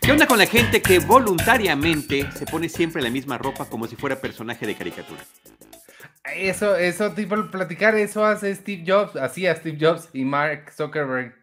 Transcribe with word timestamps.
¿Qué 0.00 0.10
onda 0.10 0.26
con 0.26 0.38
la 0.38 0.46
gente 0.46 0.82
que 0.82 0.98
voluntariamente 0.98 2.30
se 2.32 2.44
pone 2.44 2.68
siempre 2.68 3.00
la 3.00 3.10
misma 3.10 3.38
ropa 3.38 3.68
como 3.70 3.86
si 3.86 3.96
fuera 3.96 4.20
personaje 4.20 4.66
de 4.66 4.74
caricatura? 4.74 5.24
Eso, 6.36 6.76
eso, 6.76 7.12
tipo, 7.12 7.36
platicar 7.50 7.94
eso 7.96 8.24
hace 8.24 8.54
Steve 8.54 8.84
Jobs, 8.86 9.16
hacía 9.16 9.54
Steve 9.54 9.78
Jobs 9.80 10.08
y 10.12 10.24
Mark 10.24 10.72
Zuckerberg. 10.72 11.34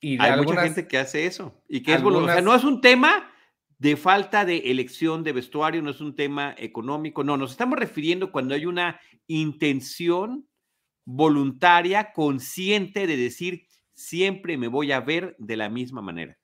Y 0.00 0.20
Hay 0.20 0.36
mucha 0.36 0.62
gente 0.62 0.86
que 0.86 0.98
hace 0.98 1.26
eso 1.26 1.62
y 1.68 1.82
que 1.82 1.94
es 1.94 2.02
voluntario. 2.02 2.32
O 2.32 2.36
sea, 2.36 2.42
no 2.42 2.54
es 2.54 2.64
un 2.64 2.80
tema 2.80 3.30
de 3.78 3.96
falta 3.96 4.44
de 4.44 4.58
elección 4.70 5.24
de 5.24 5.32
vestuario, 5.32 5.80
no 5.80 5.90
es 5.90 6.00
un 6.00 6.14
tema 6.14 6.54
económico, 6.58 7.24
no, 7.24 7.36
nos 7.36 7.50
estamos 7.50 7.78
refiriendo 7.78 8.30
cuando 8.30 8.54
hay 8.54 8.66
una 8.66 9.00
intención 9.26 10.46
voluntaria, 11.04 12.12
consciente 12.12 13.06
de 13.06 13.16
decir, 13.16 13.66
siempre 13.94 14.56
me 14.56 14.68
voy 14.68 14.92
a 14.92 15.00
ver 15.00 15.36
de 15.38 15.56
la 15.56 15.68
misma 15.68 16.02
manera 16.02 16.40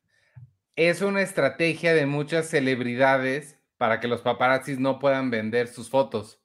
es 0.76 1.00
una 1.00 1.22
estrategia 1.22 1.94
de 1.94 2.06
muchas 2.06 2.48
celebridades 2.48 3.58
para 3.78 3.98
que 3.98 4.08
los 4.08 4.20
paparazzis 4.20 4.78
no 4.78 4.98
puedan 4.98 5.30
vender 5.30 5.68
sus 5.68 5.88
fotos. 5.90 6.40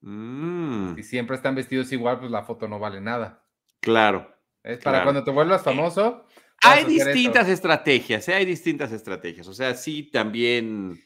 Mm. 0.00 0.94
Si 0.94 1.02
siempre 1.02 1.36
están 1.36 1.56
vestidos 1.56 1.92
igual, 1.92 2.20
pues 2.20 2.30
la 2.30 2.44
foto 2.44 2.68
no 2.68 2.78
vale 2.78 3.00
nada. 3.00 3.44
Claro. 3.80 4.32
Es 4.62 4.78
para 4.78 5.02
cuando 5.02 5.24
te 5.24 5.30
vuelvas 5.30 5.60
eh, 5.60 5.64
famoso. 5.64 6.24
hay 6.62 6.84
distintas 6.84 7.48
estrategias, 7.48 8.28
¿eh? 8.28 8.34
hay 8.34 8.44
distintas 8.44 8.92
estrategias. 8.92 9.46
O 9.48 9.54
sea, 9.54 9.74
sí, 9.74 10.04
también. 10.10 11.02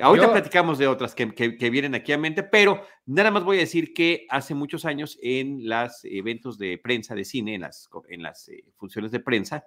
Ahorita 0.00 0.32
platicamos 0.32 0.78
de 0.78 0.86
otras 0.86 1.14
que, 1.14 1.70
vienen 1.70 1.94
aquí 1.94 2.12
a 2.12 2.18
mente, 2.18 2.42
pero 2.42 2.82
nada 3.04 3.30
más 3.30 3.44
voy 3.44 3.58
a 3.58 3.60
decir 3.60 3.92
que 3.92 4.26
hace 4.30 4.54
muchos 4.54 4.86
años 4.86 5.18
en 5.22 5.68
los 5.68 6.00
eventos 6.04 6.56
de 6.56 6.78
prensa 6.78 7.14
de 7.14 7.24
cine, 7.24 7.56
en 7.56 7.60
las, 7.62 7.90
en 8.08 8.22
las 8.22 8.48
eh, 8.48 8.64
funciones 8.76 9.10
de 9.10 9.20
prensa, 9.20 9.64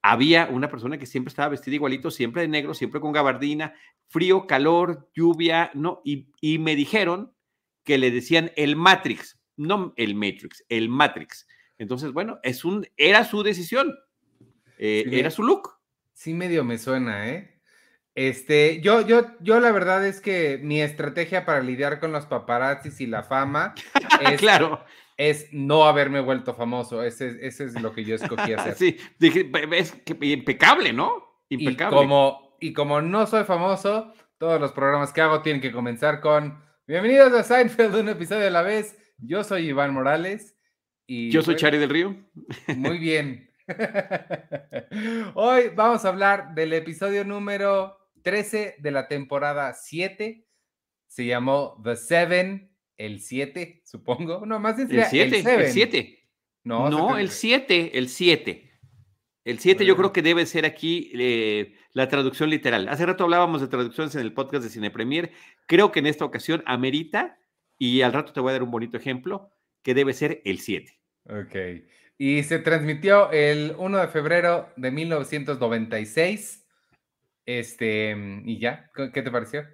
había 0.00 0.46
una 0.46 0.70
persona 0.70 0.96
que 0.96 1.04
siempre 1.04 1.28
estaba 1.28 1.50
vestida 1.50 1.74
igualito, 1.74 2.10
siempre 2.10 2.42
de 2.42 2.48
negro, 2.48 2.72
siempre 2.72 3.00
con 3.00 3.12
gabardina, 3.12 3.74
frío, 4.08 4.46
calor, 4.46 5.10
lluvia, 5.14 5.70
¿no? 5.74 6.00
Y, 6.02 6.58
me 6.58 6.74
dijeron 6.74 7.34
que 7.84 7.98
le 7.98 8.10
decían 8.10 8.52
el 8.56 8.74
Matrix, 8.74 9.38
no 9.56 9.92
el 9.96 10.14
Matrix, 10.14 10.64
el 10.70 10.88
Matrix. 10.88 11.46
Entonces, 11.76 12.12
bueno, 12.12 12.38
es 12.42 12.64
un, 12.64 12.86
era 12.96 13.24
su 13.24 13.42
decisión, 13.42 13.94
eh, 14.78 15.04
era 15.12 15.30
su 15.30 15.42
look. 15.42 15.78
Sí, 16.14 16.32
medio 16.32 16.64
me 16.64 16.78
suena, 16.78 17.28
¿eh? 17.28 17.57
Este, 18.18 18.80
yo, 18.80 19.06
yo, 19.06 19.26
yo 19.38 19.60
la 19.60 19.70
verdad 19.70 20.04
es 20.04 20.20
que 20.20 20.58
mi 20.60 20.82
estrategia 20.82 21.44
para 21.44 21.60
lidiar 21.60 22.00
con 22.00 22.10
los 22.10 22.26
paparazzis 22.26 23.00
y 23.00 23.06
la 23.06 23.22
fama 23.22 23.76
es, 24.22 24.40
claro 24.40 24.84
es 25.16 25.46
no 25.52 25.84
haberme 25.84 26.20
vuelto 26.20 26.52
famoso. 26.52 27.04
Ese, 27.04 27.38
ese 27.46 27.66
es 27.66 27.80
lo 27.80 27.92
que 27.92 28.02
yo 28.04 28.16
escogí 28.16 28.52
hacer. 28.54 28.74
sí, 28.74 28.96
dije, 29.20 29.48
es 29.70 29.94
impecable, 30.20 30.92
¿no? 30.92 31.44
Impecable. 31.48 31.96
Y 31.96 32.00
como, 32.00 32.56
y 32.60 32.72
como 32.72 33.00
no 33.00 33.24
soy 33.28 33.44
famoso, 33.44 34.12
todos 34.38 34.60
los 34.60 34.72
programas 34.72 35.12
que 35.12 35.20
hago 35.20 35.42
tienen 35.42 35.62
que 35.62 35.70
comenzar 35.70 36.20
con 36.20 36.60
Bienvenidos 36.88 37.32
a 37.34 37.44
Seinfeld, 37.44 37.94
un 37.94 38.08
episodio 38.08 38.48
a 38.48 38.50
la 38.50 38.62
vez. 38.62 38.96
Yo 39.18 39.44
soy 39.44 39.68
Iván 39.68 39.94
Morales. 39.94 40.56
Y 41.06 41.30
yo 41.30 41.42
soy 41.42 41.54
pues, 41.54 41.62
Chari 41.62 41.78
del 41.78 41.90
Río. 41.90 42.16
Muy 42.74 42.98
bien. 42.98 43.48
Hoy 45.34 45.70
vamos 45.76 46.04
a 46.04 46.08
hablar 46.08 46.54
del 46.56 46.72
episodio 46.72 47.24
número 47.24 47.97
13 48.22 48.76
de 48.78 48.90
la 48.90 49.08
temporada 49.08 49.72
7. 49.74 50.46
Se 51.06 51.26
llamó 51.26 51.80
The 51.82 51.96
Seven 51.96 52.70
el 52.96 53.20
7, 53.20 53.82
supongo. 53.84 54.44
No, 54.44 54.58
más 54.58 54.78
el 54.78 54.88
7. 54.88 55.38
El 55.38 55.72
7. 55.72 56.18
No, 56.64 56.90
no 56.90 57.16
el 57.16 57.30
7, 57.30 57.96
el 57.96 58.08
7. 58.08 58.68
El 59.44 59.58
7 59.58 59.86
yo 59.86 59.96
creo 59.96 60.12
que 60.12 60.20
debe 60.20 60.44
ser 60.44 60.66
aquí 60.66 61.10
eh, 61.14 61.72
la 61.92 62.08
traducción 62.08 62.50
literal. 62.50 62.86
Hace 62.88 63.06
rato 63.06 63.24
hablábamos 63.24 63.62
de 63.62 63.68
traducciones 63.68 64.14
en 64.14 64.20
el 64.20 64.34
podcast 64.34 64.64
de 64.64 64.68
Cine 64.68 64.90
Premier. 64.90 65.30
Creo 65.66 65.90
que 65.90 66.00
en 66.00 66.06
esta 66.06 66.26
ocasión 66.26 66.62
amerita, 66.66 67.38
y 67.78 68.02
al 68.02 68.12
rato 68.12 68.34
te 68.34 68.40
voy 68.40 68.50
a 68.50 68.52
dar 68.52 68.62
un 68.62 68.70
bonito 68.70 68.98
ejemplo, 68.98 69.50
que 69.82 69.94
debe 69.94 70.12
ser 70.12 70.42
el 70.44 70.58
7. 70.58 70.92
Ok. 71.30 71.56
Y 72.18 72.42
se 72.42 72.58
transmitió 72.58 73.30
el 73.30 73.74
1 73.78 73.98
de 73.98 74.08
febrero 74.08 74.68
de 74.76 74.90
1996. 74.90 76.67
Este, 77.48 78.14
y 78.44 78.58
ya, 78.58 78.90
¿qué 78.94 79.22
te 79.22 79.30
pareció? 79.30 79.64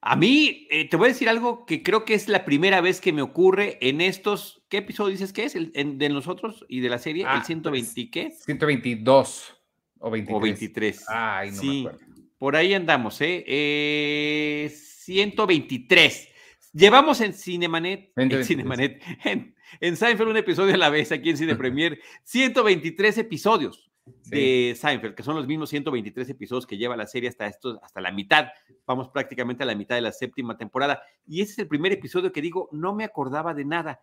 A 0.00 0.16
mí, 0.16 0.66
eh, 0.70 0.88
te 0.88 0.96
voy 0.96 1.08
a 1.08 1.12
decir 1.12 1.28
algo 1.28 1.66
que 1.66 1.82
creo 1.82 2.06
que 2.06 2.14
es 2.14 2.26
la 2.26 2.46
primera 2.46 2.80
vez 2.80 3.02
que 3.02 3.12
me 3.12 3.20
ocurre 3.20 3.76
en 3.82 4.00
estos. 4.00 4.64
¿Qué 4.70 4.78
episodio 4.78 5.10
dices 5.10 5.34
que 5.34 5.44
es? 5.44 5.54
El, 5.56 5.98
de 5.98 6.08
nosotros 6.08 6.64
y 6.70 6.80
de 6.80 6.88
la 6.88 6.98
serie, 6.98 7.26
el 7.30 7.42
120, 7.42 7.92
pues, 7.94 8.08
¿qué? 8.10 8.30
122 8.30 9.60
o 9.98 10.10
23. 10.10 10.36
O 10.38 10.40
23. 10.40 11.04
Ay, 11.08 11.50
no 11.50 11.62
me 11.64 11.80
acuerdo. 11.80 11.98
Por 12.38 12.56
ahí 12.56 12.72
andamos, 12.72 13.20
¿eh? 13.20 13.44
eh 13.46 14.74
123. 14.74 16.28
Llevamos 16.72 17.20
en 17.20 17.34
Cinemanet, 17.34 18.10
en, 18.16 18.42
Cinemanet 18.42 19.02
en, 19.24 19.54
en 19.80 19.96
Seinfeld 19.98 20.30
un 20.30 20.38
episodio 20.38 20.72
a 20.72 20.78
la 20.78 20.88
vez 20.88 21.12
aquí 21.12 21.28
en 21.28 21.36
Cine 21.36 21.56
Premier, 21.56 22.00
123 22.24 23.18
episodios 23.18 23.86
de 24.06 24.76
Seinfeld, 24.78 25.14
que 25.14 25.22
son 25.22 25.36
los 25.36 25.46
mismos 25.46 25.70
123 25.70 26.28
episodios 26.30 26.66
que 26.66 26.76
lleva 26.76 26.96
la 26.96 27.06
serie 27.06 27.28
hasta, 27.28 27.46
esto, 27.46 27.80
hasta 27.82 28.00
la 28.00 28.12
mitad. 28.12 28.48
Vamos 28.86 29.08
prácticamente 29.08 29.64
a 29.64 29.66
la 29.66 29.74
mitad 29.74 29.96
de 29.96 30.00
la 30.00 30.12
séptima 30.12 30.56
temporada. 30.56 31.02
Y 31.26 31.42
ese 31.42 31.52
es 31.52 31.58
el 31.60 31.68
primer 31.68 31.92
episodio 31.92 32.32
que 32.32 32.40
digo, 32.40 32.68
no 32.72 32.94
me 32.94 33.04
acordaba 33.04 33.54
de 33.54 33.64
nada. 33.64 34.00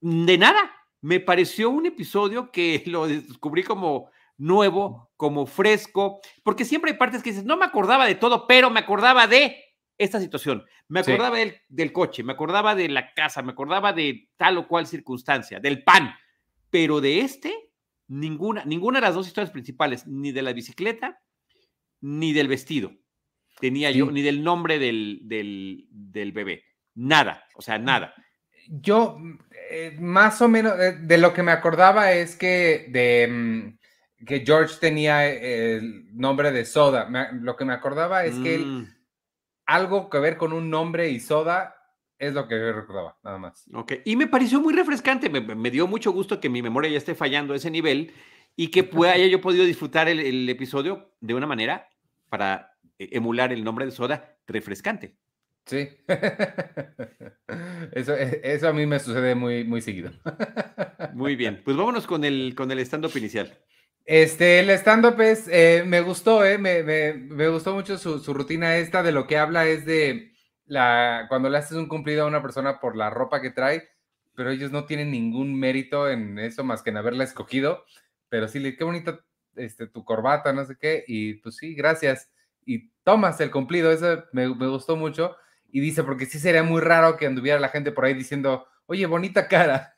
De 0.00 0.36
nada. 0.36 0.70
Me 1.00 1.20
pareció 1.20 1.70
un 1.70 1.86
episodio 1.86 2.50
que 2.50 2.82
lo 2.86 3.06
descubrí 3.06 3.62
como 3.62 4.10
nuevo, 4.36 5.10
como 5.16 5.46
fresco, 5.46 6.20
porque 6.42 6.64
siempre 6.64 6.92
hay 6.92 6.98
partes 6.98 7.22
que 7.22 7.30
dices, 7.30 7.44
no 7.44 7.58
me 7.58 7.66
acordaba 7.66 8.06
de 8.06 8.14
todo, 8.14 8.46
pero 8.46 8.70
me 8.70 8.80
acordaba 8.80 9.26
de 9.26 9.56
esta 9.98 10.18
situación. 10.18 10.64
Me 10.88 11.00
acordaba 11.00 11.36
del, 11.36 11.56
del 11.68 11.92
coche, 11.92 12.22
me 12.22 12.32
acordaba 12.32 12.74
de 12.74 12.88
la 12.88 13.12
casa, 13.12 13.42
me 13.42 13.52
acordaba 13.52 13.92
de 13.92 14.30
tal 14.36 14.56
o 14.56 14.66
cual 14.66 14.86
circunstancia, 14.86 15.60
del 15.60 15.84
pan, 15.84 16.14
pero 16.70 17.02
de 17.02 17.20
este 17.20 17.69
ninguna, 18.10 18.64
ninguna 18.64 18.98
de 18.98 19.06
las 19.06 19.14
dos 19.14 19.26
historias 19.26 19.52
principales, 19.52 20.06
ni 20.06 20.32
de 20.32 20.42
la 20.42 20.52
bicicleta, 20.52 21.22
ni 22.00 22.32
del 22.32 22.48
vestido, 22.48 22.92
tenía 23.60 23.90
yo, 23.90 24.10
ni 24.10 24.20
del 24.20 24.42
nombre 24.42 24.78
del, 24.78 25.20
del, 25.22 26.32
bebé. 26.32 26.64
Nada, 26.94 27.44
o 27.54 27.62
sea, 27.62 27.78
nada. 27.78 28.14
Yo, 28.68 29.16
eh, 29.70 29.96
más 30.00 30.42
o 30.42 30.48
menos, 30.48 30.78
eh, 30.78 30.98
de 31.00 31.18
lo 31.18 31.32
que 31.32 31.42
me 31.42 31.52
acordaba 31.52 32.12
es 32.12 32.36
que 32.36 32.88
de 32.90 33.28
mm, 33.28 34.26
que 34.26 34.44
George 34.44 34.76
tenía 34.80 35.26
el 35.28 36.14
nombre 36.16 36.52
de 36.52 36.64
Soda. 36.64 37.08
lo 37.32 37.56
que 37.56 37.64
me 37.64 37.72
acordaba 37.72 38.24
es 38.24 38.36
que 38.38 38.58
mm. 38.58 38.94
algo 39.66 40.10
que 40.10 40.18
ver 40.18 40.36
con 40.36 40.52
un 40.52 40.68
nombre 40.68 41.08
y 41.08 41.20
Soda 41.20 41.79
es 42.20 42.34
lo 42.34 42.46
que 42.46 42.54
yo 42.54 42.72
recordaba, 42.72 43.16
nada 43.24 43.38
más. 43.38 43.64
Ok, 43.72 43.94
y 44.04 44.14
me 44.14 44.26
pareció 44.26 44.60
muy 44.60 44.74
refrescante, 44.74 45.30
me, 45.30 45.70
dio 45.70 45.86
mucho 45.86 46.12
gusto 46.12 46.38
que 46.38 46.50
mi 46.50 46.60
memoria 46.60 46.90
ya 46.90 46.98
esté 46.98 47.14
fallando 47.14 47.54
a 47.54 47.56
ese 47.56 47.70
nivel 47.70 48.12
y 48.54 48.68
que 48.68 48.84
pueda, 48.84 49.14
haya 49.14 49.26
yo 49.26 49.40
podido 49.40 49.64
disfrutar 49.64 50.06
el, 50.06 50.48
episodio 50.48 51.14
de 51.20 51.34
una 51.34 51.46
manera 51.46 51.88
para 52.28 52.76
e, 52.98 53.08
emular 53.12 53.54
el 53.54 53.64
nombre 53.64 53.86
de 53.86 53.90
Soda 53.90 54.36
refrescante. 54.46 55.16
Sí, 55.64 55.88
eso, 57.92 58.14
e, 58.14 58.40
eso 58.44 58.68
a 58.68 58.72
mí 58.74 58.84
me 58.84 58.98
sucede 58.98 59.34
muy, 59.34 59.64
muy 59.64 59.80
seguido. 59.80 60.10
Muy 61.14 61.36
bien, 61.36 61.62
pues 61.64 61.74
vámonos 61.74 62.06
con 62.06 62.24
el, 62.24 62.54
con 62.54 62.70
el 62.70 62.80
stand-up 62.80 63.16
inicial. 63.16 63.58
Este, 64.04 64.60
el 64.60 64.68
stand-up 64.70 65.18
es, 65.22 65.48
eh, 65.48 65.84
me 65.86 66.02
gustó, 66.02 66.44
eh, 66.44 66.58
me, 66.58 66.82
me, 66.82 67.48
gustó 67.48 67.72
mucho 67.72 67.96
su, 67.96 68.18
su, 68.18 68.34
rutina 68.34 68.76
esta, 68.76 69.02
de 69.02 69.12
lo 69.12 69.26
que 69.26 69.38
habla 69.38 69.66
es 69.66 69.86
de 69.86 70.29
cuando 71.28 71.48
le 71.48 71.58
haces 71.58 71.76
un 71.76 71.88
cumplido 71.88 72.24
a 72.24 72.28
una 72.28 72.42
persona 72.42 72.80
por 72.80 72.96
la 72.96 73.10
ropa 73.10 73.40
que 73.40 73.50
trae, 73.50 73.88
pero 74.34 74.50
ellos 74.50 74.70
no 74.70 74.84
tienen 74.84 75.10
ningún 75.10 75.58
mérito 75.58 76.08
en 76.08 76.38
eso 76.38 76.64
más 76.64 76.82
que 76.82 76.90
en 76.90 76.96
haberla 76.96 77.24
escogido, 77.24 77.84
pero 78.28 78.48
sí, 78.48 78.76
qué 78.76 78.84
bonita 78.84 79.20
este, 79.56 79.86
tu 79.86 80.04
corbata, 80.04 80.52
no 80.52 80.64
sé 80.64 80.76
qué, 80.78 81.04
y 81.06 81.34
pues 81.34 81.56
sí, 81.56 81.74
gracias. 81.74 82.30
Y 82.64 82.90
tomas 83.02 83.40
el 83.40 83.50
cumplido, 83.50 83.90
eso 83.90 84.24
me, 84.32 84.54
me 84.54 84.68
gustó 84.68 84.96
mucho. 84.96 85.36
Y 85.72 85.80
dice, 85.80 86.02
porque 86.04 86.26
sí 86.26 86.38
sería 86.38 86.62
muy 86.62 86.80
raro 86.80 87.16
que 87.16 87.26
anduviera 87.26 87.58
la 87.60 87.68
gente 87.68 87.92
por 87.92 88.04
ahí 88.04 88.14
diciendo, 88.14 88.66
Oye, 88.90 89.06
bonita 89.06 89.46
cara. 89.46 89.94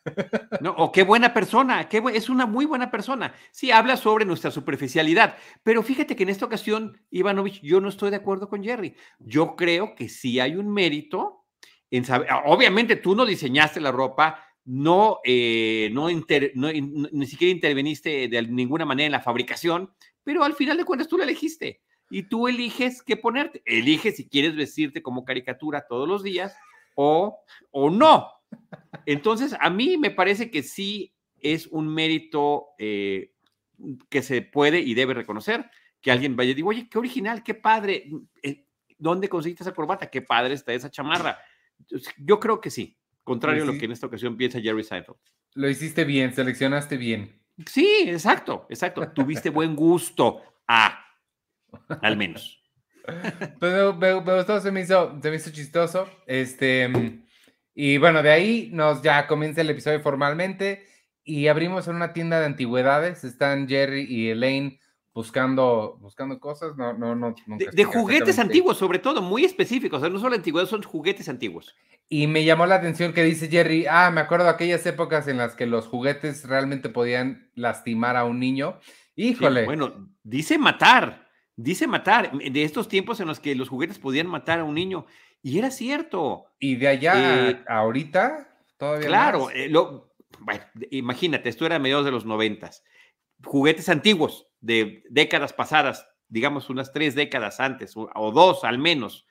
No, 0.61 0.73
o 0.73 0.93
qué 0.93 1.03
buena 1.03 1.33
persona, 1.33 1.89
qué 1.89 2.03
es 2.13 2.29
una 2.29 2.45
muy 2.45 2.67
buena 2.67 2.91
persona. 2.91 3.35
Sí, 3.51 3.71
habla 3.71 3.97
sobre 3.97 4.27
nuestra 4.27 4.51
superficialidad, 4.51 5.39
pero 5.63 5.83
fíjate 5.83 6.15
que 6.15 6.25
en 6.25 6.29
esta 6.29 6.45
ocasión, 6.45 7.01
Ivanovich, 7.11 7.63
yo 7.63 7.81
no 7.81 7.89
estoy 7.89 8.11
de 8.11 8.17
acuerdo 8.17 8.51
con 8.51 8.63
Jerry. 8.63 8.95
Yo 9.19 9.57
creo 9.57 9.95
que 9.95 10.11
sí 10.11 10.41
hay 10.41 10.57
un 10.57 10.71
mérito 10.71 11.47
en 11.91 12.05
saber, 12.05 12.29
obviamente 12.45 12.97
tú 12.97 13.17
no 13.17 13.25
diseñaste 13.25 13.81
la 13.81 13.93
ropa, 13.93 14.45
no, 14.67 15.21
eh, 15.25 15.89
no, 15.95 16.09
ni 16.11 17.27
siquiera 17.27 17.51
interveniste 17.51 18.29
de 18.29 18.43
ninguna 18.43 18.85
manera 18.85 19.07
en 19.07 19.13
la 19.13 19.23
fabricación, 19.23 19.91
pero 20.23 20.45
al 20.45 20.53
final 20.53 20.77
de 20.77 20.85
cuentas 20.85 21.09
tú 21.09 21.17
la 21.17 21.25
elegiste 21.25 21.81
y 22.11 22.25
tú 22.25 22.47
eliges 22.47 23.03
qué 23.03 23.17
ponerte. 23.17 23.63
Eliges 23.65 24.17
si 24.17 24.29
quieres 24.29 24.55
vestirte 24.55 25.01
como 25.01 25.25
caricatura 25.25 25.87
todos 25.89 26.07
los 26.07 26.23
días 26.23 26.55
o, 26.95 27.39
o 27.71 27.89
no. 27.89 28.42
Entonces, 29.07 29.55
a 29.59 29.71
mí 29.71 29.97
me 29.97 30.11
parece 30.11 30.51
que 30.51 30.63
sí 30.63 31.15
es 31.41 31.67
un 31.67 31.93
mérito 31.93 32.69
eh, 32.79 33.33
que 34.09 34.23
se 34.23 34.43
puede 34.43 34.81
y 34.81 34.95
debe 34.95 35.15
reconocer. 35.15 35.71
Que 36.01 36.11
alguien 36.11 36.37
vaya 36.37 36.51
y 36.51 36.55
diga, 36.55 36.69
oye, 36.69 36.89
qué 36.89 36.99
original, 36.99 37.43
qué 37.43 37.55
padre. 37.55 38.11
Eh, 38.43 38.67
¿Dónde 38.99 39.29
conseguiste 39.29 39.63
esa 39.63 39.75
corbata? 39.75 40.11
Qué 40.11 40.23
padre 40.23 40.55
está 40.55 40.73
esa 40.73 40.91
chamarra. 40.91 41.39
Yo 42.19 42.39
creo 42.41 42.61
que 42.61 42.71
sí, 42.71 42.97
contrario 43.25 43.65
a 43.65 43.67
lo 43.67 43.79
que 43.79 43.85
en 43.85 43.93
esta 43.93 44.07
ocasión 44.07 44.37
piensa 44.37 44.61
Jerry 44.61 44.85
Seinfeld. 44.85 45.19
Lo 45.55 45.69
hiciste 45.69 46.05
bien, 46.05 46.33
seleccionaste 46.33 46.97
bien. 46.97 47.41
Sí, 47.67 48.05
exacto, 48.07 48.67
exacto. 48.69 49.09
Tuviste 49.13 49.51
buen 49.51 49.77
gusto. 49.77 50.43
Ah, 50.67 51.05
al 52.01 52.17
menos. 52.17 52.59
Pues 53.59 53.97
me, 53.97 54.13
gustó, 54.13 54.61
se 54.61 54.71
me, 54.71 54.83
hizo, 54.83 55.19
se 55.21 55.29
me 55.29 55.35
hizo 55.35 55.51
chistoso. 55.51 56.09
Este, 56.25 56.89
y 57.75 57.99
bueno, 57.99 58.23
de 58.23 58.31
ahí 58.31 58.71
nos 58.73 59.03
ya 59.03 59.27
comienza 59.27 59.61
el 59.61 59.71
episodio 59.71 60.01
formalmente 60.01 60.87
y 61.25 61.47
abrimos 61.49 61.89
en 61.89 61.97
una 61.97 62.13
tienda 62.13 62.41
de 62.41 62.47
antigüedades. 62.47 63.25
Están 63.25 63.69
Jerry 63.69 64.07
y 64.09 64.29
Elaine 64.29 64.81
buscando, 65.15 65.99
buscando 66.01 66.39
cosas. 66.41 66.77
No, 66.77 66.93
no, 66.93 67.15
no. 67.15 67.35
De, 67.47 67.85
juguetes 67.85 68.39
antiguos, 68.39 68.77
sobre 68.77 68.99
todo, 68.99 69.23
muy 69.23 69.45
específicos. 69.45 69.99
O 69.99 70.01
sea, 70.01 70.11
no 70.11 70.19
solo 70.19 70.35
antigüedades, 70.35 70.71
son 70.71 70.83
juguetes 70.83 71.29
antiguos. 71.29 71.75
Y 72.09 72.27
me 72.27 72.45
llamó 72.45 72.67
la 72.67 72.75
atención 72.75 73.13
que 73.13 73.23
dice 73.23 73.49
Jerry, 73.49 73.87
ah, 73.89 74.11
me 74.11 74.21
acuerdo 74.21 74.45
de 74.45 74.51
aquellas 74.51 74.85
épocas 74.85 75.29
en 75.29 75.39
las 75.39 75.55
que 75.55 75.67
los 75.67 75.87
juguetes 75.87 76.47
realmente 76.47 76.89
podían 76.89 77.51
lastimar 77.55 78.17
a 78.17 78.25
un 78.25 78.39
niño. 78.39 78.79
Híjole. 79.17 79.65
bueno, 79.65 80.11
dice 80.23 80.59
matar, 80.59 81.29
dice 81.57 81.87
matar, 81.87 82.33
de 82.33 82.65
estos 82.65 82.89
tiempos 82.89 83.21
en 83.21 83.29
los 83.29 83.41
que 83.41 83.55
los 83.55 83.69
juguetes 83.69 83.99
podían 83.99 84.27
matar 84.27 84.61
a 84.61 84.65
un 84.65 84.75
niño. 84.75 85.07
Y 85.43 85.59
era 85.59 85.71
cierto. 85.71 86.47
Y 86.59 86.77
de 86.77 86.89
allá 86.89 87.51
eh, 87.51 87.65
ahorita, 87.69 88.65
todavía. 88.77 89.09
Claro, 89.09 89.51
eh, 89.51 89.69
lo, 89.69 90.15
bueno, 90.39 90.63
imagínate, 90.91 91.49
esto 91.49 91.67
era 91.67 91.77
a 91.77 91.81
mediados 91.81 92.05
de 92.05 92.13
los 92.13 92.25
noventas. 92.25 92.85
Juguetes 93.45 93.89
antiguos 93.89 94.49
de 94.61 95.03
décadas 95.11 95.53
pasadas, 95.53 96.09
digamos 96.29 96.71
unas 96.71 96.93
tres 96.93 97.15
décadas 97.15 97.59
antes, 97.59 97.95
o 97.97 98.33
dos 98.33 98.63
al 98.63 98.79
menos, 98.79 99.27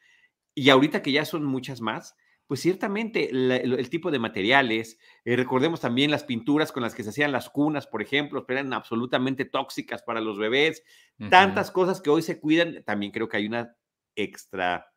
y 0.53 0.69
ahorita 0.69 1.01
que 1.01 1.13
ya 1.13 1.25
son 1.25 1.45
muchas 1.45 1.81
más, 1.81 2.15
pues 2.51 2.59
ciertamente 2.59 3.29
el, 3.31 3.89
tipo 3.89 4.11
de 4.11 4.19
materiales, 4.19 4.99
eh, 5.23 5.37
recordemos 5.37 5.79
también 5.79 6.11
las 6.11 6.25
pinturas 6.25 6.73
con 6.73 6.83
las 6.83 6.93
que 6.93 7.03
se 7.03 7.11
hacían 7.11 7.31
las 7.31 7.49
cunas, 7.49 7.87
por 7.87 8.01
ejemplo, 8.01 8.45
eran 8.49 8.73
absolutamente 8.73 9.45
tóxicas 9.45 10.03
para 10.03 10.19
los 10.19 10.37
bebés, 10.37 10.83
tantas 11.29 11.71
cosas 11.71 12.01
que 12.01 12.09
hoy 12.09 12.21
se 12.21 12.41
cuidan, 12.41 12.83
también 12.83 13.13
creo 13.13 13.29
que 13.29 13.37
hay 13.37 13.45
una 13.45 13.77
extra, 14.15 14.90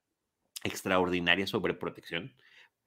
extraordinaria 0.64 1.46
sobreprotección, 1.46 2.34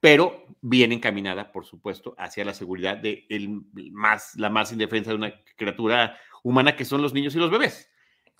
pero 0.00 0.44
bien 0.60 0.92
encaminada, 0.92 1.50
por 1.50 1.64
supuesto, 1.64 2.14
hacia 2.18 2.44
la 2.44 2.54
seguridad 2.54 2.98
de 2.98 3.26
el 3.30 3.62
más, 3.92 4.34
la 4.36 4.50
más 4.50 4.70
indefensa 4.70 5.10
de 5.10 5.16
una 5.16 5.34
criatura 5.56 6.18
humana 6.42 6.76
que 6.76 6.84
son 6.84 7.00
los 7.00 7.14
niños 7.14 7.34
y 7.34 7.38
los 7.38 7.50
bebés. 7.50 7.90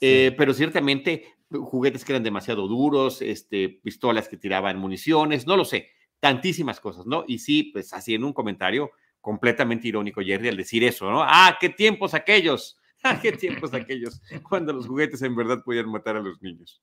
Eh, 0.01 0.33
pero 0.37 0.55
ciertamente 0.55 1.35
juguetes 1.51 2.05
que 2.05 2.13
eran 2.13 2.23
demasiado 2.23 2.69
duros, 2.69 3.23
este, 3.23 3.69
pistolas 3.83 4.29
que 4.29 4.37
tiraban 4.37 4.79
municiones, 4.79 5.47
no 5.47 5.57
lo 5.57 5.65
sé 5.65 5.91
tantísimas 6.21 6.81
cosas, 6.81 7.07
¿no? 7.07 7.25
Y 7.27 7.39
sí, 7.39 7.65
pues 7.65 7.93
así 7.93 8.15
en 8.15 8.25
un 8.25 8.33
comentario 8.33 8.91
completamente 9.21 9.89
irónico, 9.89 10.21
Jerry, 10.21 10.49
al 10.49 10.57
decir 10.57 10.85
eso, 10.85 11.11
¿no? 11.11 11.23
Ah, 11.23 11.57
qué 11.61 11.69
tiempos 11.69 12.15
aquellos, 12.15 12.79
ah, 13.03 13.19
qué 13.21 13.33
tiempos 13.33 13.75
aquellos, 13.75 14.21
cuando 14.49 14.73
los 14.73 14.87
juguetes 14.87 15.23
en 15.23 15.37
verdad 15.37 15.63
podían 15.65 15.91
matar 15.91 16.17
a 16.17 16.21
los 16.21 16.41
niños. 16.43 16.83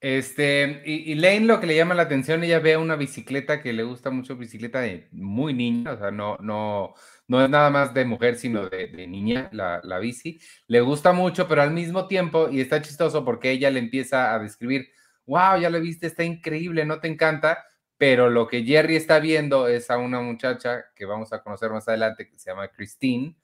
Este, 0.00 0.82
y, 0.86 1.14
Lane 1.16 1.40
lo 1.40 1.58
que 1.58 1.66
le 1.66 1.74
llama 1.74 1.94
la 1.94 2.02
atención, 2.02 2.44
ella 2.44 2.60
ve 2.60 2.76
una 2.76 2.94
bicicleta 2.94 3.60
que 3.60 3.72
le 3.72 3.82
gusta 3.82 4.10
mucho, 4.10 4.36
bicicleta 4.36 4.80
de 4.80 5.08
muy 5.10 5.52
niña, 5.54 5.92
o 5.92 5.98
sea, 5.98 6.12
no, 6.12 6.36
no, 6.40 6.94
no 7.26 7.44
es 7.44 7.50
nada 7.50 7.68
más 7.70 7.92
de 7.94 8.04
mujer, 8.04 8.36
sino 8.36 8.68
de, 8.68 8.86
de 8.86 9.06
niña, 9.08 9.48
la, 9.52 9.80
la, 9.82 9.98
bici. 9.98 10.38
Le 10.68 10.80
gusta 10.80 11.12
mucho, 11.12 11.48
pero 11.48 11.62
al 11.62 11.72
mismo 11.72 12.06
tiempo, 12.06 12.48
y 12.48 12.60
está 12.60 12.80
chistoso 12.80 13.24
porque 13.24 13.50
ella 13.50 13.70
le 13.70 13.80
empieza 13.80 14.34
a 14.34 14.38
describir, 14.38 14.88
wow, 15.26 15.58
ya 15.60 15.68
lo 15.68 15.80
viste, 15.80 16.06
está 16.06 16.22
increíble, 16.22 16.84
¿no 16.84 17.00
te 17.00 17.08
encanta? 17.08 17.64
pero 17.98 18.30
lo 18.30 18.46
que 18.46 18.62
Jerry 18.62 18.94
está 18.94 19.18
viendo 19.18 19.66
es 19.66 19.90
a 19.90 19.98
una 19.98 20.20
muchacha 20.20 20.86
que 20.94 21.04
vamos 21.04 21.32
a 21.32 21.42
conocer 21.42 21.70
más 21.70 21.86
adelante 21.88 22.28
que 22.28 22.38
se 22.38 22.50
llama 22.50 22.68
Christine 22.68 23.34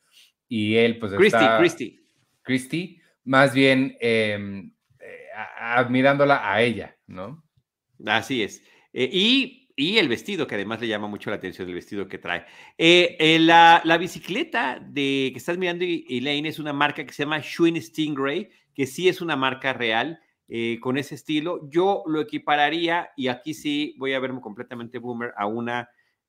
y 0.49 0.77
él 0.77 0.99
pues 1.01 1.13
Christy, 1.13 1.45
Christy. 1.59 2.07
Christy, 2.43 3.01
más 3.25 3.53
bien 3.53 3.97
em, 4.01 4.69
eh, 4.69 4.74
admirándola 5.59 6.53
a 6.53 6.63
ella, 6.63 6.97
¿no? 7.07 7.45
Así 8.07 8.43
es. 8.43 8.63
Eh, 8.93 9.11
y, 9.13 9.99
el 9.99 10.09
vestido, 10.09 10.47
que 10.47 10.55
además 10.55 10.81
le 10.81 10.89
llama 10.89 11.09
mucho 11.09 11.31
la 11.31 11.37
atención 11.37 11.69
el 11.69 11.75
vestido 11.75 12.07
que 12.07 12.19
trae. 12.19 12.47
Eh, 12.79 13.39
la, 13.41 13.83
la, 13.85 13.99
bicicleta 13.99 14.79
de 14.81 15.31
que 15.33 15.39
estás 15.39 15.59
mirando, 15.59 15.85
Elaine, 15.85 16.49
es 16.49 16.59
una 16.59 16.73
marca 16.73 17.05
que 17.05 17.13
se 17.13 17.25
llama 17.25 17.43
Schwinn 17.43 17.81
Stingray, 17.81 18.51
que 18.75 18.87
sí 18.87 19.09
es 19.09 19.21
una 19.21 19.37
marca 19.37 19.73
real 19.73 20.21
eh, 20.47 20.79
con 20.81 20.99
ese 20.99 21.15
estilo. 21.15 21.69
Yo 21.71 22.03
lo 22.07 22.21
equipararía, 22.21 23.11
y 23.17 23.29
aquí 23.29 23.55
sí 23.55 23.95
voy 23.99 24.13
a 24.13 24.21
verme 24.21 24.43
completamente 24.43 24.99
boomer, 24.99 25.33
a 25.37 25.47
una 25.47 25.89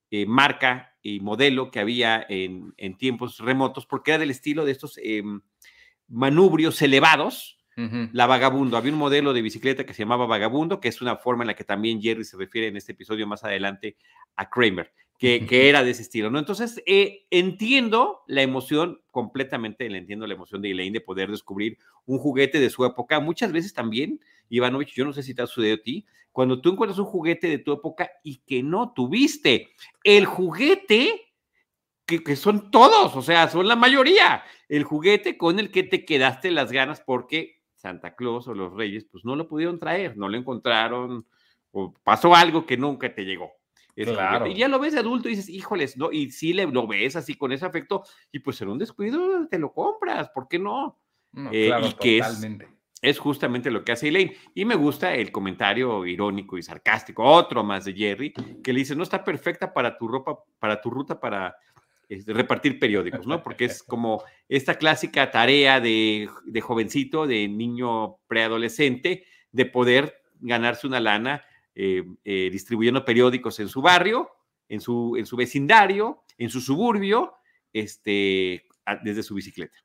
eh, 0.10 0.26
marca 0.26 0.96
y 1.02 1.20
modelo 1.20 1.70
que 1.70 1.80
había 1.80 2.26
en, 2.30 2.74
tiempos 2.98 3.40
remotos, 3.40 3.86
porque 3.86 4.12
era 4.12 4.20
del 4.20 4.32
estilo 4.32 4.64
de 4.64 4.72
estos 4.72 4.98
em, 5.04 5.42
manubrios 6.08 6.82
elevados. 6.82 7.55
La 8.14 8.26
Vagabundo, 8.26 8.78
había 8.78 8.94
un 8.94 9.00
modelo 9.00 9.34
de 9.34 9.42
bicicleta 9.42 9.86
que 9.86 9.94
se 9.94 10.04
llamaba 10.04 10.26
Vagabundo, 10.26 10.80
que 10.80 10.88
es 10.88 11.02
una 11.02 11.18
forma 11.18 11.44
en 11.44 11.48
la 11.48 11.56
que 11.56 11.64
también 11.64 12.02
Jerry 12.02 12.24
se 12.24 12.38
refiere 12.38 12.68
en 12.68 12.78
este 12.78 12.94
episodio 12.94 13.28
más 13.28 13.44
adelante 13.44 13.98
a 14.36 14.50
Kramer 14.50 14.94
que, 15.18 15.70
era 15.70 15.84
de 15.84 15.92
ese 15.92 16.02
estilo, 16.02 16.30
¿no? 16.30 16.40
Entonces, 16.40 16.82
eh, 16.86 17.26
entiendo 17.30 18.24
la 18.28 18.42
emoción, 18.42 19.02
completamente 19.12 19.90
le 19.90 19.98
entiendo 19.98 20.28
la 20.28 20.34
emoción 20.34 20.62
de 20.62 20.72
Elaine 20.72 20.94
de 20.94 21.02
poder 21.02 21.32
descubrir 21.32 21.78
un 22.06 22.20
juguete 22.20 22.60
de 22.60 22.70
su 22.70 22.86
época. 22.86 23.20
Muchas 23.20 23.52
veces 23.52 23.74
también, 23.74 24.20
Ivanovich, 24.50 24.94
yo 24.94 25.06
no 25.06 25.14
sé 25.14 25.24
si 25.24 25.34
te 25.34 25.42
ha 25.42 25.48
sucedido 25.48 25.76
a 25.76 25.84
ti, 25.84 26.06
cuando 26.32 26.60
tú 26.60 26.72
encuentras 26.72 27.00
un 27.00 27.06
juguete 27.06 27.48
de 27.48 27.60
tu 27.60 27.72
época 27.72 28.12
y 28.24 28.38
que 28.46 28.62
no 28.62 28.92
tuviste, 28.94 29.70
el 30.04 30.26
juguete, 30.26 31.34
que, 32.06 32.22
que 32.22 32.36
son 32.36 32.70
todos, 32.70 33.16
o 33.16 33.22
sea, 33.22 33.50
son 33.50 33.68
la 33.68 33.78
mayoría, 33.78 34.44
el 34.68 34.84
juguete 34.84 35.38
con 35.38 35.60
el 35.60 35.72
que 35.72 35.84
te 35.84 36.04
quedaste 36.04 36.52
las 36.52 36.74
ganas 36.74 37.00
porque 37.00 37.62
Santa 37.86 38.16
Claus 38.16 38.48
o 38.48 38.56
los 38.56 38.74
Reyes, 38.74 39.06
pues 39.06 39.24
no 39.24 39.36
lo 39.36 39.48
pudieron 39.48 39.78
traer, 39.78 40.18
no 40.18 40.28
lo 40.28 40.36
encontraron, 40.38 41.24
o 41.72 41.94
pasó 42.04 42.34
algo 42.34 42.66
que 42.66 42.78
nunca 42.78 43.14
te 43.14 43.26
llegó. 43.26 43.52
Claro. 43.96 44.48
Y 44.48 44.56
ya 44.56 44.68
lo 44.68 44.80
ves 44.80 44.94
de 44.94 45.00
adulto 45.00 45.30
y 45.30 45.36
dices, 45.36 45.50
híjoles, 45.50 45.96
¿no? 45.96 46.12
Y 46.12 46.32
sí 46.32 46.52
le, 46.52 46.66
lo 46.66 46.88
ves 46.88 47.16
así 47.16 47.36
con 47.36 47.52
ese 47.52 47.64
afecto, 47.64 48.04
y 48.32 48.40
pues 48.40 48.60
en 48.62 48.70
un 48.70 48.80
descuido 48.80 49.48
te 49.48 49.60
lo 49.60 49.72
compras, 49.72 50.30
¿por 50.30 50.48
qué 50.48 50.58
no? 50.58 51.00
Eh, 51.52 51.68
claro, 51.68 51.92
totalmente. 51.92 52.70
Es, 53.02 53.20
justamente 53.20 53.70
lo 53.70 53.84
que 53.84 53.92
hace 53.92 54.08
Elaine. 54.08 54.36
Y 54.56 54.66
me 54.66 54.74
gusta 54.74 55.14
el 55.14 55.32
comentario 55.32 56.08
irónico 56.08 56.58
y 56.58 56.64
sarcástico, 56.64 57.24
otro 57.24 57.64
más 57.64 57.86
de 57.86 57.94
Jerry, 57.94 58.34
que 58.64 58.74
le 58.74 58.80
dice, 58.80 58.96
no 58.96 59.04
está 59.04 59.24
perfecta 59.24 59.72
para 59.72 59.96
tu 59.96 60.08
ropa, 60.08 60.40
para 60.58 60.82
tu 60.82 60.90
ruta 60.90 61.20
para 61.20 61.56
este, 62.10 62.34
repartir 62.34 62.80
periódicos, 62.80 63.26
¿no? 63.28 63.44
Porque 63.44 63.66
es 63.66 63.84
como 63.88 64.24
esta 64.50 64.76
clásica 64.76 65.32
tarea 65.32 65.80
de, 65.80 66.30
de 66.46 66.62
jovencito, 66.62 67.28
de 67.28 67.48
niño 67.48 68.18
preadolescente, 68.28 69.26
de 69.52 69.66
poder 69.66 70.22
ganarse 70.40 70.88
una 70.88 71.00
lana 71.00 71.44
eh, 71.78 72.04
eh, 72.24 72.50
distribuyendo 72.52 73.04
periódicos 73.04 73.60
en 73.60 73.68
su 73.68 73.82
barrio, 73.82 74.30
en 74.70 74.80
su, 74.80 75.16
en 75.18 75.26
su 75.26 75.36
vecindario, 75.36 76.24
en 76.38 76.50
su 76.50 76.62
suburbio, 76.62 77.34
este, 77.74 78.66
desde 79.04 79.24
su 79.24 79.36
bicicleta. 79.36 79.78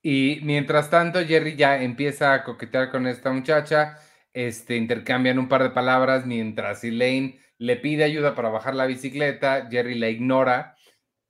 Y 0.00 0.40
mientras 0.42 0.90
tanto, 0.90 1.24
Jerry 1.24 1.56
ya 1.56 1.82
empieza 1.82 2.34
a 2.34 2.44
coquetear 2.44 2.90
con 2.90 3.06
esta 3.06 3.32
muchacha, 3.32 3.98
este, 4.32 4.76
intercambian 4.76 5.38
un 5.38 5.48
par 5.48 5.62
de 5.62 5.70
palabras 5.70 6.26
mientras 6.26 6.84
Elaine 6.84 7.40
le 7.58 7.76
pide 7.76 8.04
ayuda 8.04 8.34
para 8.34 8.50
bajar 8.50 8.74
la 8.74 8.86
bicicleta, 8.86 9.68
Jerry 9.70 9.98
la 9.98 10.10
ignora 10.10 10.73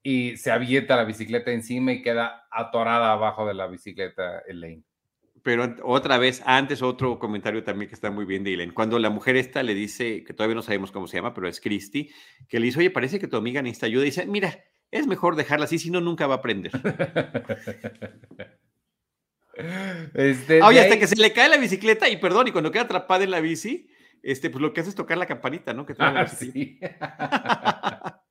y 0.04 0.36
se 0.36 0.52
avienta 0.52 0.94
la 0.94 1.04
bicicleta 1.04 1.50
encima 1.50 1.92
y 1.92 2.02
queda 2.02 2.46
atorada 2.52 3.12
abajo 3.12 3.44
de 3.44 3.54
la 3.54 3.66
bicicleta 3.66 4.40
Elaine 4.46 4.84
pero 5.44 5.76
otra 5.82 6.16
vez, 6.16 6.42
antes 6.46 6.80
otro 6.80 7.18
comentario 7.18 7.62
también 7.62 7.86
que 7.86 7.94
está 7.94 8.10
muy 8.10 8.24
bien 8.24 8.42
de 8.44 8.54
Elaine. 8.54 8.72
Cuando 8.72 8.98
la 8.98 9.10
mujer 9.10 9.36
esta 9.36 9.62
le 9.62 9.74
dice, 9.74 10.24
que 10.24 10.32
todavía 10.32 10.54
no 10.54 10.62
sabemos 10.62 10.90
cómo 10.90 11.06
se 11.06 11.18
llama, 11.18 11.34
pero 11.34 11.46
es 11.46 11.60
Christy, 11.60 12.10
que 12.48 12.58
le 12.58 12.64
dice, 12.66 12.78
oye, 12.78 12.90
parece 12.90 13.18
que 13.20 13.28
tu 13.28 13.36
amiga 13.36 13.60
necesita 13.60 13.84
ayuda. 13.84 14.04
Y 14.04 14.06
dice, 14.06 14.24
mira, 14.24 14.64
es 14.90 15.06
mejor 15.06 15.36
dejarla 15.36 15.66
así, 15.66 15.78
si 15.78 15.90
no, 15.90 16.00
nunca 16.00 16.26
va 16.26 16.36
a 16.36 16.38
aprender. 16.38 16.72
Este, 20.14 20.60
oye, 20.62 20.80
hasta 20.80 20.98
que 20.98 21.06
se 21.06 21.14
le 21.14 21.32
cae 21.32 21.48
la 21.48 21.58
bicicleta 21.58 22.08
y 22.08 22.16
perdón, 22.16 22.48
y 22.48 22.50
cuando 22.50 22.72
queda 22.72 22.82
atrapada 22.82 23.22
en 23.22 23.30
la 23.30 23.40
bici, 23.40 23.86
este, 24.20 24.50
pues 24.50 24.60
lo 24.60 24.72
que 24.72 24.80
hace 24.80 24.90
es 24.90 24.96
tocar 24.96 25.16
la 25.16 25.26
campanita, 25.26 25.72
¿no? 25.72 25.86
Que 25.86 25.94
ah, 26.00 26.26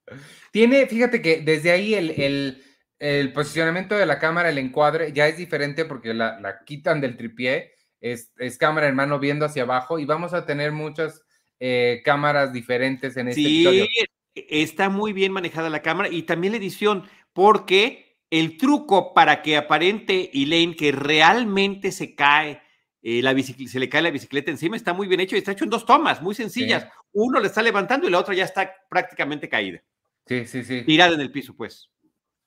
Tiene, 0.51 0.85
fíjate 0.87 1.21
que 1.21 1.41
desde 1.41 1.71
ahí 1.71 1.93
el 1.93 2.63
el 3.03 3.33
posicionamiento 3.33 3.95
de 3.95 4.05
la 4.05 4.17
cámara, 4.17 4.49
el 4.49 4.57
encuadre, 4.57 5.11
ya 5.11 5.27
es 5.27 5.35
diferente 5.35 5.83
porque 5.83 6.13
la, 6.13 6.61
quitan 6.65 7.01
del 7.01 7.17
tripié, 7.17 7.73
es, 7.99 8.31
cámara 8.57 8.87
en 8.87 8.95
mano 8.95 9.19
viendo 9.19 9.45
hacia 9.45 9.63
abajo 9.63 9.99
y 9.99 10.05
vamos 10.05 10.33
a 10.33 10.45
tener 10.45 10.71
muchas 10.71 11.21
eh, 11.59 12.01
cámaras 12.05 12.53
diferentes 12.53 13.17
en 13.17 13.27
este 13.27 13.41
sí, 13.41 13.89
está 14.33 14.87
muy 14.87 15.11
bien 15.11 15.33
manejada 15.33 15.69
la 15.69 15.81
cámara 15.81 16.07
y 16.07 16.23
también 16.23 16.53
la 16.53 16.59
edición, 16.59 17.03
porque 17.33 18.21
el 18.29 18.55
truco 18.55 19.13
para 19.13 19.41
que 19.41 19.57
aparente 19.57 20.31
Elaine 20.33 20.77
que 20.77 20.93
realmente 20.93 21.91
se 21.91 22.15
cae, 22.15 22.61
eh, 23.01 23.21
la 23.21 23.35
se 23.37 23.79
le 23.79 23.89
cae 23.89 24.01
la 24.01 24.11
bicicleta 24.11 24.49
encima, 24.49 24.77
está 24.77 24.93
muy 24.93 25.07
bien 25.07 25.19
hecho 25.19 25.35
y 25.35 25.39
está 25.39 25.51
hecho 25.51 25.65
en 25.65 25.71
dos 25.71 25.85
tomas, 25.85 26.21
muy 26.21 26.35
sencillas. 26.35 26.87
Uno 27.11 27.41
le 27.41 27.47
está 27.47 27.61
levantando 27.61 28.07
y 28.07 28.11
la 28.11 28.19
otra 28.19 28.33
ya 28.33 28.45
está 28.45 28.73
prácticamente 28.89 29.49
caída. 29.49 29.83
Sí, 30.25 30.45
sí, 30.45 30.63
sí. 30.63 30.81
Tirada 30.83 31.15
en 31.15 31.21
el 31.21 31.31
piso, 31.31 31.55
pues. 31.55 31.89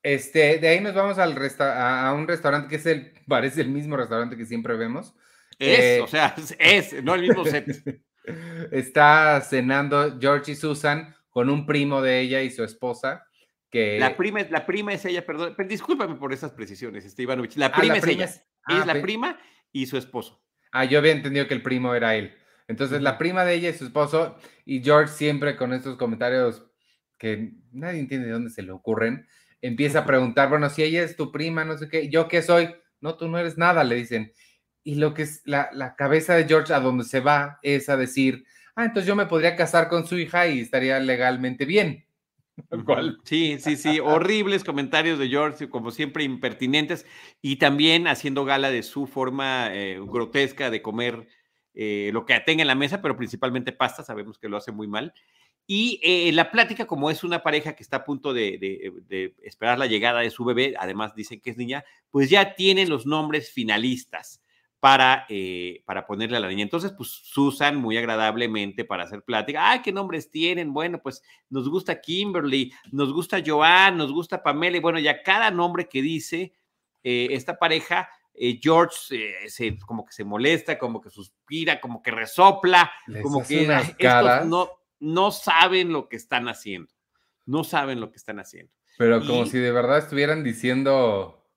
Este, 0.02 0.59
de 0.59 0.68
ahí 0.68 0.80
nos 0.80 0.95
vamos 0.95 1.18
al 1.18 1.37
a, 1.59 2.12
un 2.14 2.28
restaurante 2.28 2.68
que 2.68 2.76
es 2.76 2.87
el, 2.87 3.12
parece 3.26 3.61
el 3.61 3.71
mismo 3.71 3.97
restaurante 3.97 4.37
que 4.37 4.47
siempre 4.47 4.76
vemos. 4.76 5.14
Es, 5.59 5.78
eh, 5.80 6.00
o 6.00 6.06
sea, 6.06 6.35
es, 6.59 7.02
no 7.02 7.14
el 7.14 7.23
mismo 7.23 7.45
set. 7.45 7.66
Está 8.73 9.40
cenando 9.40 10.18
George 10.21 10.52
y 10.52 10.54
Susan 10.56 11.14
con 11.28 11.50
un 11.50 11.66
primo 11.66 12.02
de 12.02 12.21
ella 12.21 12.42
y 12.42 12.50
su 12.50 12.64
esposa. 12.64 13.25
Que... 13.71 13.99
La, 13.99 14.16
prima, 14.16 14.40
la 14.49 14.64
prima 14.64 14.92
es 14.92 15.04
ella, 15.04 15.25
perdón, 15.26 15.56
discúlpame 15.68 16.14
por 16.16 16.33
esas 16.33 16.52
precisiones, 16.52 17.04
este 17.04 17.25
La 17.56 17.73
prima, 17.73 17.97
es 17.97 18.06
ella. 18.06 18.25
Es, 18.25 18.42
la 18.68 18.92
ah, 18.92 19.02
prima 19.02 19.38
y 19.73 19.87
su 19.87 19.97
esposo. 19.97 20.42
Ah, 20.73 20.85
yo 20.85 20.99
había 20.99 21.12
entendido 21.12 21.47
que 21.47 21.54
el 21.54 21.62
primo 21.62 21.95
era 21.95 22.16
él. 22.16 22.35
Entonces, 22.68 23.00
la 23.00 23.18
prima 23.18 23.45
de 23.45 23.54
ella 23.54 23.68
y 23.68 23.75
su 23.75 23.85
esposo, 23.85 24.37
y 24.64 24.83
George 24.83 25.12
siempre 25.12 25.56
con 25.56 25.73
estos 25.73 25.97
comentarios 25.97 26.65
que 27.18 27.52
nadie 27.73 28.00
entiende 28.00 28.26
de 28.26 28.32
dónde 28.32 28.50
se 28.50 28.62
le 28.62 28.73
ocurren, 28.73 29.26
empieza 29.61 30.00
a 30.00 30.06
preguntar, 30.06 30.49
bueno, 30.49 30.68
si 30.70 30.82
ella 30.82 31.02
es 31.02 31.16
tu 31.16 31.32
prima, 31.32 31.64
no 31.64 31.76
sé 31.78 31.88
qué, 31.88 32.08
¿yo 32.08 32.28
qué 32.28 32.42
soy? 32.42 32.75
No, 33.00 33.16
tú 33.16 33.28
no 33.28 33.38
eres 33.38 33.58
nada, 33.58 33.85
le 33.85 33.96
dicen. 33.96 34.32
Y 34.85 34.96
lo 34.96 35.14
que 35.14 35.23
es 35.23 35.42
la, 35.44 35.68
la 35.73 35.96
cabeza 35.96 36.35
de 36.35 36.46
George 36.46 36.73
a 36.73 36.80
donde 36.80 37.04
se 37.04 37.20
va 37.20 37.58
es 37.62 37.88
a 37.88 37.96
decir, 37.96 38.44
ah, 38.76 38.85
entonces 38.85 39.06
yo 39.06 39.16
me 39.16 39.26
podría 39.26 39.56
casar 39.56 39.88
con 39.88 40.06
su 40.06 40.18
hija 40.18 40.46
y 40.46 40.61
estaría 40.61 40.99
legalmente 41.00 41.64
bien. 41.64 42.06
Sí, 43.25 43.58
sí, 43.58 43.76
sí, 43.76 44.00
horribles 44.00 44.64
comentarios 44.64 45.18
de 45.18 45.28
George, 45.28 45.68
como 45.68 45.90
siempre 45.90 46.25
impertinentes, 46.25 47.06
y 47.42 47.56
también 47.56 48.06
haciendo 48.06 48.44
gala 48.44 48.70
de 48.70 48.82
su 48.82 49.06
forma 49.06 49.68
eh, 49.75 50.00
grotesca 50.00 50.70
de 50.70 50.82
comer 50.82 51.28
eh, 51.75 52.11
lo 52.12 52.25
que 52.25 52.38
tenga 52.40 52.62
en 52.62 52.68
la 52.68 52.75
mesa, 52.75 53.02
pero 53.02 53.16
principalmente 53.16 53.73
pasta, 53.73 54.02
sabemos 54.02 54.38
que 54.38 54.49
lo 54.49 54.56
hace 54.56 54.73
muy 54.73 54.88
mal. 54.88 55.12
Y 55.66 55.99
eh, 56.02 56.30
la 56.32 56.52
plática, 56.52 56.87
como 56.87 57.11
es 57.11 57.25
una 57.25 57.42
pareja 57.42 57.75
que 57.75 57.82
está 57.82 57.99
a 57.99 58.04
punto 58.04 58.32
de, 58.32 59.35
esperar 59.42 59.78
la 59.78 59.87
llegada 59.87 60.20
de 60.20 60.30
su 60.30 60.44
bebé, 60.44 60.75
además 60.78 61.14
dicen 61.16 61.40
que 61.40 61.50
es 61.50 61.56
niña, 61.56 61.85
pues 62.11 62.30
ya 62.30 62.54
tienen 62.54 62.88
los 62.88 63.04
nombres 63.04 63.50
finalistas 63.50 64.40
para, 64.78 65.26
eh, 65.28 65.82
para 65.85 66.06
ponerle 66.06 66.37
a 66.37 66.40
la 66.40 66.49
niña. 66.49 66.62
Entonces, 66.62 66.92
pues 66.96 67.11
Susan 67.11 67.76
muy 67.76 67.96
agradablemente 67.96 68.85
para 68.85 69.04
hacer 69.04 69.25
plática. 69.25 69.68
¡Ay, 69.68 69.82
qué 69.82 69.90
nombres 69.90 70.30
tienen! 70.30 70.73
Bueno, 70.73 71.00
pues 71.02 71.20
nos 71.50 71.68
gusta 71.68 72.00
Kimberly, 72.00 72.73
nos 72.92 73.12
gusta 73.12 73.42
Joan, 73.44 73.96
nos 73.96 74.12
gusta 74.12 74.44
Pamela. 74.44 74.76
Y 74.76 74.80
bueno, 74.80 75.00
ya 75.00 75.20
cada 75.25 75.50
nombre 75.50 75.88
que 75.88 76.00
dice 76.00 76.52
eh, 77.02 77.28
esta 77.32 77.58
pareja, 77.58 78.08
George 78.62 78.94
se, 79.49 79.78
como 79.78 80.04
que 80.04 80.12
se 80.12 80.23
molesta, 80.23 80.78
como 80.78 81.00
que 81.00 81.08
suspira, 81.08 81.80
como 81.80 82.02
que 82.02 82.11
resopla, 82.11 82.92
como 83.23 83.42
que 83.42 83.62
estos 83.99 84.46
no 84.46 84.68
no 85.00 85.30
saben 85.30 85.92
lo 85.92 86.08
que 86.08 86.16
están 86.16 86.48
haciendo. 86.48 86.92
No 87.44 87.64
saben 87.64 88.00
lo 88.00 88.10
que 88.10 88.16
están 88.16 88.38
haciendo. 88.38 88.72
Pero 88.98 89.24
como 89.24 89.46
si 89.46 89.58
de 89.58 89.72
verdad 89.72 89.98
estuvieran 89.98 90.42
diciendo. 90.42 91.48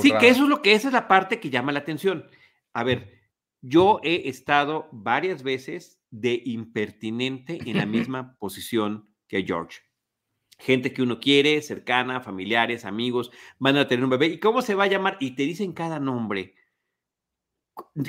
Sí, 0.00 0.12
que 0.18 0.28
eso 0.28 0.44
es 0.44 0.48
lo 0.48 0.62
que 0.62 0.72
esa 0.72 0.88
es 0.88 0.94
la 0.94 1.08
parte 1.08 1.40
que 1.40 1.50
llama 1.50 1.72
la 1.72 1.80
atención. 1.80 2.26
A 2.72 2.84
ver, 2.84 3.20
yo 3.60 4.00
he 4.02 4.28
estado 4.28 4.88
varias 4.92 5.42
veces 5.42 6.00
de 6.10 6.40
impertinente 6.44 7.58
en 7.66 7.76
la 7.76 7.86
misma 7.86 8.36
posición 8.38 9.08
que 9.28 9.44
George. 9.44 9.80
Gente 10.58 10.92
que 10.94 11.02
uno 11.02 11.20
quiere, 11.20 11.60
cercana, 11.60 12.22
familiares, 12.22 12.86
amigos, 12.86 13.30
van 13.58 13.76
a 13.76 13.86
tener 13.86 14.04
un 14.04 14.10
bebé. 14.10 14.26
¿Y 14.26 14.40
cómo 14.40 14.62
se 14.62 14.74
va 14.74 14.84
a 14.84 14.88
llamar? 14.88 15.18
Y 15.20 15.32
te 15.32 15.42
dicen 15.42 15.72
cada 15.72 16.00
nombre 16.00 16.54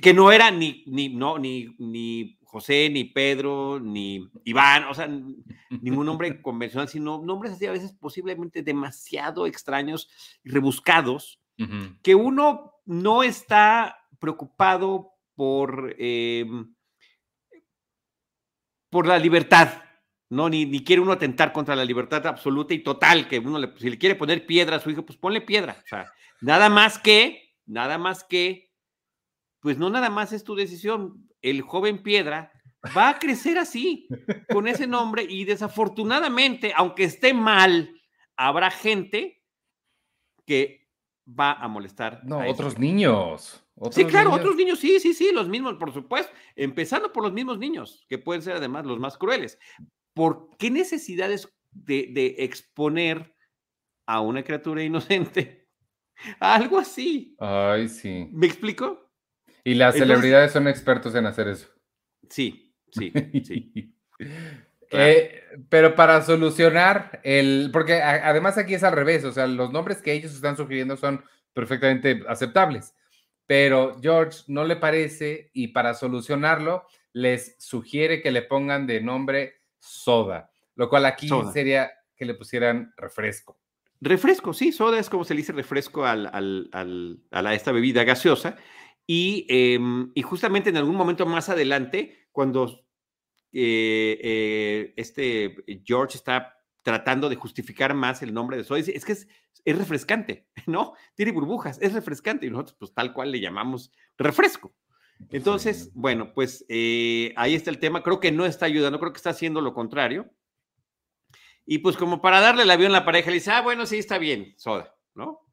que 0.02 0.14
no 0.14 0.32
era 0.32 0.52
ni, 0.52 0.84
ni, 0.88 1.10
no, 1.10 1.38
ni, 1.38 1.76
ni 1.78 2.37
José, 2.58 2.90
ni 2.90 3.04
Pedro, 3.06 3.80
ni 3.80 4.28
Iván, 4.44 4.86
o 4.86 4.94
sea, 4.94 5.08
ningún 5.08 6.06
nombre 6.06 6.42
convencional, 6.42 6.90
sino 6.90 7.24
nombres 7.24 7.54
así 7.54 7.68
a 7.68 7.72
veces 7.72 7.94
posiblemente 7.94 8.64
demasiado 8.64 9.46
extraños 9.46 10.10
y 10.44 10.50
rebuscados, 10.50 11.40
que 12.04 12.14
uno 12.14 12.74
no 12.86 13.24
está 13.24 13.98
preocupado 14.20 15.14
por, 15.36 15.96
em, 15.98 16.74
por 18.90 19.08
la 19.08 19.18
libertad, 19.18 19.84
¿no? 20.30 20.50
Ni, 20.50 20.66
ni, 20.66 20.84
quiere 20.84 21.02
uno 21.02 21.12
atentar 21.12 21.52
contra 21.52 21.76
la 21.76 21.86
libertad 21.86 22.26
absoluta 22.28 22.74
y 22.74 22.84
total, 22.84 23.28
que 23.28 23.40
uno 23.40 23.58
le, 23.58 23.74
si 23.78 23.90
le 23.90 23.98
quiere 23.98 24.16
poner 24.16 24.46
piedra 24.46 24.76
a 24.76 24.80
su 24.80 24.92
hijo, 24.92 25.04
pues 25.04 25.18
ponle 25.18 25.42
piedra. 25.42 25.78
O 25.84 25.88
sea, 25.88 26.12
nada 26.42 26.70
más 26.70 27.00
que, 27.00 27.56
nada 27.66 27.98
más 27.98 28.24
que 28.24 28.68
pues 29.60 29.78
no 29.78 29.90
nada 29.90 30.10
más 30.10 30.32
es 30.34 30.44
tu 30.44 30.56
decisión. 30.56 31.28
El 31.50 31.62
joven 31.62 32.04
piedra 32.04 32.52
va 32.96 33.10
a 33.10 33.20
crecer 33.20 33.58
así, 33.58 34.08
con 34.52 34.68
ese 34.68 34.88
nombre, 34.88 35.24
y 35.28 35.46
desafortunadamente, 35.46 36.74
aunque 36.76 37.04
esté 37.04 37.34
mal, 37.34 37.94
habrá 38.36 38.72
gente 38.72 39.44
que 40.46 40.88
va 41.28 41.54
a 41.54 41.68
molestar. 41.68 42.22
No, 42.24 42.40
otros 42.48 42.78
niños. 42.80 43.64
sí, 43.92 44.06
claro, 44.06 44.32
otros 44.32 44.56
niños, 44.56 44.80
sí, 44.80 45.00
sí, 45.00 45.14
sí, 45.14 45.32
los 45.34 45.50
mismos, 45.50 45.76
por 45.76 45.94
supuesto, 45.94 46.32
empezando 46.56 47.12
por 47.12 47.24
los 47.24 47.34
mismos 47.34 47.60
niños, 47.60 48.06
que 48.08 48.18
pueden 48.18 48.42
ser 48.42 48.56
además 48.56 48.86
los 48.86 49.00
más 49.00 49.18
crueles. 49.18 49.60
¿Por 50.14 50.56
qué 50.58 50.72
necesidades 50.72 51.54
de, 51.72 52.10
de 52.12 52.36
exponer 52.40 53.36
a 54.06 54.22
una 54.22 54.44
criatura 54.44 54.84
inocente 54.84 55.68
a 56.40 56.56
algo 56.56 56.80
así? 56.80 57.36
Ay, 57.40 57.90
sí. 57.90 58.30
¿Me 58.32 58.48
explico? 58.48 59.07
Y 59.68 59.74
las 59.74 59.96
celebridades 59.96 60.54
son 60.54 60.70
expertos 60.70 61.14
en 61.16 61.26
hacer 61.26 61.50
eso. 61.50 61.68
Sí, 62.30 62.74
sí, 62.90 63.12
sí. 63.44 63.94
Eh, 64.90 65.42
pero 65.68 65.96
para 65.96 66.22
solucionar 66.22 67.20
el, 67.26 67.72
porque 67.74 68.02
además 68.02 68.58
aquí 68.58 68.74
es 68.74 68.86
al 68.86 68.94
revés, 68.94 69.26
o 69.26 69.34
sea, 69.34 69.46
los 69.46 69.70
nombres 69.74 70.02
que 70.02 70.14
ellos 70.14 70.34
están 70.34 70.56
sugiriendo 70.56 70.96
son 70.96 71.26
perfectamente 71.52 72.24
aceptables, 72.26 72.96
pero 73.46 74.00
George 74.02 74.44
no 74.48 74.64
le 74.64 74.78
parece 74.78 75.52
y 75.52 75.68
para 75.68 75.94
solucionarlo 75.94 76.86
les 77.12 77.58
sugiere 77.60 78.22
que 78.22 78.32
le 78.32 78.44
pongan 78.44 78.88
de 78.88 79.02
nombre 79.02 79.56
soda, 79.78 80.50
lo 80.76 80.88
cual 80.88 81.06
aquí 81.06 81.30
sería 81.52 81.92
que 82.16 82.24
le 82.24 82.36
pusieran 82.36 82.94
refresco. 82.96 83.60
Refresco, 84.00 84.54
sí, 84.54 84.72
soda 84.72 85.00
es 85.00 85.10
como 85.10 85.26
se 85.26 85.34
le 85.34 85.42
dice 85.42 85.52
refresco 85.52 86.06
al, 86.06 86.70
a 86.72 87.54
esta 87.54 87.72
bebida 87.74 88.06
gaseosa. 88.06 88.56
Em, 89.08 90.12
y, 90.14 90.22
justamente 90.22 90.70
en 90.70 90.78
algún 90.78 90.96
momento 90.96 91.26
más 91.26 91.48
adelante, 91.50 92.28
cuando 92.32 92.86
eh, 93.54 94.20
eh, 94.22 94.94
este 94.98 95.56
George 95.86 96.18
está 96.18 96.58
tratando 96.82 97.30
de 97.30 97.38
justificar 97.38 97.94
más 97.94 98.22
el 98.22 98.34
nombre 98.34 98.58
de 98.58 98.64
Soy, 98.64 98.82
es 98.82 99.06
que 99.06 99.14
es, 99.14 99.28
refrescante, 99.66 100.48
¿no? 100.68 100.94
Tiene 101.16 101.32
burbujas, 101.32 101.80
es 101.82 101.94
refrescante 101.94 102.46
y 102.46 102.50
nosotros 102.50 102.76
pues 102.80 102.94
tal 102.94 103.14
cual 103.14 103.32
le 103.32 103.40
llamamos 103.40 103.92
refresco. 104.18 104.76
Entonces, 105.32 105.92
bueno, 105.96 106.32
pues 106.34 106.64
eh, 106.70 107.34
ahí 107.38 107.56
está 107.56 107.72
el 107.72 107.80
tema. 107.80 108.04
Creo 108.04 108.20
que 108.20 108.32
no 108.32 108.46
está 108.46 108.68
ayudando, 108.68 109.00
creo 109.00 109.14
que 109.14 109.18
está 109.18 109.32
haciendo 109.32 109.62
lo 109.62 109.74
contrario. 109.74 110.30
Y 111.66 111.80
pues 111.80 111.98
como 111.98 112.22
para 112.22 112.40
darle 112.40 112.64
el 112.64 112.72
avión 112.72 112.92
a 112.92 113.00
la 113.00 113.06
pareja, 113.06 113.32
le 113.32 113.36
dice, 113.36 113.52
ah, 113.52 113.62
bueno, 113.62 113.86
sí, 113.86 113.98
está 113.98 114.20
bien, 114.20 114.54
soda, 114.58 114.96
¿no? 115.16 115.47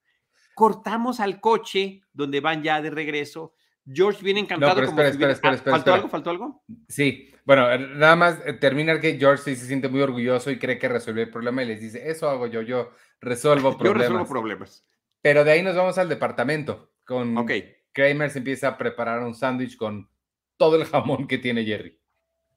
Cortamos 0.54 1.20
al 1.20 1.40
coche 1.40 2.02
donde 2.12 2.40
van 2.40 2.62
ya 2.62 2.80
de 2.80 2.90
regreso. 2.90 3.54
George 3.86 4.24
viene 4.24 4.40
encantado. 4.40 4.80
No, 4.80 4.86
espera, 4.86 5.08
espera, 5.08 5.32
espera, 5.32 5.54
espera, 5.54 5.76
¿Faltó 5.76 5.94
algo? 5.94 6.08
¿Faltó 6.08 6.30
algo? 6.30 6.64
Sí, 6.88 7.30
bueno, 7.44 7.70
eh, 7.70 7.78
nada 7.78 8.16
más 8.16 8.40
eh, 8.46 8.54
terminar 8.54 9.00
que 9.00 9.18
George 9.18 9.42
sí 9.42 9.56
se 9.56 9.66
siente 9.66 9.88
muy 9.88 10.00
orgulloso 10.00 10.50
y 10.50 10.58
cree 10.58 10.78
que 10.78 10.88
resolvió 10.88 11.22
el 11.22 11.30
problema 11.30 11.62
y 11.62 11.66
les 11.66 11.80
dice, 11.80 12.08
eso 12.08 12.28
hago 12.28 12.46
yo, 12.46 12.62
yo 12.62 12.90
resuelvo 13.20 13.76
problemas. 13.76 13.84
Yo 13.84 13.92
resuelvo 13.94 14.26
problemas. 14.26 14.86
Pero 15.20 15.44
de 15.44 15.52
ahí 15.52 15.62
nos 15.62 15.76
vamos 15.76 15.98
al 15.98 16.08
departamento. 16.08 16.92
Con 17.04 17.36
okay. 17.36 17.76
Kramer 17.92 18.30
se 18.30 18.38
empieza 18.38 18.68
a 18.68 18.78
preparar 18.78 19.22
un 19.22 19.34
sándwich 19.34 19.76
con 19.76 20.08
todo 20.56 20.76
el 20.76 20.86
jamón 20.86 21.26
que 21.26 21.38
tiene 21.38 21.64
Jerry. 21.64 21.98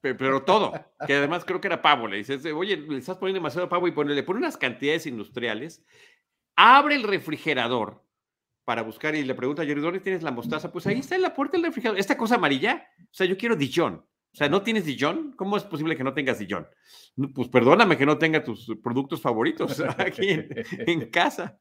Pero, 0.00 0.44
todo, 0.44 0.72
que 1.06 1.14
además 1.14 1.44
creo 1.44 1.60
que 1.60 1.66
era 1.66 1.82
pavo. 1.82 2.06
Le 2.06 2.18
dices, 2.18 2.44
oye, 2.46 2.76
le 2.76 2.98
estás 2.98 3.16
poniendo 3.16 3.38
demasiado 3.40 3.68
pavo 3.68 3.88
y 3.88 3.92
le 3.92 4.22
pone 4.22 4.38
unas 4.38 4.56
cantidades 4.56 5.06
industriales 5.06 5.84
abre 6.58 6.96
el 6.96 7.04
refrigerador 7.04 8.02
para 8.64 8.82
buscar 8.82 9.14
y 9.14 9.22
le 9.22 9.34
pregunta 9.36 9.62
a 9.62 9.64
Jerry, 9.64 9.80
¿dónde 9.80 10.00
tienes 10.00 10.24
la 10.24 10.32
mostaza? 10.32 10.72
Pues 10.72 10.86
ahí 10.88 10.98
está 10.98 11.14
en 11.14 11.22
la 11.22 11.32
puerta 11.32 11.56
del 11.56 11.64
refrigerador. 11.64 12.00
Esta 12.00 12.16
cosa 12.16 12.34
amarilla, 12.34 12.84
o 12.98 13.14
sea, 13.14 13.26
yo 13.26 13.38
quiero 13.38 13.54
Dijon. 13.54 13.94
O 13.94 14.36
sea, 14.36 14.48
¿no 14.48 14.60
tienes 14.62 14.84
Dijon? 14.84 15.34
¿Cómo 15.36 15.56
es 15.56 15.62
posible 15.62 15.96
que 15.96 16.02
no 16.02 16.12
tengas 16.14 16.40
Dijon? 16.40 16.66
Pues 17.32 17.48
perdóname 17.48 17.96
que 17.96 18.04
no 18.04 18.18
tenga 18.18 18.42
tus 18.42 18.66
productos 18.82 19.22
favoritos 19.22 19.80
aquí 19.98 20.30
en, 20.30 21.08
casa. 21.10 21.60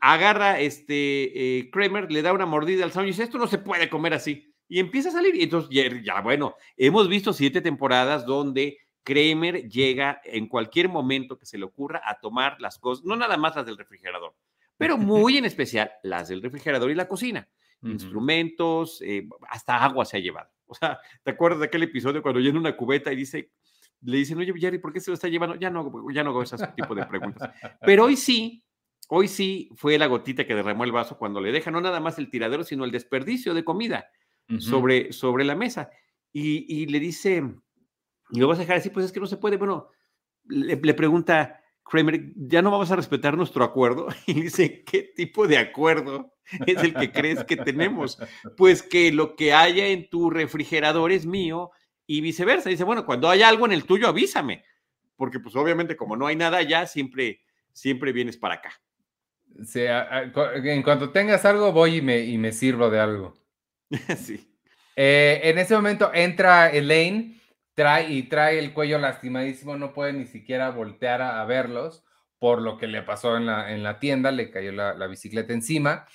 Agarra 0.00 0.60
este 0.60 1.58
eh, 1.58 1.70
Kramer, 1.70 2.12
le 2.12 2.20
da 2.20 2.34
una 2.34 2.44
mordida 2.44 2.84
al 2.84 2.92
sándwich 2.92 3.14
y 3.14 3.16
dice, 3.16 3.24
esto 3.24 3.38
no 3.38 3.46
se 3.46 3.58
puede 3.58 3.88
comer 3.88 4.12
así. 4.12 4.54
Y 4.68 4.80
empieza 4.80 5.08
a 5.08 5.12
salir. 5.12 5.34
Y 5.34 5.44
entonces, 5.44 5.70
ya, 6.04 6.20
bueno, 6.20 6.54
hemos 6.76 7.08
visto 7.08 7.32
siete 7.32 7.62
temporadas 7.62 8.26
donde 8.26 8.76
Kramer 9.04 9.68
llega 9.68 10.20
en 10.24 10.48
cualquier 10.48 10.88
momento 10.88 11.38
que 11.38 11.46
se 11.46 11.58
le 11.58 11.64
ocurra 11.64 12.02
a 12.04 12.18
tomar 12.18 12.60
las 12.60 12.78
cosas, 12.78 13.04
no 13.04 13.14
nada 13.14 13.36
más 13.36 13.54
las 13.54 13.66
del 13.66 13.76
refrigerador, 13.76 14.34
pero 14.76 14.96
muy 14.96 15.36
en 15.38 15.44
especial 15.44 15.92
las 16.02 16.28
del 16.28 16.42
refrigerador 16.42 16.90
y 16.90 16.94
la 16.94 17.06
cocina. 17.06 17.48
Instrumentos, 17.82 19.02
eh, 19.02 19.28
hasta 19.50 19.84
agua 19.84 20.06
se 20.06 20.16
ha 20.16 20.20
llevado. 20.20 20.48
O 20.66 20.74
sea, 20.74 20.98
¿te 21.22 21.32
acuerdas 21.32 21.60
de 21.60 21.66
aquel 21.66 21.82
episodio 21.82 22.22
cuando 22.22 22.40
llena 22.40 22.58
una 22.58 22.74
cubeta 22.74 23.12
y 23.12 23.16
dice, 23.16 23.50
le 24.00 24.16
dicen, 24.16 24.38
oye, 24.38 24.54
Jerry, 24.56 24.78
¿por 24.78 24.90
qué 24.90 25.00
se 25.00 25.10
lo 25.10 25.14
está 25.14 25.28
llevando? 25.28 25.56
Ya 25.56 25.68
no, 25.68 25.92
ya 26.10 26.24
no 26.24 26.30
hago 26.30 26.42
ese 26.42 26.56
tipo 26.68 26.94
de 26.94 27.04
preguntas. 27.04 27.50
Pero 27.82 28.04
hoy 28.04 28.16
sí, 28.16 28.64
hoy 29.08 29.28
sí 29.28 29.68
fue 29.76 29.98
la 29.98 30.06
gotita 30.06 30.46
que 30.46 30.54
derramó 30.54 30.84
el 30.84 30.92
vaso 30.92 31.18
cuando 31.18 31.42
le 31.42 31.52
deja 31.52 31.70
no 31.70 31.82
nada 31.82 32.00
más 32.00 32.18
el 32.18 32.30
tiradero, 32.30 32.64
sino 32.64 32.84
el 32.84 32.90
desperdicio 32.90 33.52
de 33.52 33.64
comida 33.64 34.08
sobre, 34.58 35.12
sobre 35.12 35.44
la 35.44 35.54
mesa. 35.54 35.90
Y, 36.32 36.64
y 36.66 36.86
le 36.86 37.00
dice, 37.00 37.42
y 38.30 38.40
lo 38.40 38.48
vas 38.48 38.58
a 38.58 38.62
dejar 38.62 38.76
así, 38.78 38.90
pues 38.90 39.06
es 39.06 39.12
que 39.12 39.20
no 39.20 39.26
se 39.26 39.36
puede. 39.36 39.56
Bueno, 39.56 39.88
le, 40.46 40.76
pregunta 40.94 41.60
Kramer, 41.84 42.32
¿ya 42.36 42.62
no 42.62 42.70
vamos 42.70 42.90
a 42.90 42.96
respetar 42.96 43.36
nuestro 43.36 43.64
acuerdo? 43.64 44.08
Y 44.26 44.42
dice, 44.42 44.84
¿qué 44.84 45.02
tipo 45.14 45.46
de 45.46 45.58
acuerdo 45.58 46.34
es 46.66 46.82
el 46.82 46.94
que 46.94 47.12
crees 47.12 47.44
que 47.44 47.56
tenemos? 47.56 48.18
Pues 48.56 48.82
que 48.82 49.12
lo 49.12 49.36
que 49.36 49.52
haya 49.52 49.86
en 49.88 50.08
tu 50.08 50.30
refrigerador 50.30 51.12
es 51.12 51.26
mío 51.26 51.70
y 52.06 52.20
viceversa. 52.20 52.70
Dice, 52.70 52.84
bueno, 52.84 53.06
cuando 53.06 53.28
haya 53.28 53.48
algo 53.48 53.66
en 53.66 53.72
el 53.72 53.84
tuyo, 53.84 54.08
avísame. 54.08 54.64
Porque 55.16 55.40
pues 55.40 55.54
obviamente 55.56 55.96
como 55.96 56.16
no 56.16 56.26
hay 56.26 56.36
nada 56.36 56.58
allá, 56.58 56.86
siempre, 56.86 57.42
siempre 57.72 58.12
vienes 58.12 58.36
para 58.36 58.56
acá. 58.56 58.72
Sí, 59.64 59.82
en 59.84 60.82
cuanto 60.82 61.10
tengas 61.10 61.44
algo, 61.44 61.70
voy 61.70 61.96
y 61.96 62.02
me, 62.02 62.18
y 62.18 62.38
me 62.38 62.50
sirvo 62.50 62.90
de 62.90 62.98
algo. 62.98 63.34
sí. 64.16 64.50
Eh, 64.96 65.40
en 65.44 65.58
ese 65.58 65.74
momento 65.74 66.10
entra 66.12 66.70
Elaine 66.70 67.40
trae 67.74 68.10
y 68.10 68.24
trae 68.24 68.58
el 68.58 68.72
cuello 68.72 68.98
lastimadísimo, 68.98 69.76
no 69.76 69.92
puede 69.92 70.12
ni 70.12 70.26
siquiera 70.26 70.70
voltear 70.70 71.22
a, 71.22 71.44
verlos 71.44 72.04
por 72.38 72.62
lo 72.62 72.78
que 72.78 72.86
le 72.86 73.02
pasó 73.02 73.36
en 73.36 73.46
la, 73.46 73.72
en 73.72 73.82
la 73.82 73.98
tienda, 73.98 74.30
le 74.30 74.50
cayó 74.50 74.72
la, 74.72 75.06
bicicleta 75.06 75.52
encima. 75.52 76.06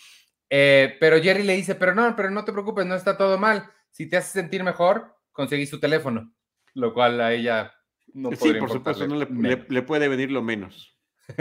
Eh, 0.49 0.95
pero 0.99 1.21
Jerry 1.21 1.43
le 1.43 1.55
dice, 1.55 1.75
pero 1.75 1.93
no, 1.93 2.15
pero 2.15 2.31
no 2.31 2.45
te 2.45 2.51
preocupes, 2.51 2.85
no 2.85 2.95
está 2.95 3.17
todo 3.17 3.37
mal. 3.37 3.69
Si 3.91 4.07
te 4.07 4.17
hace 4.17 4.31
sentir 4.31 4.63
mejor, 4.63 5.15
conseguí 5.31 5.65
su 5.65 5.79
teléfono, 5.79 6.33
lo 6.73 6.93
cual 6.93 7.19
a 7.21 7.33
ella 7.33 7.73
no 8.13 8.31
Sí, 8.31 8.53
por 8.53 8.71
supuesto, 8.71 9.07
no 9.07 9.15
le, 9.15 9.81
puede 9.81 10.07
venir 10.07 10.31
lo 10.31 10.41
menos. 10.41 10.97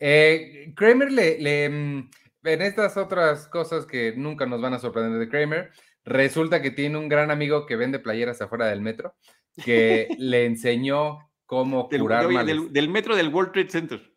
eh, 0.00 0.72
Kramer 0.74 1.12
le, 1.12 1.38
le, 1.38 1.68
mm, 1.68 2.10
en 2.44 2.62
estas 2.62 2.96
otras 2.96 3.46
cosas 3.48 3.86
que 3.86 4.14
nunca 4.16 4.46
nos 4.46 4.60
van 4.60 4.74
a 4.74 4.78
sorprender 4.78 5.18
de 5.18 5.28
Kramer, 5.28 5.70
Resulta 6.08 6.62
que 6.62 6.70
tiene 6.70 6.96
un 6.96 7.08
gran 7.08 7.30
amigo 7.30 7.66
que 7.66 7.76
vende 7.76 7.98
playeras 7.98 8.40
afuera 8.40 8.66
del 8.66 8.80
metro, 8.80 9.14
que 9.62 10.08
le 10.18 10.46
enseñó 10.46 11.30
cómo 11.44 11.88
curar 11.88 12.28
del, 12.28 12.72
del, 12.72 12.88
metro 12.88 13.14
del 13.14 13.28
World 13.28 13.52
Trade 13.52 13.68
Center. 13.68 14.14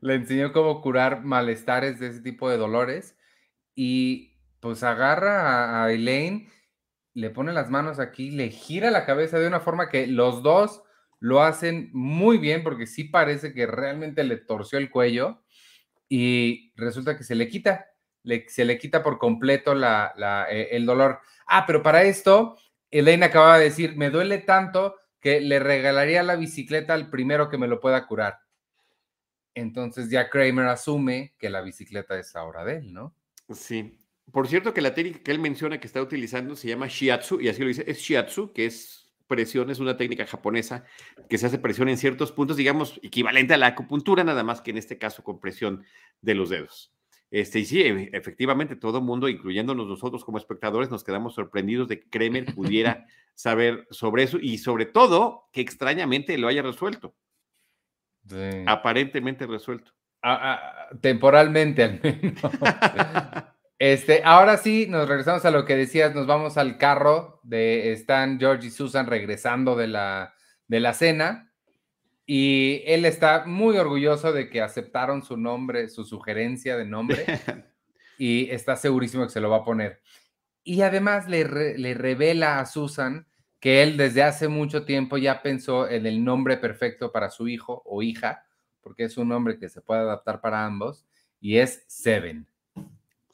Le 0.00 0.14
enseñó 0.14 0.52
cómo 0.52 0.80
curar 0.80 1.22
malestares 1.22 2.00
de 2.00 2.08
ese 2.08 2.22
tipo 2.22 2.48
de 2.48 2.56
dolores 2.56 3.16
y 3.74 4.38
pues 4.60 4.82
agarra 4.82 5.84
a, 5.84 5.92
Elaine, 5.92 6.48
le 7.12 7.28
pone 7.28 7.52
las 7.52 7.68
manos 7.68 7.98
aquí, 7.98 8.30
le 8.30 8.48
gira 8.48 8.90
la 8.90 9.04
cabeza 9.04 9.38
de 9.38 9.46
una 9.46 9.60
forma 9.60 9.90
que 9.90 10.06
los 10.06 10.42
dos 10.42 10.82
lo 11.20 11.42
hacen 11.42 11.90
muy 11.92 12.38
bien 12.38 12.62
porque 12.62 12.86
sí 12.86 13.04
parece 13.04 13.52
que 13.52 13.66
realmente 13.66 14.24
le 14.24 14.38
torció 14.38 14.78
el 14.78 14.90
cuello 14.90 15.42
y 16.08 16.72
resulta 16.76 17.18
que 17.18 17.24
se 17.24 17.34
le 17.34 17.48
quita 17.48 17.86
se 18.48 18.64
le 18.64 18.78
quita 18.78 19.02
por 19.02 19.18
completo 19.18 19.74
eh, 19.74 20.68
el 20.72 20.86
dolor. 20.86 21.20
Ah, 21.46 21.64
pero 21.66 21.82
para 21.82 22.02
esto, 22.02 22.56
Elaine 22.90 23.24
acaba 23.24 23.58
de 23.58 23.64
decir, 23.64 23.96
me 23.96 24.10
duele 24.10 24.38
tanto 24.38 24.96
que 25.20 25.40
le 25.40 25.58
regalaría 25.58 26.22
la 26.22 26.36
bicicleta 26.36 26.94
al 26.94 27.10
primero 27.10 27.48
que 27.48 27.58
me 27.58 27.68
lo 27.68 27.80
pueda 27.80 28.06
curar. 28.06 28.38
Entonces 29.54 30.10
ya 30.10 30.28
Kramer 30.28 30.66
asume 30.66 31.34
que 31.38 31.48
la 31.48 31.62
bicicleta 31.62 32.18
es 32.18 32.36
ahora 32.36 32.64
de 32.64 32.76
él, 32.76 32.92
¿no? 32.92 33.14
Sí. 33.50 33.98
Por 34.30 34.48
cierto 34.48 34.74
que 34.74 34.80
la 34.80 34.94
técnica 34.94 35.20
que 35.22 35.30
él 35.30 35.38
menciona 35.38 35.80
que 35.80 35.86
está 35.86 36.02
utilizando 36.02 36.56
se 36.56 36.68
llama 36.68 36.88
shiatsu, 36.88 37.40
y 37.40 37.48
así 37.48 37.62
lo 37.62 37.68
dice, 37.68 37.84
es 37.86 37.98
shiatsu, 37.98 38.52
que 38.52 38.66
es 38.66 39.06
presión, 39.26 39.70
es 39.70 39.78
una 39.78 39.96
técnica 39.96 40.26
japonesa 40.26 40.84
que 41.28 41.38
se 41.38 41.46
hace 41.46 41.58
presión 41.58 41.88
en 41.88 41.96
ciertos 41.96 42.32
puntos, 42.32 42.56
digamos, 42.56 43.00
equivalente 43.02 43.54
a 43.54 43.56
la 43.56 43.68
acupuntura, 43.68 44.24
nada 44.24 44.44
más 44.44 44.60
que 44.60 44.70
en 44.70 44.78
este 44.78 44.98
caso 44.98 45.22
con 45.24 45.40
presión 45.40 45.84
de 46.20 46.34
los 46.34 46.50
dedos. 46.50 46.95
Este, 47.36 47.58
y 47.58 47.64
sí, 47.66 47.82
e, 47.82 48.08
efectivamente, 48.14 48.76
todo 48.76 48.96
el 48.96 49.04
mundo, 49.04 49.28
incluyéndonos 49.28 49.86
nosotros 49.86 50.24
como 50.24 50.38
espectadores, 50.38 50.90
nos 50.90 51.04
quedamos 51.04 51.34
sorprendidos 51.34 51.86
de 51.86 52.00
que 52.00 52.08
Kremer 52.08 52.46
pudiera 52.54 53.06
saber 53.34 53.86
sobre 53.90 54.22
eso 54.22 54.38
y 54.40 54.56
sobre 54.56 54.86
todo 54.86 55.50
que 55.52 55.60
extrañamente 55.60 56.38
lo 56.38 56.48
haya 56.48 56.62
resuelto. 56.62 57.14
Aparentemente 58.66 59.46
resuelto. 59.46 59.92
temporalmente 61.02 61.82
al 61.82 62.00
menos. 62.02 62.40
este, 63.78 64.22
ahora 64.24 64.56
sí, 64.56 64.86
nos 64.88 65.06
regresamos 65.06 65.44
a 65.44 65.50
lo 65.50 65.66
que 65.66 65.76
decías, 65.76 66.14
nos 66.14 66.26
vamos 66.26 66.56
al 66.56 66.78
carro 66.78 67.40
de 67.42 67.92
Stan, 67.92 68.40
George 68.40 68.68
y 68.68 68.70
Susan 68.70 69.06
regresando 69.06 69.76
de 69.76 69.88
la, 69.88 70.34
de 70.68 70.80
la 70.80 70.94
cena. 70.94 71.45
Y 72.26 72.82
él 72.86 73.04
está 73.04 73.44
muy 73.46 73.78
orgulloso 73.78 74.32
de 74.32 74.50
que 74.50 74.60
aceptaron 74.60 75.22
su 75.22 75.36
nombre, 75.36 75.88
su 75.88 76.04
sugerencia 76.04 76.76
de 76.76 76.84
nombre, 76.84 77.24
y 78.18 78.50
está 78.50 78.76
segurísimo 78.76 79.24
que 79.24 79.30
se 79.30 79.40
lo 79.40 79.48
va 79.48 79.58
a 79.58 79.64
poner. 79.64 80.00
Y 80.64 80.82
además 80.82 81.28
le, 81.28 81.78
le 81.78 81.94
revela 81.94 82.58
a 82.58 82.66
Susan 82.66 83.28
que 83.60 83.82
él 83.82 83.96
desde 83.96 84.22
hace 84.22 84.48
mucho 84.48 84.84
tiempo 84.84 85.16
ya 85.16 85.42
pensó 85.42 85.88
en 85.88 86.06
el 86.06 86.24
nombre 86.24 86.56
perfecto 86.56 87.12
para 87.12 87.30
su 87.30 87.48
hijo 87.48 87.82
o 87.84 88.02
hija, 88.02 88.44
porque 88.80 89.04
es 89.04 89.16
un 89.16 89.28
nombre 89.28 89.58
que 89.58 89.68
se 89.68 89.80
puede 89.80 90.00
adaptar 90.00 90.40
para 90.40 90.64
ambos, 90.66 91.06
y 91.40 91.58
es 91.58 91.84
Seven. 91.86 92.46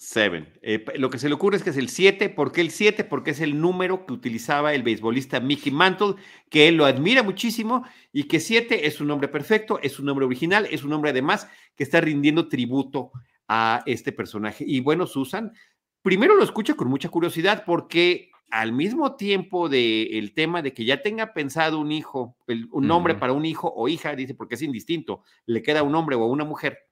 Seven. 0.04 0.48
Eh, 0.62 0.84
lo 0.96 1.10
que 1.10 1.18
se 1.20 1.28
le 1.28 1.34
ocurre 1.36 1.56
es 1.56 1.62
que 1.62 1.70
es 1.70 1.76
el 1.76 1.88
7. 1.88 2.28
¿Por 2.30 2.50
qué 2.50 2.60
el 2.60 2.72
7? 2.72 3.04
Porque 3.04 3.30
es 3.30 3.40
el 3.40 3.60
número 3.60 4.04
que 4.04 4.12
utilizaba 4.12 4.74
el 4.74 4.82
beisbolista 4.82 5.38
Mickey 5.38 5.70
Mantle, 5.70 6.16
que 6.50 6.66
él 6.66 6.74
lo 6.74 6.86
admira 6.86 7.22
muchísimo 7.22 7.86
y 8.12 8.24
que 8.24 8.40
7 8.40 8.88
es 8.88 9.00
un 9.00 9.06
nombre 9.06 9.28
perfecto, 9.28 9.78
es 9.80 10.00
un 10.00 10.06
nombre 10.06 10.26
original, 10.26 10.66
es 10.72 10.82
un 10.82 10.90
nombre 10.90 11.12
además 11.12 11.48
que 11.76 11.84
está 11.84 12.00
rindiendo 12.00 12.48
tributo 12.48 13.12
a 13.46 13.84
este 13.86 14.10
personaje. 14.10 14.64
Y 14.66 14.80
bueno, 14.80 15.06
Susan, 15.06 15.52
primero 16.02 16.34
lo 16.34 16.42
escucha 16.42 16.74
con 16.74 16.88
mucha 16.88 17.08
curiosidad 17.08 17.62
porque 17.64 18.32
al 18.50 18.72
mismo 18.72 19.14
tiempo 19.14 19.68
del 19.68 20.34
tema 20.34 20.62
de 20.62 20.74
que 20.74 20.84
ya 20.84 21.00
tenga 21.00 21.32
pensado 21.32 21.78
un 21.78 21.92
hijo, 21.92 22.36
un 22.72 22.88
nombre 22.88 23.14
para 23.14 23.34
un 23.34 23.44
hijo 23.44 23.72
o 23.72 23.86
hija, 23.86 24.16
dice, 24.16 24.34
porque 24.34 24.56
es 24.56 24.62
indistinto, 24.62 25.22
le 25.46 25.62
queda 25.62 25.84
un 25.84 25.94
hombre 25.94 26.16
o 26.16 26.26
una 26.26 26.44
mujer 26.44 26.88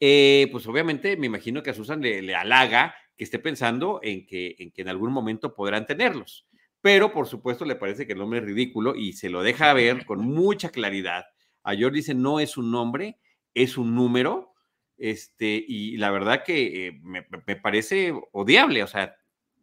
eh, 0.00 0.48
pues 0.52 0.66
obviamente 0.66 1.16
me 1.16 1.26
imagino 1.26 1.62
que 1.62 1.70
a 1.70 1.74
Susan 1.74 2.00
le, 2.00 2.34
halaga 2.34 2.94
que 3.16 3.24
esté 3.24 3.38
pensando 3.38 4.00
en 4.02 4.26
que, 4.26 4.56
en 4.58 4.70
que 4.70 4.82
en 4.82 4.88
algún 4.88 5.12
momento 5.12 5.54
podrán 5.54 5.86
tenerlos. 5.86 6.46
Pero 6.80 7.12
por 7.12 7.26
supuesto 7.26 7.64
le 7.64 7.76
parece 7.76 8.06
que 8.06 8.12
el 8.12 8.18
nombre 8.18 8.38
es 8.38 8.44
ridículo 8.44 8.94
y 8.94 9.14
se 9.14 9.30
lo 9.30 9.42
deja 9.42 9.72
ver 9.72 10.04
con 10.06 10.20
mucha 10.26 10.70
claridad. 10.70 11.26
A 11.62 11.74
George 11.74 11.96
dice, 11.96 12.14
no 12.14 12.38
es 12.38 12.56
un 12.56 12.70
nombre, 12.70 13.18
es 13.54 13.76
un 13.76 13.94
número. 13.94 14.54
Este, 14.98 15.64
y 15.66 15.96
la 15.96 16.10
verdad 16.10 16.44
que 16.44 16.86
eh, 16.86 17.00
me, 17.02 17.22
parece 17.56 18.14
odiable, 18.32 18.82
o 18.82 18.86
sea, 18.86 19.16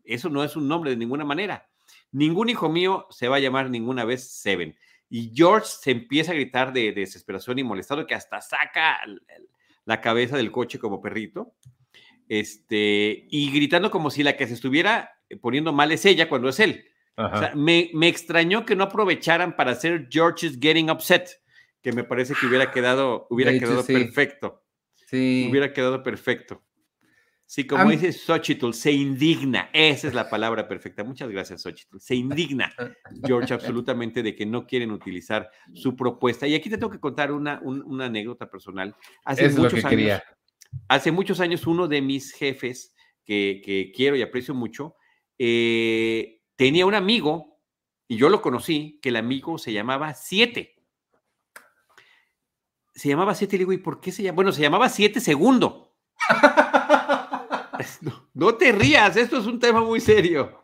eso 0.04 0.30
no 0.30 0.44
es 0.44 0.56
un 0.56 0.68
nombre 0.68 0.92
de 0.92 0.98
ninguna 0.98 1.26
manera. 1.26 1.70
Ningún 2.12 2.50
hijo 2.50 2.70
mío 2.70 3.08
se 3.10 3.28
va 3.28 3.38
a 3.38 3.40
llamar 3.40 3.70
ninguna 3.70 4.06
vez 4.06 4.30
Seven. 4.30 4.76
Y 5.10 5.32
George 5.34 5.68
se 5.80 5.92
empieza 5.92 6.32
a 6.32 6.36
gritar 6.36 6.74
de, 6.74 6.92
desesperación 6.92 7.58
y 7.60 7.64
molestado 7.64 8.06
que 8.06 8.16
hasta 8.16 8.42
saca 8.42 9.00
la 9.86 10.02
cabeza 10.02 10.38
del 10.38 10.52
coche 10.52 10.80
como 10.80 11.02
perrito, 11.02 11.54
este, 12.30 13.28
y 13.30 13.52
gritando 13.52 13.92
como 13.92 14.10
si 14.10 14.24
la 14.24 14.38
que 14.38 14.48
se 14.48 14.54
estuviera 14.54 15.12
poniendo 15.42 15.74
mal 15.74 15.92
es 15.92 16.06
ella 16.06 16.30
cuando 16.30 16.50
es 16.50 16.60
él. 16.60 16.86
O 17.16 17.38
sea, 17.38 17.54
me, 17.54 17.92
extrañó 18.08 18.66
que 18.66 18.76
no 18.76 18.86
aprovecharan 18.86 19.56
para 19.56 19.72
hacer 19.72 20.08
George's 20.10 20.58
Getting 20.60 20.90
Upset, 20.90 21.42
que 21.82 21.92
me 21.92 22.04
parece 22.04 22.34
que 22.34 22.48
hubiera 22.48 22.72
quedado, 22.72 23.28
hubiera 23.30 23.52
quedado 23.52 23.86
perfecto. 23.86 24.64
Sí. 25.08 25.48
Hubiera 25.50 25.74
quedado 25.74 26.02
perfecto. 26.02 26.64
Sí, 27.54 27.68
como 27.68 27.92
dice 27.92 28.12
Xochitl, 28.12 28.72
se 28.74 28.92
indigna. 28.92 29.70
Esa 29.74 30.08
es 30.08 30.16
la 30.16 30.28
palabra 30.28 30.68
perfecta. 30.68 31.04
Muchas 31.04 31.30
gracias, 31.30 31.62
Xochitl. 31.62 32.00
Se 32.00 32.16
indigna 32.16 32.74
George 33.24 33.54
absolutamente 33.54 34.24
de 34.24 34.36
que 34.36 34.44
no 34.44 34.66
quieren 34.66 34.90
utilizar 34.90 35.52
su 35.72 35.96
propuesta. 35.96 36.48
Y 36.48 36.56
aquí 36.56 36.68
te 36.72 36.80
tengo 36.80 36.90
que 36.90 37.00
contar 37.00 37.32
una, 37.32 37.62
una 37.62 38.06
anécdota 38.06 38.50
personal. 38.50 38.96
Hace 39.24 39.50
muchos 39.50 39.86
años, 39.86 40.20
Hace 40.88 41.12
muchos 41.12 41.40
años, 41.42 41.68
uno 41.68 41.88
de 41.88 42.02
mis 42.02 42.32
jefes, 42.34 42.96
que, 43.24 43.92
quiero 43.96 44.16
y 44.16 44.24
aprecio 44.24 44.56
mucho, 44.56 44.96
eh, 45.38 46.42
tenía 46.56 46.88
un 46.88 46.96
amigo, 46.96 47.60
y 48.08 48.18
yo 48.18 48.30
lo 48.30 48.42
conocí, 48.42 48.98
que 49.00 49.10
el 49.10 49.16
amigo 49.16 49.60
se 49.60 49.72
llamaba 49.72 50.16
Siete. 50.16 50.74
Se 52.96 53.10
llamaba 53.10 53.36
Siete, 53.36 53.58
y 53.58 53.60
le 53.60 53.62
digo, 53.62 53.74
¿y 53.74 53.78
por 53.78 54.02
qué 54.02 54.12
se 54.12 54.24
llama? 54.24 54.38
Bueno, 54.38 54.52
se 54.52 54.64
llamaba 54.64 54.90
Siete 54.90 55.20
Segundo. 55.20 55.94
No, 58.34 58.56
te 58.56 58.72
rías, 58.72 59.16
esto 59.18 59.38
es 59.38 59.46
un 59.46 59.60
tema 59.60 59.82
muy 59.82 60.00
serio. 60.00 60.62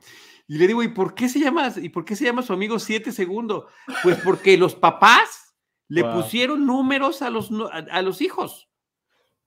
Y 0.47 0.57
le 0.57 0.67
digo, 0.67 0.81
¿y 0.81 0.87
por 0.87 1.13
qué 1.13 1.29
se 1.29 1.39
llama, 1.39 1.71
y 1.75 1.89
por 1.89 2.03
qué 2.03 2.15
se 2.15 2.25
llama 2.25 2.41
su 2.41 2.53
amigo 2.53 2.79
Siete 2.79 3.11
Segundo? 3.11 3.67
Pues 4.01 4.17
porque 4.23 4.57
los 4.57 4.73
papás 4.73 5.55
le 5.87 6.03
pusieron 6.03 6.65
números 6.65 7.21
a 7.21 7.29
los, 7.29 7.51
a, 7.71 8.01
los 8.01 8.21
hijos. 8.21 8.69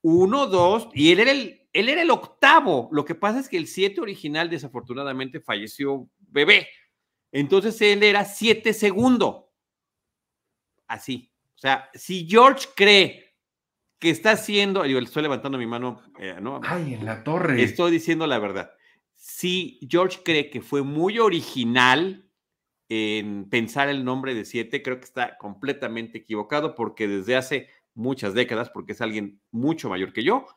uno, 0.01 0.47
dos, 0.47 0.89
y 0.93 1.11
él 1.11 1.19
era 1.19 1.31
el, 1.31 1.67
él 1.73 1.89
era 1.89 2.01
el 2.01 2.11
octavo. 2.11 2.89
Lo 2.91 3.03
que 3.03 3.15
pasa 3.15 3.39
es 3.39 3.49
que 3.49 3.57
el 3.57 3.67
siete 3.67 4.01
original 4.01 4.49
desafortunadamente 4.49 5.41
falleció 5.41 6.09
bebé. 6.19 6.67
Entonces 7.31 7.81
él 7.81 8.03
era 8.03 8.25
siete 8.25 8.73
segundo. 8.73 9.51
Así. 10.87 11.31
O 11.55 11.59
sea, 11.59 11.89
si 11.93 12.27
George 12.29 12.67
cree 12.75 13.22
que 14.03 14.09
está 14.09 14.31
haciendo, 14.31 14.85
yo 14.85 14.99
estoy 14.99 15.23
levantando 15.23 15.57
mi 15.57 15.65
mano, 15.65 16.01
eh, 16.19 16.35
¿no? 16.41 16.59
Ay, 16.65 16.93
en 16.93 17.05
la 17.05 17.23
torre. 17.23 17.63
Estoy 17.63 17.89
diciendo 17.89 18.27
la 18.27 18.37
verdad. 18.37 18.73
Si 19.13 19.79
George 19.89 20.19
cree 20.25 20.49
que 20.49 20.59
fue 20.59 20.81
muy 20.81 21.19
original 21.19 22.29
en 22.89 23.49
pensar 23.49 23.87
el 23.87 24.03
nombre 24.03 24.35
de 24.35 24.43
siete, 24.43 24.83
creo 24.83 24.99
que 24.99 25.05
está 25.05 25.37
completamente 25.37 26.17
equivocado 26.17 26.75
porque 26.75 27.07
desde 27.07 27.37
hace 27.37 27.69
muchas 27.93 28.33
décadas, 28.33 28.69
porque 28.69 28.91
es 28.91 28.99
alguien 28.99 29.39
mucho 29.51 29.87
mayor 29.87 30.11
que 30.11 30.25
yo, 30.25 30.47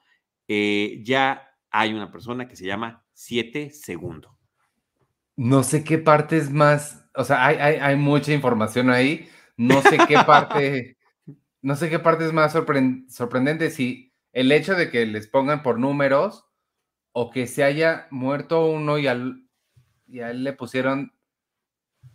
eh, 0.48 1.00
ya 1.04 1.48
hay 1.70 1.94
una 1.94 2.10
persona 2.10 2.48
que 2.48 2.56
se 2.56 2.66
llama 2.66 3.06
siete 3.12 3.70
segundo. 3.70 4.36
No 5.36 5.62
sé 5.62 5.84
qué 5.84 5.98
parte 5.98 6.36
es 6.36 6.50
más, 6.50 7.06
o 7.14 7.22
sea, 7.22 7.46
hay, 7.46 7.58
hay, 7.58 7.76
hay 7.76 7.94
mucha 7.94 8.32
información 8.32 8.90
ahí, 8.90 9.28
no 9.56 9.82
sé 9.82 9.98
qué 10.08 10.16
parte, 10.26 10.96
no 11.66 11.74
sé 11.74 11.90
qué 11.90 11.98
parte 11.98 12.24
es 12.24 12.32
más 12.32 12.52
sorprendente, 12.52 13.70
si 13.70 14.14
el 14.32 14.52
hecho 14.52 14.76
de 14.76 14.88
que 14.88 15.04
les 15.04 15.26
pongan 15.26 15.64
por 15.64 15.80
números 15.80 16.46
o 17.10 17.32
que 17.32 17.48
se 17.48 17.64
haya 17.64 18.06
muerto 18.12 18.68
uno 18.68 18.98
y, 18.98 19.08
al, 19.08 19.48
y 20.06 20.20
a 20.20 20.30
él 20.30 20.44
le 20.44 20.52
pusieron 20.52 21.12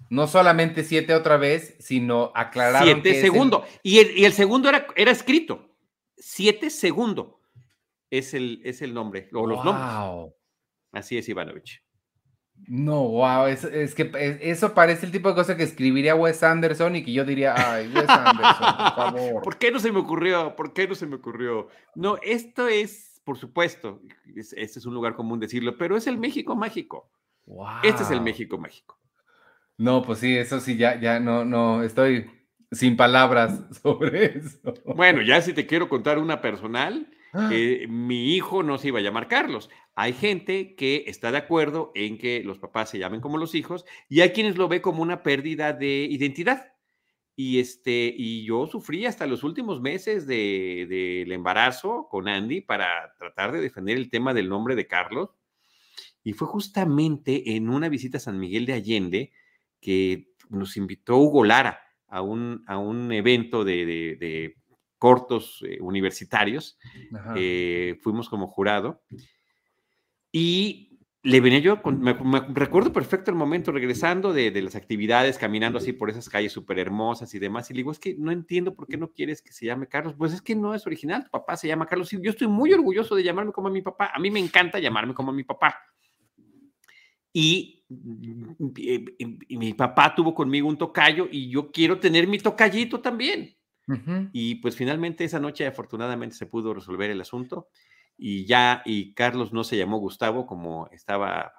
no 0.10 0.28
solamente 0.28 0.86
siete 0.86 1.14
otra 1.14 1.36
vez, 1.36 1.76
sino 1.82 2.32
aclarar. 2.34 2.86
Siete 2.86 3.20
segundo. 3.20 3.66
Y, 3.84 4.00
el, 4.00 4.18
y, 4.18 4.24
el, 4.24 4.32
segundo 4.32 4.70
era, 4.70 4.88
era 4.96 5.12
escrito. 5.12 5.76
Siete 6.16 6.70
segundo 6.70 7.42
es 8.10 8.34
el, 8.34 8.62
es 8.64 8.82
el 8.82 8.94
nombre, 8.94 9.28
o 9.34 9.46
los 9.46 9.66
nombres. 9.66 10.34
Así 10.94 11.18
es, 11.18 11.28
Ivanovich. 11.28 11.84
No, 12.68 13.08
wow, 13.08 13.48
es, 13.48 13.64
es, 13.64 13.96
que 13.96 14.12
eso 14.42 14.74
parece 14.74 15.06
el 15.06 15.12
tipo 15.12 15.30
de 15.30 15.36
cosa 15.36 15.58
que 15.58 15.64
escribiría 15.64 16.16
Wes 16.16 16.42
Anderson 16.44 16.96
y 16.96 17.04
que 17.04 17.12
yo 17.12 17.26
diría, 17.26 17.54
ay, 17.58 17.92
Wes 17.94 18.06
Anderson, 18.08 18.76
por 18.78 18.96
favor. 18.96 19.44
¿Por 19.44 19.58
qué 19.58 19.72
no 19.72 19.80
se 19.80 19.92
me 19.92 20.00
ocurrió? 20.00 20.56
¿Por 20.56 20.74
qué 20.74 20.88
no 20.88 20.96
se 20.96 21.06
me 21.06 21.16
ocurrió? 21.16 21.68
No, 21.96 22.18
esto 22.22 22.68
es 22.68 23.12
por 23.24 23.38
supuesto, 23.38 24.02
este 24.36 24.80
es 24.80 24.86
un 24.86 24.94
lugar 24.94 25.16
común 25.16 25.40
decirlo, 25.40 25.78
pero 25.78 25.96
es 25.96 26.08
el 26.08 26.18
México 26.18 26.56
mágico. 26.56 27.10
Este 27.84 28.04
es 28.04 28.12
el 28.12 28.22
México 28.22 28.58
mágico. 28.58 29.00
No, 29.78 30.02
pues 30.02 30.20
sí, 30.20 30.38
eso 30.38 30.60
sí, 30.60 30.78
ya, 30.78 31.00
ya 31.00 31.20
no, 31.20 31.46
no, 31.46 31.84
estoy 31.84 32.30
sin 32.72 32.96
palabras 32.96 33.64
sobre 33.82 34.38
eso. 34.38 34.60
Bueno, 34.86 35.22
ya 35.22 35.42
si 35.42 35.54
te 35.54 35.66
quiero 35.66 35.90
contar 35.90 36.18
una 36.18 36.42
personal. 36.42 37.08
Eh, 37.52 37.86
mi 37.88 38.36
hijo 38.36 38.64
no 38.64 38.78
se 38.78 38.90
iba 38.90 39.00
a 39.00 39.02
llamar 39.02 39.28
Carlos. 39.28 39.70
Hay 39.96 40.14
gente 40.14 40.76
que 40.76 41.06
está 41.08 41.32
de 41.32 41.38
acuerdo 41.38 41.92
en 41.96 42.18
que 42.18 42.44
los 42.44 42.60
papás 42.60 42.90
se 42.90 43.00
llamen 43.00 43.22
como 43.22 43.38
los 43.38 43.56
hijos 43.56 43.86
y 44.10 44.22
hay 44.22 44.32
quienes 44.32 44.58
lo 44.58 44.68
ve 44.68 44.82
como 44.82 45.02
una 45.02 45.24
pérdida 45.24 45.74
de 45.74 46.08
identidad. 46.10 46.74
Y, 47.36 47.60
este, 47.60 48.14
y 48.16 48.46
yo 48.46 48.68
sufrí 48.68 49.06
hasta 49.06 49.26
los 49.26 49.44
últimos 49.44 49.82
meses 49.82 50.28
del 50.28 50.90
de, 50.90 51.34
embarazo 51.34 52.08
con 52.10 52.28
Andy 52.28 52.62
para 52.62 53.14
tratar 53.18 53.52
de 53.52 53.62
defender 53.62 53.98
el 53.98 54.10
tema 54.10 54.34
del 54.34 54.50
nombre 54.50 54.76
de 54.76 54.88
Carlos. 54.88 55.30
Y 56.24 56.34
fue 56.34 56.48
justamente 56.48 57.56
en 57.56 57.70
una 57.70 57.90
visita 57.90 58.18
a 58.18 58.22
San 58.22 58.40
Miguel 58.40 58.66
de 58.66 58.74
Allende 58.74 59.32
que 59.80 60.32
nos 60.50 60.78
invitó 60.78 61.18
Hugo 61.18 61.44
Lara 61.44 61.82
a 62.08 62.22
un, 62.22 62.64
a 62.68 62.78
un 62.78 63.12
evento 63.12 63.64
de, 63.64 64.56
cortos 65.02 65.64
eh, 65.68 65.80
universitarios. 65.82 66.78
Eh, 67.36 67.98
fuimos 68.04 68.30
como 68.30 68.46
jurado. 68.46 69.02
Y 70.32 71.00
le 71.24 71.42
venía 71.42 71.58
yo, 71.58 71.82
me, 71.84 72.14
recuerdo 72.50 72.94
perfecto 72.94 73.32
el 73.32 73.38
momento 73.38 73.72
regresando 73.72 74.32
de, 74.32 74.62
las 74.62 74.76
actividades, 74.76 75.40
caminando 75.40 75.80
así 75.80 75.92
por 75.92 76.12
esas 76.12 76.30
calles 76.30 76.52
súper 76.52 76.78
hermosas 76.78 77.34
y 77.34 77.40
demás, 77.40 77.70
y 77.72 77.74
le 77.74 77.78
digo, 77.80 77.92
es 77.92 77.98
que 77.98 78.16
no 78.16 78.32
entiendo 78.32 78.76
por 78.76 78.88
qué 78.88 78.98
no 78.98 79.12
quieres 79.12 79.42
que 79.42 79.52
se 79.52 79.66
llame 79.66 79.88
Carlos. 79.88 80.14
Pues 80.16 80.34
es 80.34 80.42
que 80.44 80.54
no 80.54 80.76
es 80.76 80.86
original, 80.86 81.24
tu 81.24 81.32
papá 81.32 81.58
se 81.58 81.68
llama 81.68 81.88
Carlos. 81.88 82.14
Y 82.14 82.22
yo 82.22 82.30
estoy 82.30 82.48
muy 82.48 82.72
orgulloso 82.72 83.16
de 83.16 83.24
llamarme 83.24 83.52
como 83.52 83.70
a 83.70 83.72
mi 83.72 83.82
papá. 83.82 84.12
A 84.14 84.20
mí 84.20 84.30
me 84.30 84.40
encanta 84.40 84.78
llamarme 84.78 85.16
como 85.16 85.32
a 85.32 85.34
mi 85.34 85.44
papá. 85.44 85.80
Y, 87.34 87.86
mi 89.50 89.74
papá 89.74 90.14
tuvo 90.14 90.36
conmigo 90.36 90.68
un 90.68 90.78
tocayo 90.78 91.28
y 91.32 91.50
yo 91.50 91.72
quiero 91.72 92.00
tener 92.00 92.28
mi 92.28 92.38
tocayito 92.38 93.02
también. 93.02 93.58
Y 94.32 94.56
pues 94.56 94.76
finalmente 94.78 95.26
esa 95.26 95.40
noche 95.40 95.68
afortunadamente 95.68 96.36
se 96.36 96.46
pudo 96.46 96.74
resolver 96.74 97.10
el 97.10 97.20
asunto 97.20 97.68
y 98.18 98.46
ya, 98.46 98.84
y 98.86 99.14
Carlos 99.14 99.52
no 99.52 99.64
se 99.64 99.78
llamó 99.78 99.98
Gustavo 99.98 100.46
como 100.46 100.88
estaba, 100.92 101.54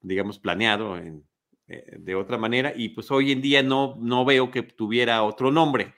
digamos, 0.00 0.38
planeado 0.38 0.98
en, 0.98 1.24
eh, 1.68 1.98
de 1.98 2.14
otra 2.16 2.36
manera, 2.36 2.72
y 2.74 2.88
pues 2.88 3.12
hoy 3.12 3.30
en 3.30 3.40
día 3.40 3.62
no, 3.62 3.96
no 4.00 4.24
veo 4.24 4.50
que 4.50 4.62
tuviera 4.62 5.22
otro 5.22 5.52
nombre 5.52 5.94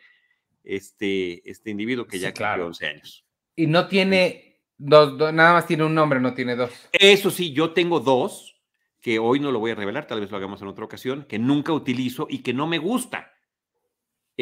este, 0.63 1.49
este 1.51 1.71
individuo 1.71 2.07
que 2.07 2.19
ya 2.19 2.29
cumplió 2.29 2.47
claro. 2.47 2.67
11 2.67 2.87
años. 2.87 3.27
Y 3.57 3.67
no 3.67 3.89
tiene 3.89 4.61
dos, 4.77 5.17
nada 5.33 5.55
más 5.55 5.67
tiene 5.67 5.85
un 5.85 5.95
nombre, 5.95 6.21
no 6.21 6.35
tiene 6.35 6.57
dos. 6.57 6.71
Eso 6.93 7.31
sí, 7.31 7.55
yo 7.55 7.73
tengo 7.73 8.01
dos, 8.01 8.61
que 9.01 9.19
hoy 9.19 9.41
no 9.41 9.51
lo 9.51 9.61
voy 9.61 9.71
a 9.71 9.77
revelar, 9.77 10.07
tal 10.07 10.21
vez 10.21 10.31
lo 10.31 10.37
hagamos 10.37 10.61
en 10.61 10.69
otra 10.69 10.85
ocasión, 10.85 11.25
que 11.27 11.39
nunca 11.39 11.73
utilizo 11.73 12.27
y 12.29 12.43
que 12.43 12.53
no 12.53 12.67
me 12.67 12.77
gusta. 12.77 13.33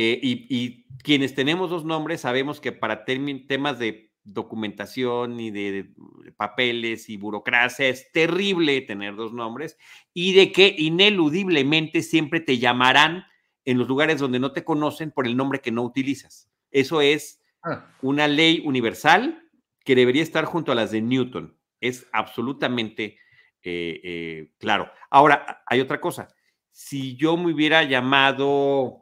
Eh, 0.03 0.19
y, 0.23 0.47
y, 0.49 0.87
quienes 1.03 1.35
tenemos 1.35 1.69
dos 1.69 1.85
nombres 1.85 2.23
sabemos 2.23 2.59
que 2.59 2.73
para 2.73 3.05
temas 3.05 3.79
de 3.79 4.11
documentación 4.25 5.39
y 5.39 5.51
de, 5.51 5.91
papeles 6.39 7.11
y 7.11 7.19
burocracia, 7.19 7.87
es 7.87 8.11
terrible 8.11 8.81
tener 8.81 9.15
dos 9.15 9.35
nombres 9.35 9.77
y 10.15 10.33
de 10.33 10.53
que 10.53 10.75
ineludiblemente 10.79 12.01
siempre 12.01 12.41
te 12.41 12.57
llamarán 12.57 13.25
en 13.67 13.77
los 13.77 13.89
lugares 13.89 14.19
donde 14.19 14.41
no 14.41 14.53
te 14.53 14.65
conocen 14.65 15.11
por 15.11 15.27
el 15.27 15.37
nombre 15.37 15.61
que 15.61 15.71
no 15.71 15.83
utilizas. 15.83 16.49
Eso 16.71 17.03
es 17.03 17.43
ah. 17.63 17.87
una 18.01 18.27
ley 18.27 18.63
universal 18.65 19.43
que 19.85 19.95
debería 19.95 20.23
estar 20.23 20.47
junto 20.47 20.73
a 20.73 20.77
las 20.77 20.93
de 20.93 21.03
Newton. 21.03 21.59
Es 21.79 22.07
absolutamente 22.13 23.19
eh, 23.63 24.01
eh, 24.03 24.53
claro. 24.59 24.91
Ahora, 25.11 25.63
hay 25.67 25.81
otra 25.81 26.01
cosa. 26.01 26.29
Si 26.71 27.17
yo 27.17 27.37
me 27.37 27.53
hubiera 27.53 27.83
llamado 27.83 29.00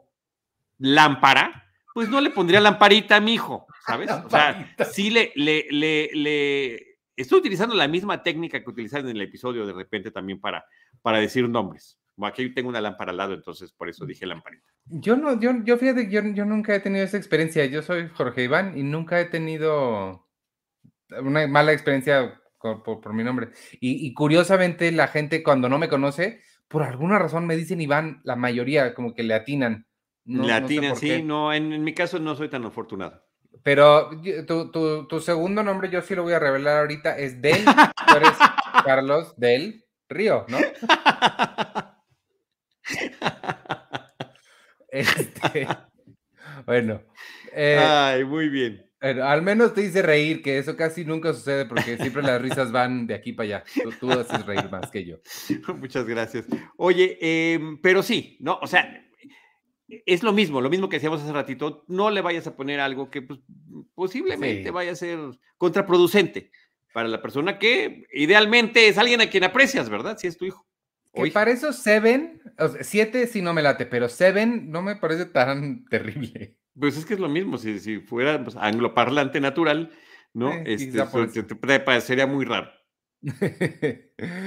lámpara, 0.79 1.71
pues 1.93 2.09
no 2.09 2.19
le 2.21 2.31
pondría 2.31 2.59
lamparita 2.59 3.17
a 3.17 3.21
mi 3.21 3.33
hijo, 3.33 3.67
¿sabes? 3.85 4.09
O 4.11 4.29
sea, 4.29 4.75
sí 4.91 5.09
le, 5.09 5.31
le, 5.35 5.67
le, 5.69 6.97
estoy 7.15 7.39
utilizando 7.39 7.75
la 7.75 7.87
misma 7.87 8.23
técnica 8.23 8.63
que 8.63 8.69
utilizaron 8.69 9.09
en 9.09 9.15
el 9.17 9.23
episodio 9.23 9.67
de 9.67 9.73
repente 9.73 10.09
también 10.11 10.39
para, 10.39 10.65
para 11.01 11.19
decir 11.19 11.47
nombres. 11.47 11.99
aquí 12.23 12.53
tengo 12.53 12.69
una 12.69 12.81
lámpara 12.81 13.11
al 13.11 13.17
lado, 13.17 13.33
entonces 13.33 13.71
por 13.71 13.89
eso 13.89 14.05
dije 14.05 14.25
lamparita. 14.25 14.67
Yo 14.85 15.15
no, 15.15 15.39
yo, 15.39 15.51
yo 15.63 15.77
fíjate, 15.77 16.09
yo, 16.09 16.21
yo 16.33 16.45
nunca 16.45 16.73
he 16.73 16.79
tenido 16.79 17.05
esa 17.05 17.17
experiencia. 17.17 17.65
Yo 17.65 17.83
soy 17.83 18.09
Jorge 18.09 18.43
Iván 18.43 18.77
y 18.77 18.83
nunca 18.83 19.21
he 19.21 19.25
tenido 19.25 20.27
una 21.21 21.47
mala 21.47 21.73
experiencia 21.73 22.41
por, 22.59 23.13
mi 23.13 23.23
nombre. 23.23 23.49
Y, 23.79 24.05
y, 24.05 24.13
curiosamente, 24.13 24.91
la 24.91 25.07
gente 25.07 25.43
cuando 25.43 25.69
no 25.69 25.77
me 25.77 25.89
conoce, 25.89 26.41
por 26.67 26.83
alguna 26.83 27.19
razón 27.19 27.45
me 27.45 27.55
dicen 27.55 27.81
Iván, 27.81 28.21
la 28.23 28.35
mayoría 28.35 28.93
como 28.93 29.13
que 29.13 29.23
le 29.23 29.33
atinan. 29.33 29.87
Latina, 30.25 30.95
sí, 30.95 31.23
no, 31.23 31.53
en, 31.53 31.83
mi 31.83 31.93
caso 31.93 32.19
no 32.19 32.35
soy 32.35 32.49
tan 32.49 32.65
afortunado. 32.65 33.23
Pero 33.63 34.09
tu, 34.47 35.19
segundo 35.19 35.63
nombre 35.63 35.89
yo 35.89 36.01
sí 36.01 36.15
lo 36.15 36.23
voy 36.23 36.33
a 36.33 36.39
revelar 36.39 36.79
ahorita, 36.79 37.17
es 37.17 37.41
Del, 37.41 37.65
eres 38.15 38.37
Carlos 38.85 39.33
Del 39.37 39.85
Río, 40.07 40.45
¿no? 40.47 40.57
Este, 44.91 45.67
bueno. 46.65 47.01
Eh, 47.53 47.77
Ay, 47.79 48.25
muy 48.25 48.49
bien. 48.49 48.85
al 49.01 49.41
menos 49.41 49.73
te 49.73 49.83
hice 49.83 50.01
reír, 50.01 50.41
que 50.41 50.57
eso 50.57 50.75
casi 50.75 51.05
nunca 51.05 51.33
sucede 51.33 51.65
porque 51.65 51.97
siempre 51.97 52.23
las 52.23 52.41
risas 52.41 52.71
van 52.71 53.07
de 53.07 53.13
aquí 53.13 53.33
para 53.33 53.45
allá. 53.45 53.63
Tú, 53.99 54.11
haces 54.11 54.45
reír 54.45 54.69
más 54.69 54.89
que 54.91 55.05
yo. 55.05 55.17
Muchas 55.77 56.05
gracias. 56.05 56.45
Oye, 56.77 57.17
em, 57.21 57.79
pero 57.81 58.01
sí, 58.01 58.37
¿no? 58.39 58.57
O 58.61 58.67
sea, 58.67 59.08
es 60.05 60.23
lo 60.23 60.33
mismo, 60.33 60.61
lo 60.61 60.69
mismo 60.69 60.89
que 60.89 60.97
decíamos 60.97 61.21
hace 61.21 61.33
ratito, 61.33 61.83
no 61.87 62.09
le 62.09 62.21
vayas 62.21 62.47
a 62.47 62.55
poner 62.55 62.79
algo 62.79 63.09
que 63.09 63.21
pues, 63.21 63.39
posiblemente 63.95 64.71
vaya 64.71 64.91
a 64.91 64.95
ser 64.95 65.19
contraproducente 65.57 66.51
para 66.93 67.07
la 67.07 67.21
persona 67.21 67.59
que 67.59 68.05
idealmente 68.13 68.87
es 68.87 68.97
alguien 68.97 69.21
a 69.21 69.29
quien 69.29 69.43
aprecias, 69.43 69.89
¿verdad? 69.89 70.17
Si 70.17 70.27
es 70.27 70.37
tu 70.37 70.45
hijo. 70.45 70.65
Que 71.13 71.31
para 71.31 71.51
eso 71.51 71.73
Seven, 71.73 72.41
o 72.57 72.69
siete 72.81 73.25
sí 73.27 73.41
no 73.41 73.53
me 73.53 73.63
late, 73.63 73.85
pero 73.85 74.09
Seven 74.09 74.69
no 74.69 74.81
me 74.81 74.95
parece 74.95 75.25
tan 75.25 75.85
terrible. 75.89 76.55
Pues 76.79 76.97
es 76.97 77.05
que 77.05 77.15
es 77.15 77.19
lo 77.19 77.29
mismo, 77.29 77.57
si, 77.57 77.79
si 77.79 77.99
fuera 77.99 78.41
pues, 78.43 78.55
angloparlante 78.55 79.41
natural, 79.41 79.91
¿no? 80.33 80.53
este, 80.65 81.03
te, 81.43 81.79
parecería 81.79 82.27
muy 82.27 82.45
raro. 82.45 82.71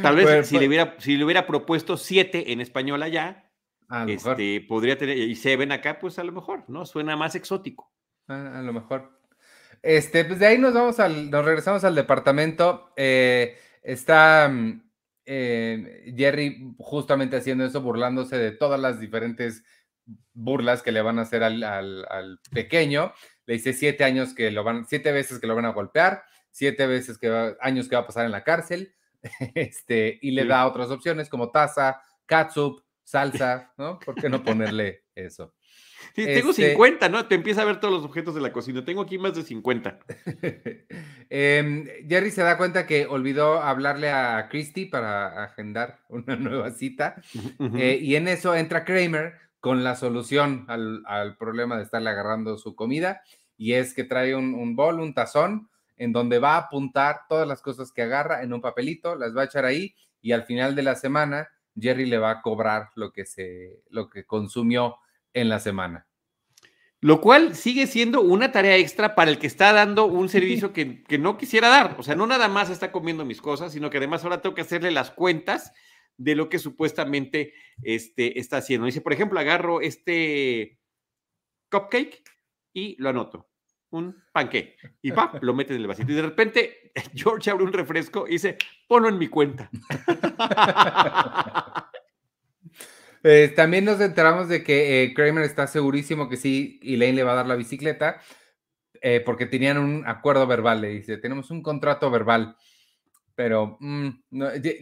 Tal 0.03 0.17
vez 0.17 0.47
si, 0.47 0.55
le 0.55 0.61
pues 0.61 0.69
hubiera, 0.69 0.97
si 0.99 1.17
le 1.17 1.25
hubiera 1.25 1.47
propuesto 1.47 1.97
siete 1.99 2.53
en 2.53 2.61
español 2.61 3.03
allá, 3.03 3.52
este, 4.09 4.61
podría 4.63 4.97
tener, 4.97 5.19
y 5.19 5.35
se 5.37 5.57
ven 5.57 5.73
acá, 5.73 5.99
pues 5.99 6.19
a 6.19 6.25
lo 6.25 6.33
mejor, 6.33 6.65
¿no? 6.69 6.87
Suena 6.87 7.17
más 7.17 7.35
exótico. 7.35 7.93
A, 8.29 8.63
lo 8.63 8.73
mejor. 8.73 9.21
Este, 9.83 10.25
pues 10.25 10.39
de 10.39 10.47
ahí 10.47 10.59
nos 10.59 10.73
vamos 10.73 11.01
al, 11.01 11.31
nos 11.31 11.45
regresamos 11.45 11.85
al 11.85 11.95
departamento. 11.95 12.93
Eh, 12.97 13.59
está 13.83 14.49
mm, 14.49 14.83
eh, 15.27 16.15
Jerry 16.17 16.75
justamente 16.79 17.37
haciendo 17.37 17.65
eso, 17.65 17.83
burlándose 17.83 18.39
de 18.39 18.53
todas 18.53 18.81
las 18.81 19.01
diferentes 19.01 19.65
burlas 20.33 20.83
que 20.83 20.93
le 20.93 21.03
van 21.03 21.19
a 21.19 21.23
hacer 21.23 21.43
al, 21.43 22.41
pequeño. 22.51 23.13
Le 23.47 23.55
dice 23.55 23.73
siete 23.73 24.05
años 24.05 24.35
que 24.35 24.51
lo 24.51 24.65
van, 24.65 24.87
siete 24.87 25.13
veces 25.13 25.39
que 25.39 25.47
lo 25.47 25.55
van 25.55 25.67
a 25.67 25.73
golpear, 25.73 26.25
siete 26.51 26.87
veces 26.87 27.19
que 27.19 27.57
años 27.61 27.89
que 27.89 27.97
va 27.97 28.03
a 28.03 28.07
pasar 28.07 28.25
en 28.25 28.33
la 28.33 28.45
cárcel. 28.45 28.95
Este, 29.55 30.19
y 30.21 30.33
le 30.33 30.45
da 30.45 30.67
otras 30.67 30.91
opciones 30.91 31.29
como 31.29 31.53
taza, 31.53 32.03
catsup, 32.27 32.83
salsa, 33.05 33.73
¿no? 33.77 33.99
¿Por 33.99 34.15
qué 34.15 34.29
no 34.29 34.43
ponerle 34.43 35.05
eso? 35.15 35.55
Sí, 36.15 36.27
tengo 36.27 36.53
50, 36.53 37.07
este 37.07 37.09
¿no? 37.09 37.27
Te 37.27 37.35
empieza 37.35 37.63
a 37.63 37.65
ver 37.65 37.81
todos 37.81 37.95
los 37.95 38.05
objetos 38.05 38.35
de 38.35 38.41
la 38.41 38.53
cocina. 38.53 38.85
Tengo 38.85 39.03
aquí 39.03 39.19
más 39.19 39.35
de 39.35 39.43
50. 39.43 39.99
Em, 41.35 41.87
Jerry 42.07 42.31
se 42.31 42.43
da 42.43 42.59
cuenta 42.59 42.87
que 42.87 43.07
olvidó 43.07 43.63
hablarle 43.63 44.11
a 44.11 44.49
Christy 44.51 44.85
para 44.85 45.45
agendar 45.45 46.01
una 46.11 46.37
nueva 46.37 46.71
cita. 46.73 47.23
Eh, 47.75 47.99
y 48.03 48.17
en 48.17 48.29
eso 48.29 48.55
entra 48.55 48.85
Kramer 48.85 49.37
con 49.59 49.83
la 49.83 49.97
solución 49.97 50.67
al, 50.69 51.37
problema 51.39 51.79
de 51.79 51.85
estarle 51.85 52.11
agarrando 52.11 52.59
su 52.59 52.75
comida. 52.77 53.23
Y 53.57 53.73
es 53.73 53.95
que 53.95 54.05
trae 54.05 54.35
un, 54.35 54.55
un 54.55 54.77
bol, 54.77 55.01
un 55.01 55.15
tazón, 55.15 55.71
en 55.97 56.13
donde 56.13 56.39
va 56.39 56.57
a 56.57 56.59
apuntar 56.59 57.21
todas 57.31 57.49
las 57.49 57.63
cosas 57.63 57.93
que 57.93 58.03
agarra 58.03 58.43
en 58.43 58.53
un 58.53 58.61
papelito, 58.61 59.17
las 59.17 59.35
va 59.35 59.43
a 59.43 59.47
echar 59.47 59.65
ahí. 59.65 59.95
Y 60.21 60.33
al 60.33 60.43
final 60.43 60.75
de 60.75 60.83
la 60.83 60.97
semana, 60.97 61.49
Jerry 61.79 62.07
le 62.07 62.19
va 62.19 62.31
a 62.31 62.43
cobrar 62.43 62.91
lo 62.95 63.13
que, 63.13 63.25
se, 63.25 63.83
lo 63.91 64.09
que 64.09 64.25
consumió 64.25 64.97
en 65.33 65.49
la 65.49 65.59
semana. 65.61 66.07
Lo 67.03 67.21
cual 67.21 67.57
sigue 67.57 67.89
siendo 67.89 68.21
una 68.21 68.53
tarea 68.53 68.77
extra 68.77 69.17
para 69.17 69.29
el 69.29 69.39
que 69.39 69.49
está 69.49 69.73
dando 69.73 70.07
un 70.07 70.29
servicio 70.29 70.73
que, 70.73 71.03
no 71.19 71.37
quisiera 71.37 71.69
dar. 71.69 71.97
O 71.99 72.05
sea, 72.05 72.15
no 72.15 72.29
nada 72.29 72.49
más 72.49 72.71
está 72.71 72.93
comiendo 72.93 73.25
mis 73.25 73.41
cosas, 73.41 73.73
sino 73.73 73.91
que 73.91 73.99
además 73.99 74.23
ahora 74.23 74.41
tengo 74.41 74.55
que 74.55 74.61
hacerle 74.61 74.93
las 74.93 75.11
cuentas 75.11 75.73
de 76.17 76.37
lo 76.37 76.49
que 76.49 76.61
supuestamente 76.61 77.55
este, 77.83 78.39
está 78.39 78.59
haciendo. 78.59 78.87
Dice, 78.87 79.01
por 79.01 79.13
ejemplo, 79.13 79.41
agarro 79.41 79.81
este 79.81 80.79
cupcake 81.73 82.23
y 82.73 82.95
lo 83.03 83.09
anoto. 83.09 83.49
Un 83.91 84.23
panque. 84.33 84.77
Y 85.03 85.11
pa, 85.11 85.33
lo 85.43 85.55
mete 85.55 85.75
en 85.75 85.81
el 85.81 85.89
vasito. 85.89 86.13
Y 86.13 86.15
de 86.15 86.23
repente, 86.23 86.93
George 87.15 87.51
abre 87.51 87.65
un 87.65 87.73
refresco 87.73 88.29
y 88.29 88.33
dice, 88.33 88.57
ponlo 88.87 89.09
en 89.09 89.19
mi 89.19 89.27
cuenta. 89.27 89.69
Eh, 93.25 93.53
también 93.55 93.85
nos 93.85 94.01
enteramos 94.01 94.49
de 94.49 94.65
que 94.65 95.05
eh, 95.05 95.15
Kramer 95.15 95.45
está 95.45 95.67
segurísimo 95.67 96.29
que 96.29 96.37
sí, 96.37 96.81
Elaine 96.83 97.17
le 97.17 97.23
va 97.23 97.33
a 97.33 97.37
dar 97.37 97.47
la 97.47 97.55
bicicleta, 97.55 98.21
eh, 99.01 99.23
porque 99.25 99.47
tenían 99.47 99.79
un 99.79 100.05
acuerdo 100.07 100.47
verbal, 100.47 100.81
le 100.81 100.89
dice, 100.89 101.19
tenemos 101.19 101.51
un 101.51 101.63
contrato 101.63 102.11
verbal, 102.11 102.57
pero 103.35 103.77
mm, 103.81 104.09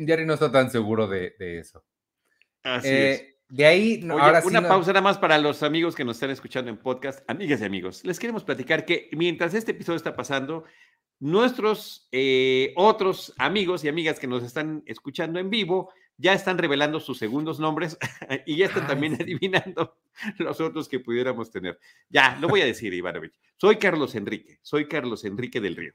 Jerry 0.07 0.24
no 0.24 0.35
está 0.35 0.50
tan 0.50 0.70
seguro 0.70 1.07
de, 1.07 1.35
eso. 1.38 1.85
Así 2.62 2.88
es. 2.88 3.26
De 3.48 3.66
ahí, 3.66 4.07
ahora 4.09 4.42
una 4.44 4.66
pausa 4.66 4.92
nada 4.92 5.03
más 5.03 5.18
para 5.18 5.37
los 5.37 5.64
amigos 5.64 5.96
que 5.96 6.05
nos 6.05 6.16
están 6.16 6.31
escuchando 6.31 6.70
en 6.70 6.76
podcast, 6.76 7.29
amigas 7.29 7.61
y 7.61 7.64
amigos. 7.64 8.05
Les 8.05 8.20
queremos 8.20 8.44
platicar 8.44 8.85
que 8.85 9.11
mientras 9.12 9.55
este 9.55 9.72
episodio 9.72 9.96
está 9.96 10.14
pasando, 10.14 10.64
nuestros 11.18 12.09
otros 12.76 13.35
amigos 13.38 13.83
y 13.83 13.88
amigas 13.88 14.20
que 14.20 14.29
nos 14.29 14.44
están 14.44 14.85
escuchando 14.87 15.40
en 15.40 15.50
vivo 15.50 15.92
ya 16.20 16.35
están 16.35 16.59
revelando 16.59 17.00
sus 17.00 17.16
segundos 17.16 17.59
nombres 17.59 17.98
y 18.46 18.59
ya 18.59 18.66
están 18.66 18.87
también 18.87 19.14
adivinando 19.14 19.96
los 20.38 20.61
otros 20.61 20.88
que 20.88 21.00
pudiéramos 21.00 21.50
tener. 21.50 21.78
Ya, 22.11 22.37
lo 22.40 22.48
voy 22.48 22.61
a 22.61 22.66
decir, 22.66 22.92
Ivanovich. 22.92 23.33
Soy 23.56 23.76
Carlos 23.76 24.14
Enrique, 24.14 24.59
soy 24.62 24.87
Carlos 24.87 25.24
Enrique 25.24 25.61
del 25.61 25.76
Río. 25.76 25.92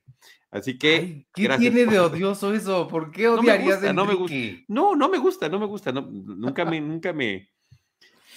Así 0.49 0.77
que. 0.77 1.27
¿Qué 1.33 1.47
tiene 1.57 1.85
de 1.85 1.99
odioso 1.99 2.53
eso? 2.53 2.87
¿Por 2.87 3.11
qué 3.11 3.27
odiarías 3.27 3.81
no 3.81 3.93
No, 3.93 4.05
me 4.05 4.15
gusta, 4.15 4.35
no, 4.67 4.95
no 4.95 5.09
me 5.09 5.17
gusta, 5.19 5.49
no 5.49 5.59
me 5.59 5.65
gusta. 5.67 5.91
nunca 5.91 6.65
me, 6.65 6.81
nunca 6.81 7.13
me, 7.13 7.51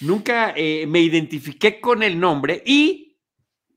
nunca 0.01 0.53
eh, 0.55 0.85
me 0.87 0.99
identifiqué 0.99 1.81
con 1.81 2.03
el 2.03 2.19
nombre 2.19 2.61
y 2.65 3.17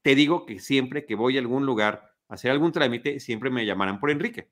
te 0.03 0.15
digo 0.15 0.45
que 0.45 0.59
siempre 0.59 1.07
que 1.07 1.15
voy 1.15 1.37
a 1.37 1.41
algún 1.41 1.65
lugar 1.65 2.13
a 2.29 2.35
hacer 2.35 2.51
algún 2.51 2.73
trámite, 2.73 3.21
siempre 3.21 3.49
me 3.49 3.65
llamarán 3.65 4.01
por 4.01 4.11
Enrique. 4.11 4.49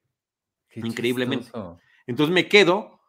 Increíblemente. 0.74 1.50
Entonces 2.06 2.32
me 2.32 2.48
quedo 2.48 2.99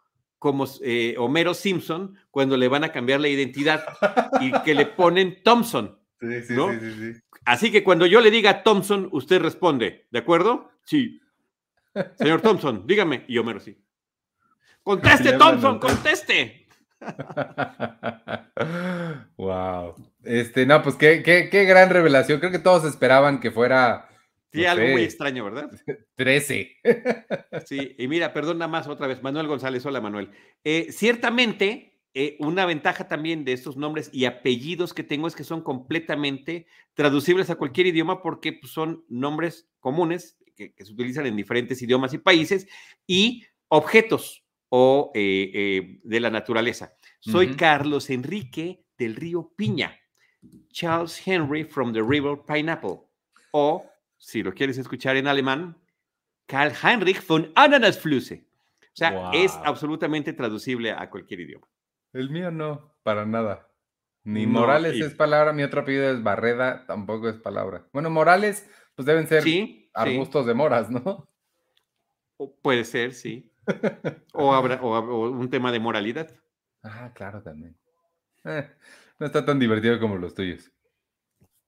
como 0.41 0.65
eh, 0.83 1.13
Homero 1.19 1.53
Simpson 1.53 2.17
cuando 2.31 2.57
le 2.57 2.67
van 2.67 2.83
a 2.83 2.91
cambiar 2.91 3.19
la 3.19 3.27
identidad 3.27 3.85
y 4.41 4.51
que 4.63 4.73
le 4.73 4.87
ponen 4.87 5.43
Thompson. 5.43 5.99
Sí, 6.19 6.41
sí, 6.41 6.55
sí, 6.55 7.21
Así 7.45 7.71
que 7.71 7.83
cuando 7.83 8.07
yo 8.07 8.19
le 8.21 8.31
diga 8.31 8.63
Thompson, 8.63 9.07
usted 9.11 9.39
responde, 9.39 10.07
¿de 10.09 10.17
acuerdo? 10.17 10.71
Sí. 10.83 11.21
Señor 12.15 12.41
Thompson, 12.41 12.87
dígame. 12.87 13.23
Y 13.27 13.37
Homero 13.37 13.59
sí. 13.59 13.77
Conteste, 14.81 15.33
Thompson, 15.33 15.77
conteste. 15.77 16.65
wow. 19.37 19.95
Este, 20.23 20.67
no, 20.67 20.83
pues 20.83 20.95
qué, 20.95 21.23
qué, 21.23 21.49
qué 21.51 21.65
gran 21.65 21.89
revelación. 21.89 22.39
Creo 22.39 22.51
que 22.51 22.59
todos 22.59 22.83
esperaban 22.85 23.39
que 23.39 23.49
fuera 23.49 24.10
Sí, 24.51 24.65
algo 24.65 24.87
muy 24.87 25.03
extraño, 25.03 25.45
¿verdad? 25.45 25.71
13. 26.15 26.77
Sí, 27.65 27.95
y 27.97 28.07
mira, 28.07 28.33
perdón 28.33 28.57
nada 28.57 28.71
más 28.71 28.87
otra 28.87 29.07
vez, 29.07 29.21
Manuel 29.21 29.47
González, 29.47 29.85
hola 29.85 30.01
Manuel. 30.01 30.31
Eh, 30.63 30.87
ciertamente, 30.91 31.99
eh, 32.13 32.35
una 32.39 32.65
ventaja 32.65 33.07
también 33.07 33.45
de 33.45 33.53
estos 33.53 33.77
nombres 33.77 34.09
y 34.11 34.25
apellidos 34.25 34.93
que 34.93 35.03
tengo 35.03 35.27
es 35.27 35.35
que 35.35 35.43
son 35.43 35.61
completamente 35.61 36.65
traducibles 36.93 37.49
a 37.49 37.55
cualquier 37.55 37.87
idioma 37.87 38.21
porque 38.21 38.53
pues, 38.53 38.71
son 38.71 39.05
nombres 39.07 39.69
comunes 39.79 40.37
que, 40.55 40.73
se 40.77 40.91
utilizan 40.91 41.25
en 41.25 41.35
diferentes 41.35 41.81
idiomas 41.81 42.13
y 42.13 42.17
países 42.17 42.67
y 43.07 43.45
objetos 43.67 44.43
o 44.69 45.11
eh, 45.13 45.99
de 46.03 46.19
la 46.19 46.29
naturaleza. 46.29 46.93
Soy 47.19 47.55
Carlos 47.55 48.09
Enrique 48.09 48.83
del 48.97 49.15
río 49.15 49.53
Piña, 49.55 49.99
Charles 50.71 51.21
Henry 51.25 51.63
from 51.63 51.93
the 51.93 52.01
River 52.01 52.39
Pineapple 52.47 52.99
o 53.51 53.90
si 54.21 54.43
lo 54.43 54.53
quieres 54.53 54.77
escuchar 54.77 55.17
en 55.17 55.27
alemán, 55.27 55.75
Karl 56.45 56.71
Heinrich 56.83 57.25
von 57.25 57.51
Ananasflüsse. 57.55 58.45
O 58.83 58.93
sea, 58.93 59.31
es 59.33 59.51
absolutamente 59.63 60.31
traducible 60.33 60.91
a 60.91 61.09
cualquier 61.09 61.39
idioma. 61.39 61.67
El 62.13 62.29
mío 62.29 62.51
no, 62.51 62.93
para 63.03 63.25
nada. 63.25 63.67
Ni 64.23 64.45
Morales 64.45 65.01
es 65.01 65.15
palabra, 65.15 65.53
mi 65.53 65.63
otro 65.63 65.81
apellido 65.81 66.11
es 66.11 66.21
Barreda, 66.21 66.85
tampoco 66.85 67.29
es 67.29 67.37
palabra. 67.37 67.87
Bueno, 67.93 68.11
Morales, 68.11 68.69
pues 68.95 69.07
deben 69.07 69.27
ser 69.27 69.43
arbustos 69.93 70.45
de 70.45 70.53
moras, 70.53 70.91
¿no? 70.91 71.27
puede 72.61 72.83
ser, 72.83 73.13
sí. 73.13 73.51
o, 74.33 74.53
habrá, 74.53 74.81
o, 74.81 75.29
un 75.31 75.49
tema 75.49 75.71
de 75.71 75.79
moralidad. 75.79 76.31
Ah, 76.83 77.11
claro, 77.13 77.41
también. 77.41 77.75
Eh, 78.45 78.69
no 79.19 79.25
está 79.25 79.43
tan 79.45 79.57
divertido 79.57 79.99
como 79.99 80.17
los 80.17 80.35
tuyos. 80.35 80.71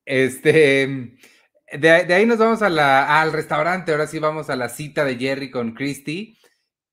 Este, 0.06 1.18
de, 1.80 2.14
ahí 2.14 2.26
nos 2.26 2.38
vamos 2.38 2.62
al 2.62 3.32
restaurante, 3.32 3.92
ahora 3.92 4.08
sí 4.08 4.20
vamos 4.20 4.50
a 4.50 4.56
la 4.56 4.70
cita 4.70 5.06
de 5.06 5.18
Jerry 5.18 5.52
con 5.52 5.74
Christy. 5.74 6.38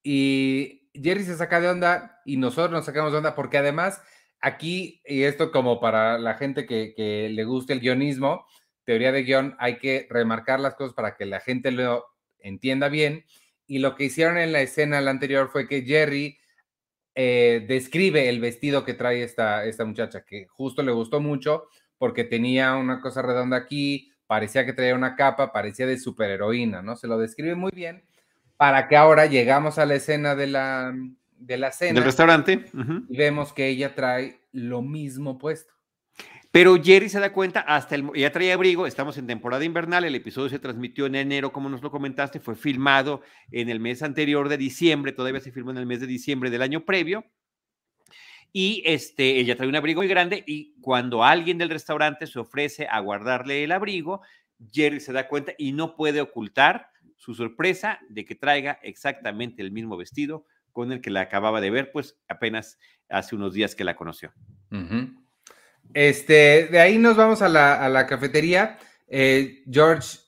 Y 0.02 0.90
Jerry 0.94 1.24
se 1.24 1.36
saca 1.36 1.60
de 1.60 1.68
onda 1.68 2.20
y 2.24 2.36
nosotros 2.36 2.70
nos 2.72 2.84
sacamos 2.84 3.12
de 3.12 3.18
onda 3.18 3.34
porque 3.34 3.58
además 3.58 4.00
aquí, 4.40 5.02
y 5.04 5.22
esto 5.22 5.52
como 5.52 5.80
para 5.80 6.18
la 6.18 6.34
gente 6.34 6.66
que, 6.66 7.28
le 7.30 7.44
guste 7.44 7.72
el 7.72 7.80
guionismo, 7.80 8.46
teoría 8.84 9.12
de 9.12 9.22
guion, 9.22 9.56
hay 9.58 9.78
que 9.78 10.06
remarcar 10.10 10.60
las 10.60 10.74
cosas 10.74 10.94
para 10.94 11.16
que 11.16 11.26
la 11.26 11.40
gente 11.40 11.70
lo 11.70 12.06
entienda 12.38 12.88
bien. 12.88 13.24
Y 13.66 13.78
lo 13.78 13.94
que 13.94 14.04
hicieron 14.04 14.38
en 14.38 14.52
la 14.52 14.62
escena 14.62 14.98
anterior 14.98 15.50
fue 15.52 15.68
que 15.68 15.82
Jerry 15.82 16.38
eh, 17.14 17.64
describe 17.68 18.28
el 18.28 18.40
vestido 18.40 18.84
que 18.84 18.94
trae 18.94 19.22
esta, 19.22 19.64
esta 19.64 19.84
muchacha, 19.84 20.24
que 20.24 20.46
justo 20.46 20.82
le 20.82 20.92
gustó 20.92 21.20
mucho 21.20 21.68
porque 21.98 22.24
tenía 22.24 22.76
una 22.76 23.00
cosa 23.00 23.20
redonda 23.20 23.58
aquí, 23.58 24.09
parecía 24.30 24.64
que 24.64 24.72
traía 24.72 24.94
una 24.94 25.16
capa, 25.16 25.50
parecía 25.50 25.88
de 25.88 25.98
superheroína, 25.98 26.82
¿no? 26.82 26.94
Se 26.94 27.08
lo 27.08 27.18
describe 27.18 27.56
muy 27.56 27.72
bien 27.74 28.04
para 28.56 28.86
que 28.86 28.96
ahora 28.96 29.26
llegamos 29.26 29.76
a 29.80 29.86
la 29.86 29.96
escena 29.96 30.36
de 30.36 30.46
la, 30.46 30.94
de 31.36 31.56
la 31.56 31.72
cena. 31.72 31.94
Del 31.94 32.04
restaurante. 32.04 32.66
Y 33.08 33.16
vemos 33.16 33.52
que 33.52 33.66
ella 33.66 33.96
trae 33.96 34.38
lo 34.52 34.82
mismo 34.82 35.36
puesto. 35.36 35.74
Pero 36.52 36.80
Jerry 36.80 37.08
se 37.08 37.18
da 37.18 37.32
cuenta, 37.32 37.58
hasta 37.58 37.96
el, 37.96 38.08
ella 38.14 38.30
trae 38.30 38.52
abrigo, 38.52 38.86
estamos 38.86 39.18
en 39.18 39.26
temporada 39.26 39.64
invernal, 39.64 40.04
el 40.04 40.14
episodio 40.14 40.48
se 40.48 40.60
transmitió 40.60 41.06
en 41.06 41.16
enero, 41.16 41.52
como 41.52 41.68
nos 41.68 41.82
lo 41.82 41.90
comentaste, 41.90 42.38
fue 42.38 42.54
filmado 42.54 43.22
en 43.50 43.68
el 43.68 43.80
mes 43.80 44.00
anterior 44.00 44.48
de 44.48 44.58
diciembre, 44.58 45.10
todavía 45.10 45.40
se 45.40 45.50
filmó 45.50 45.72
en 45.72 45.78
el 45.78 45.86
mes 45.86 45.98
de 45.98 46.06
diciembre 46.06 46.50
del 46.50 46.62
año 46.62 46.84
previo, 46.84 47.24
y 48.52 48.82
este, 48.84 49.38
ella 49.38 49.56
trae 49.56 49.68
un 49.68 49.76
abrigo 49.76 50.00
muy 50.00 50.08
grande 50.08 50.42
y 50.46 50.74
cuando 50.80 51.24
alguien 51.24 51.58
del 51.58 51.70
restaurante 51.70 52.26
se 52.26 52.38
ofrece 52.38 52.86
a 52.88 53.00
guardarle 53.00 53.64
el 53.64 53.72
abrigo, 53.72 54.22
Jerry 54.72 55.00
se 55.00 55.12
da 55.12 55.28
cuenta 55.28 55.52
y 55.56 55.72
no 55.72 55.96
puede 55.96 56.20
ocultar 56.20 56.90
su 57.16 57.34
sorpresa 57.34 58.00
de 58.08 58.24
que 58.24 58.34
traiga 58.34 58.78
exactamente 58.82 59.62
el 59.62 59.72
mismo 59.72 59.96
vestido 59.96 60.46
con 60.72 60.92
el 60.92 61.00
que 61.00 61.10
la 61.10 61.22
acababa 61.22 61.60
de 61.60 61.70
ver, 61.70 61.92
pues 61.92 62.18
apenas 62.28 62.78
hace 63.08 63.36
unos 63.36 63.54
días 63.54 63.74
que 63.74 63.84
la 63.84 63.96
conoció. 63.96 64.32
Este, 65.94 66.68
de 66.70 66.80
ahí 66.80 66.98
nos 66.98 67.16
vamos 67.16 67.42
a 67.42 67.48
la, 67.48 68.06
cafetería. 68.06 68.78
Eh, 69.08 69.64
George 69.70 70.18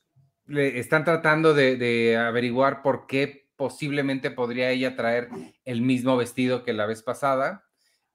le 0.46 0.78
están 0.78 1.04
tratando 1.04 1.54
de, 1.54 2.16
averiguar 2.16 2.82
por 2.82 3.06
qué 3.06 3.50
posiblemente 3.56 4.30
podría 4.30 4.70
ella 4.70 4.96
traer 4.96 5.28
el 5.64 5.82
mismo 5.82 6.16
vestido 6.16 6.64
que 6.64 6.72
la 6.72 6.86
vez 6.86 7.02
pasada. 7.02 7.64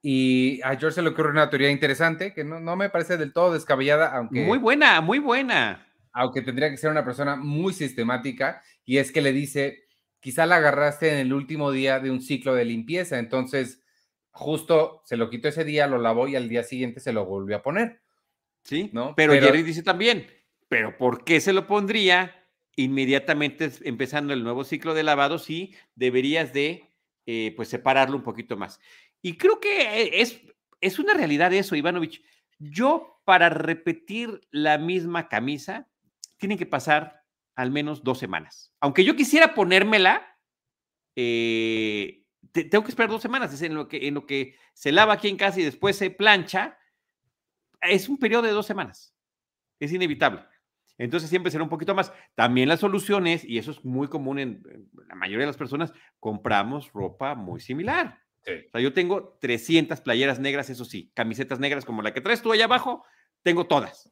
Y 0.10 0.62
a 0.64 0.78
George 0.78 0.92
se 0.92 1.02
le 1.02 1.10
ocurre 1.10 1.32
una 1.32 1.50
teoría 1.50 1.70
interesante 1.70 2.34
que 2.34 2.46
no, 2.46 2.62
no 2.62 2.78
me 2.78 2.90
parece 2.90 3.18
del 3.18 3.34
todo 3.34 3.52
descabellada, 3.52 4.16
aunque... 4.16 4.40
Muy 4.40 4.58
buena, 4.58 5.02
muy 5.02 5.20
buena. 5.20 5.86
Aunque 6.14 6.42
tendría 6.42 6.70
que 6.70 6.78
ser 6.78 6.92
una 6.92 7.04
persona 7.04 7.36
muy 7.36 7.74
sistemática, 7.74 8.62
y 8.86 9.00
es 9.00 9.12
que 9.12 9.20
le 9.20 9.34
dice, 9.34 9.84
quizá 10.22 10.46
la 10.46 10.56
agarraste 10.56 11.12
en 11.12 11.18
el 11.18 11.34
último 11.34 11.74
día 11.74 12.00
de 12.00 12.10
un 12.10 12.22
ciclo 12.22 12.56
de 12.56 12.64
limpieza, 12.64 13.20
entonces 13.20 13.84
justo 14.32 15.02
se 15.04 15.18
lo 15.18 15.30
quitó 15.30 15.50
ese 15.50 15.66
día, 15.66 15.88
lo 15.88 15.98
lavó 15.98 16.30
y 16.30 16.38
al 16.38 16.48
día 16.48 16.64
siguiente 16.64 17.02
se 17.02 17.12
lo 17.12 17.26
volvió 17.26 17.58
a 17.58 17.62
poner. 17.62 18.00
Sí, 18.64 18.90
¿no? 18.94 19.14
Pero, 19.14 19.34
Jerry 19.34 19.62
dice 19.62 19.84
también, 19.84 20.26
pero 20.70 20.98
¿por 20.98 21.26
qué 21.26 21.42
se 21.42 21.52
lo 21.52 21.68
pondría 21.68 22.48
inmediatamente 22.78 23.70
empezando 23.84 24.32
el 24.32 24.46
nuevo 24.46 24.64
ciclo 24.64 24.94
de 24.94 25.04
lavado 25.04 25.38
si 25.38 25.76
deberías 25.96 26.54
de 26.54 26.86
eh, 27.26 27.52
pues 27.58 27.68
separarlo 27.68 28.16
un 28.16 28.24
poquito 28.24 28.56
más? 28.56 28.80
Y 29.22 29.38
creo 29.38 29.60
que 29.60 30.02
eh, 30.02 30.22
es, 30.22 30.42
es 30.82 31.00
una 31.00 31.14
realidad 31.14 31.54
eso, 31.54 31.76
Ivanovich. 31.76 32.24
Yo 32.60 33.22
para 33.26 33.50
repetir 33.50 34.40
la 34.52 34.78
misma 34.78 35.28
camisa, 35.28 35.90
tienen 36.38 36.58
que 36.58 36.66
pasar 36.66 37.24
al 37.56 37.72
menos 37.72 38.04
dos 38.04 38.20
semanas. 38.20 38.72
Aunque 38.80 39.04
yo 39.04 39.16
quisiera 39.16 39.54
ponérmela, 39.54 40.26
eh, 41.16 42.24
tengo 42.54 42.84
que 42.84 42.90
esperar 42.90 43.10
dos 43.10 43.22
semanas. 43.22 43.54
Es 43.54 43.62
en 43.64 43.74
lo, 43.74 43.88
que, 43.88 44.08
en 44.08 44.14
lo 44.14 44.26
que 44.26 44.56
se 44.74 44.92
lava 44.92 45.14
aquí 45.14 45.28
en 45.28 45.38
casa 45.38 45.60
y 45.60 45.64
después 45.64 45.98
se 45.98 46.10
plancha. 46.10 46.78
Es 47.82 48.08
un 48.08 48.18
periodo 48.18 48.44
de 48.44 48.52
dos 48.52 48.66
semanas. 48.66 49.14
Es 49.80 49.92
inevitable. 49.92 50.46
Entonces 50.98 51.30
siempre 51.30 51.52
será 51.52 51.64
un 51.64 51.70
poquito 51.70 51.94
más. 51.94 52.14
También 52.36 52.70
las 52.70 52.80
soluciones, 52.80 53.44
y 53.44 53.58
eso 53.58 53.72
es 53.72 53.84
muy 53.84 54.08
común 54.08 54.40
en, 54.40 54.64
la 55.08 55.16
mayoría 55.16 55.42
de 55.42 55.52
las 55.52 55.58
personas, 55.58 55.92
compramos 56.20 56.92
ropa 56.94 57.36
muy 57.36 57.60
similar. 57.60 58.20
O 58.48 58.72
sea, 58.72 58.82
yo 58.82 58.94
tengo 58.94 59.38
300 59.42 60.02
playeras 60.02 60.40
negras, 60.40 60.70
eso 60.70 60.86
sí, 60.86 61.12
camisetas 61.14 61.60
negras 61.60 61.86
como 61.86 62.02
la 62.02 62.14
que 62.14 62.22
traes 62.22 62.42
tú 62.42 62.52
allá 62.52 62.66
abajo, 62.66 63.04
tengo 63.44 63.68
todas. 63.68 64.12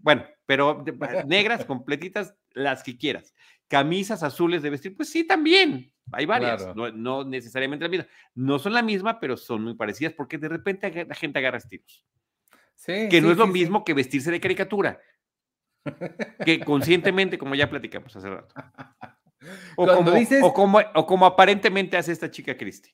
Bueno, 0.00 0.24
pero 0.46 0.84
negras, 1.26 1.64
completitas, 1.64 2.34
las 2.52 2.82
que 2.82 2.96
quieras. 2.96 3.34
Camisas 3.68 4.22
azules 4.22 4.62
de 4.62 4.70
vestir, 4.70 4.96
pues 4.96 5.10
sí, 5.10 5.26
también. 5.26 5.92
Hay 6.12 6.26
varias, 6.26 6.74
no, 6.74 7.24
necesariamente 7.24 7.84
la 7.84 7.88
misma. 7.88 8.06
No 8.34 8.58
son 8.58 8.72
la 8.72 8.82
misma, 8.82 9.20
pero 9.20 9.36
son 9.36 9.62
muy 9.62 9.74
parecidas 9.74 10.12
porque 10.12 10.38
de 10.38 10.48
repente 10.48 11.06
la 11.06 11.14
gente 11.14 11.38
agarra 11.38 11.58
estilos. 11.58 12.04
Sí, 12.74 13.08
que 13.08 13.20
no 13.20 13.30
es 13.30 13.36
lo 13.36 13.46
mismo 13.46 13.84
que 13.84 13.94
vestirse 13.94 14.30
de 14.30 14.40
caricatura. 14.40 15.00
que 16.44 16.60
conscientemente, 16.64 17.38
como 17.38 17.54
ya 17.54 17.70
platicamos 17.70 18.14
hace 18.16 18.28
rato. 18.28 18.54
O 19.76 19.86
como, 19.86 20.12
o, 20.42 20.54
como, 20.54 20.80
o 20.94 21.06
como 21.06 21.26
aparentemente 21.26 21.96
hace 21.96 22.12
esta 22.12 22.30
chica 22.30 22.56
Cristi. 22.56 22.90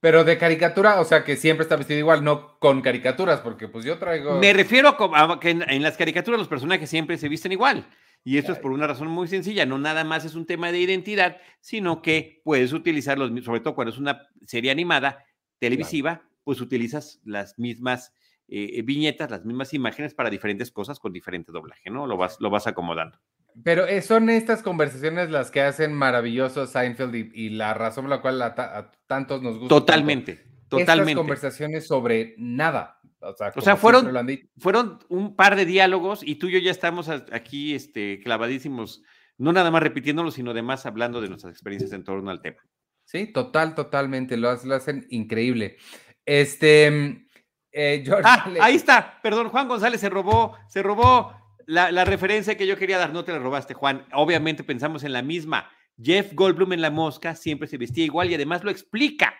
Pero 0.00 0.24
de 0.24 0.38
caricatura, 0.38 0.98
o 0.98 1.04
sea, 1.04 1.24
que 1.24 1.36
siempre 1.36 1.62
está 1.62 1.76
vestido 1.76 1.98
igual, 1.98 2.24
no 2.24 2.58
con 2.58 2.80
caricaturas, 2.80 3.40
porque 3.40 3.68
pues 3.68 3.84
yo 3.84 3.98
traigo... 3.98 4.38
Me 4.38 4.54
refiero 4.54 4.96
a, 5.14 5.38
que 5.38 5.50
en, 5.50 5.82
las 5.82 5.98
caricaturas 5.98 6.38
los 6.38 6.48
personajes 6.48 6.88
siempre 6.88 7.18
se 7.18 7.28
visten 7.28 7.52
igual. 7.52 7.86
Y 8.24 8.38
esto 8.38 8.52
es 8.52 8.58
por 8.58 8.72
una 8.72 8.86
razón 8.86 9.08
muy 9.08 9.28
sencilla, 9.28 9.64
no 9.64 9.78
nada 9.78 10.04
más 10.04 10.24
es 10.24 10.34
un 10.34 10.46
tema 10.46 10.72
de 10.72 10.78
identidad, 10.78 11.38
sino 11.60 12.02
que 12.02 12.40
puedes 12.44 12.72
utilizarlos, 12.72 13.30
sobre 13.44 13.60
todo 13.60 13.74
cuando 13.74 13.92
es 13.92 13.98
una 13.98 14.26
serie 14.46 14.70
animada, 14.70 15.24
televisiva, 15.58 16.22
pues 16.44 16.60
utilizas 16.60 17.20
las 17.24 17.58
mismas 17.58 18.12
eh, 18.48 18.82
viñetas, 18.82 19.30
las 19.30 19.44
mismas 19.44 19.72
imágenes 19.74 20.14
para 20.14 20.28
diferentes 20.28 20.70
cosas 20.70 20.98
con 20.98 21.12
diferente 21.12 21.52
doblaje, 21.52 21.88
¿no? 21.90 22.06
Lo 22.06 22.16
vas, 22.16 22.38
lo 22.40 22.50
vas 22.50 22.66
acomodando. 22.66 23.18
Pero 23.64 23.86
eh, 23.86 24.02
son 24.02 24.30
estas 24.30 24.62
conversaciones 24.62 25.30
las 25.30 25.50
que 25.50 25.60
hacen 25.60 25.92
maravilloso 25.92 26.66
Seinfeld 26.66 27.14
y, 27.14 27.50
la 27.50 27.74
razón 27.74 28.04
por 28.04 28.10
la 28.10 28.20
cual 28.20 28.40
a, 28.42 28.90
tantos 29.06 29.42
nos 29.42 29.58
gusta. 29.58 29.68
Totalmente, 29.68 30.44
totalmente. 30.68 31.12
Estas 31.12 31.16
conversaciones 31.16 31.86
sobre 31.86 32.34
nada. 32.38 33.00
O 33.20 33.60
sea, 33.60 33.76
fueron, 33.76 34.10
fueron 34.56 34.98
un 35.10 35.36
par 35.36 35.54
de 35.54 35.66
diálogos 35.66 36.22
y 36.22 36.36
tú 36.36 36.48
y 36.48 36.52
yo 36.52 36.58
ya 36.58 36.70
estamos 36.70 37.10
aquí 37.10 37.74
este, 37.74 38.18
clavadísimos, 38.20 39.02
no 39.36 39.52
nada 39.52 39.70
más 39.70 39.82
repitiéndolo, 39.82 40.30
sino 40.30 40.52
además 40.52 40.86
hablando 40.86 41.20
de 41.20 41.28
nuestras 41.28 41.52
experiencias 41.52 41.92
en 41.92 42.02
torno 42.02 42.30
al 42.30 42.40
tema. 42.40 42.62
Sí, 43.04 43.26
total, 43.26 43.74
totalmente, 43.74 44.36
lo, 44.38 44.48
hacen 44.48 45.06
increíble. 45.10 45.76
Este, 46.24 46.90
mm, 46.90 47.26
eh, 47.72 48.04
ah, 48.24 48.48
ahí 48.60 48.76
está, 48.76 49.20
perdón, 49.22 49.50
Juan 49.50 49.68
González 49.68 50.00
se 50.00 50.08
robó, 50.08 50.56
se 50.68 50.82
robó 50.82 51.39
la, 51.70 52.04
referencia 52.04 52.56
que 52.56 52.66
yo 52.66 52.76
quería 52.76 52.98
dar, 52.98 53.12
no 53.12 53.24
te 53.24 53.32
la 53.32 53.38
robaste, 53.38 53.74
Juan. 53.74 54.04
Obviamente 54.12 54.64
pensamos 54.64 55.04
en 55.04 55.12
la 55.12 55.22
misma. 55.22 55.70
Jeff 56.02 56.32
Goldblum 56.34 56.72
en 56.72 56.80
La 56.80 56.90
Mosca 56.90 57.34
siempre 57.34 57.68
se 57.68 57.76
vestía 57.76 58.04
igual 58.04 58.30
y 58.30 58.34
además 58.34 58.64
lo 58.64 58.70
explica. 58.70 59.34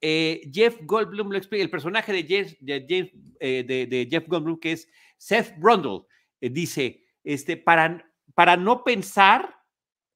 Eh, 0.00 0.42
Jeff 0.52 0.76
Goldblum 0.82 1.30
lo 1.30 1.38
explica. 1.38 1.62
El 1.62 1.70
personaje 1.70 2.12
de 2.12 2.24
Jeff, 2.24 2.54
eh, 3.40 3.64
de, 3.64 4.08
Jeff 4.10 4.28
Goldblum, 4.28 4.58
que 4.60 4.72
es 4.72 4.88
Seth 5.16 5.58
Brundle, 5.58 6.02
eh, 6.40 6.50
dice: 6.50 7.04
este, 7.24 7.56
para, 7.56 8.04
para 8.34 8.56
no 8.56 8.84
pensar 8.84 9.54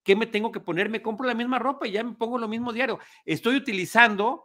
qué 0.05 0.15
me 0.15 0.27
tengo 0.27 0.53
que 0.53 0.61
poner, 0.61 0.91
me 0.91 1.03
compro 1.03 1.27
la 1.27 1.35
misma 1.35 1.59
ropa 1.59 1.87
y 1.87 1.93
ya 1.93 2.05
me 2.05 2.13
pongo 2.13 2.39
lo 2.39 2.49
mismo 2.49 2.73
diario. 2.73 2.99
Estoy 3.25 3.57
utilizando 3.57 4.45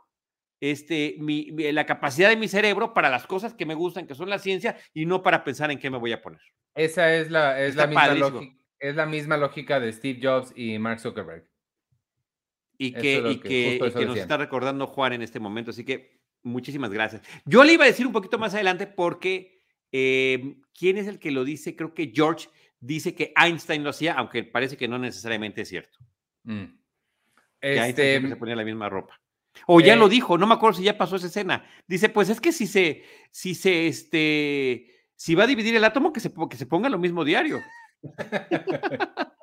este, 0.60 1.18
la 1.20 1.86
capacidad 1.86 2.30
de 2.30 2.38
mi 2.38 2.48
cerebro 2.48 2.94
para 2.94 3.10
las 3.10 3.28
cosas 3.28 3.54
que 3.54 3.66
me 3.66 3.76
gustan, 3.76 4.08
que 4.08 4.16
son 4.16 4.30
la 4.30 4.40
ciencia, 4.40 4.78
y 4.94 5.06
no 5.06 5.22
para 5.22 5.44
pensar 5.44 5.70
en 5.72 5.80
qué 5.80 5.90
me 5.90 5.98
voy 5.98 6.14
a 6.14 6.22
poner. 6.22 6.42
Esa 6.78 7.16
es 7.16 7.32
la, 7.32 7.60
es 7.60 7.76
la, 7.76 7.88
misma, 7.88 8.14
lógica, 8.14 8.56
es 8.80 8.96
la 8.96 9.06
misma 9.06 9.36
lógica 9.36 9.80
de 9.80 9.92
Steve 9.92 10.20
Jobs 10.22 10.54
y 10.56 10.78
Mark 10.78 11.00
Zuckerberg. 11.00 11.50
Y 12.78 12.94
que, 12.94 13.40
que, 13.42 14.06
nos 14.06 14.18
está 14.18 14.38
recordando 14.38 14.86
Juan 14.86 15.14
en 15.14 15.24
este 15.24 15.40
momento. 15.40 15.72
Así 15.72 15.84
que 15.84 16.22
muchísimas 16.44 16.92
gracias. 16.92 17.24
Yo 17.46 17.64
le 17.64 17.74
iba 17.74 17.84
a 17.84 17.88
decir 17.88 18.06
un 18.06 18.14
poquito 18.14 18.38
más 18.38 18.54
adelante 18.54 18.86
porque 18.86 19.64
em, 19.92 20.62
¿quién 20.78 20.98
es 20.98 21.08
el 21.08 21.18
que 21.18 21.32
lo 21.32 21.44
dice? 21.44 21.76
Creo 21.76 21.96
que 21.96 22.12
George 22.14 22.50
dice 22.80 23.16
que 23.16 23.34
Einstein 23.36 23.84
lo 23.84 23.90
hacía, 23.90 24.14
aunque 24.14 24.44
parece 24.44 24.78
que 24.78 24.88
no 24.88 25.00
necesariamente 25.00 25.64
es 25.64 25.70
cierto. 25.70 25.98
Mm. 26.44 26.66
Que 27.60 27.78
Einstein 27.80 28.30
se 28.30 28.36
ponía 28.36 28.56
la 28.56 28.64
misma 28.64 28.88
ropa. 28.88 29.20
O 29.66 29.82
ya 29.82 29.96
lo 29.96 30.06
eh, 30.06 30.10
dijo, 30.10 30.38
no 30.38 30.46
me 30.46 30.54
acuerdo 30.54 30.78
si 30.78 30.84
ya 30.84 30.98
pasó 30.98 31.16
esa 31.16 31.28
escena. 31.28 31.66
Dice, 31.88 32.10
pues 32.10 32.30
es 32.30 32.40
que 32.40 32.52
si 32.52 32.68
se, 32.68 33.04
si 33.32 33.56
se, 33.56 33.88
este, 33.88 34.97
si 35.18 35.36
va 35.36 35.44
a 35.44 35.48
dividir 35.48 35.76
el 35.76 35.84
átomo, 35.84 36.14
que 36.14 36.22
se, 36.22 36.32
que 36.50 36.56
se 36.56 36.66
ponga 36.66 36.88
lo 36.88 36.98
mismo 36.98 37.26
diario. 37.26 37.60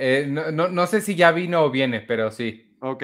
Eh, 0.00 0.26
no, 0.28 0.86
sé 0.86 1.00
si 1.00 1.16
ya 1.16 1.32
vino 1.32 1.60
o 1.64 1.70
viene, 1.72 2.00
pero 2.00 2.30
sí. 2.30 2.76
Ok. 2.80 3.02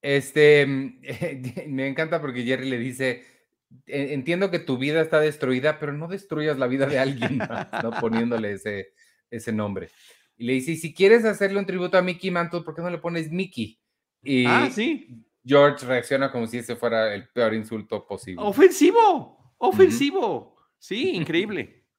Este, 0.00 0.64
me 1.68 1.88
encanta 1.88 2.20
porque 2.20 2.44
Jerry 2.44 2.70
le 2.70 2.78
dice, 2.78 3.24
entiendo 3.86 4.52
que 4.52 4.60
tu 4.60 4.78
vida 4.78 5.00
está 5.00 5.18
destruida, 5.18 5.80
pero 5.80 5.92
no 5.92 6.06
destruyas 6.06 6.58
la 6.58 6.68
vida 6.68 6.86
de 6.86 7.00
alguien, 7.00 7.38
¿no? 7.38 7.90
Poniéndole 8.00 8.52
ese, 8.52 8.92
ese 9.28 9.52
nombre. 9.52 9.90
Y 10.36 10.46
le 10.46 10.52
dice, 10.54 10.76
si 10.76 10.94
quieres 10.94 11.24
hacerle 11.24 11.58
un 11.58 11.66
tributo 11.66 11.98
a 11.98 12.02
Mickey 12.02 12.30
Mantle, 12.30 12.62
¿por 12.62 12.76
qué 12.76 12.80
no 12.80 12.90
le 12.90 12.98
pones 12.98 13.32
Mickey? 13.32 13.78
Y 14.22 14.46
ah, 14.46 14.70
sí. 14.72 15.24
George 15.44 15.84
reacciona 15.84 16.30
como 16.30 16.46
si 16.46 16.58
ese 16.58 16.76
fuera 16.76 17.12
el 17.12 17.28
peor 17.28 17.52
insulto 17.52 18.06
posible. 18.06 18.42
Ofensivo, 18.42 19.43
ofensivo. 19.68 20.56
Sí, 20.78 21.10
increíble. 21.14 21.82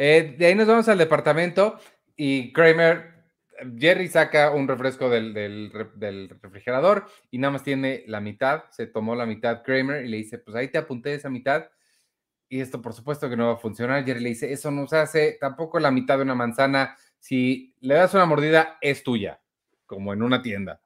Eh, 0.00 0.36
de 0.38 0.46
ahí 0.46 0.54
nos 0.54 0.68
vamos 0.68 0.88
al 0.88 0.96
departamento 0.96 1.76
y 2.14 2.52
Kramer, 2.52 3.18
Jerry 3.76 4.06
saca 4.06 4.52
un 4.52 4.68
refresco 4.68 5.10
del, 5.10 5.34
del, 5.34 6.28
refrigerador 6.40 7.06
y 7.32 7.38
nada 7.38 7.54
más 7.54 7.64
tiene 7.64 8.04
la 8.06 8.20
mitad, 8.20 8.62
se 8.70 8.86
tomó 8.86 9.16
la 9.16 9.26
mitad 9.26 9.64
Kramer 9.64 10.04
y 10.04 10.08
le 10.08 10.18
dice, 10.18 10.38
pues 10.38 10.56
ahí 10.56 10.68
te 10.68 10.78
apunté 10.78 11.14
esa 11.14 11.28
mitad. 11.28 11.68
Y 12.48 12.60
esto 12.60 12.80
por 12.80 12.92
supuesto 12.92 13.28
que 13.28 13.36
no 13.36 13.48
va 13.48 13.54
a 13.54 13.56
funcionar. 13.56 14.04
Jerry 14.04 14.20
le 14.20 14.28
dice, 14.28 14.52
eso 14.52 14.70
no 14.70 14.86
se 14.86 14.98
hace, 14.98 15.36
tampoco 15.40 15.80
la 15.80 15.90
mitad 15.90 16.16
de 16.16 16.22
una 16.22 16.36
manzana. 16.36 16.96
Si 17.18 17.74
le 17.80 17.94
das 17.94 18.14
una 18.14 18.26
mordida, 18.26 18.78
es 18.80 19.02
tuya, 19.02 19.40
como 19.84 20.12
en 20.12 20.22
una 20.22 20.42
tienda. 20.42 20.80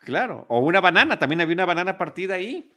Claro, 0.00 0.46
o 0.48 0.60
una 0.60 0.80
banana, 0.80 1.18
también 1.18 1.40
había 1.40 1.54
una 1.54 1.66
banana 1.66 1.98
partida 1.98 2.34
ahí. 2.34 2.72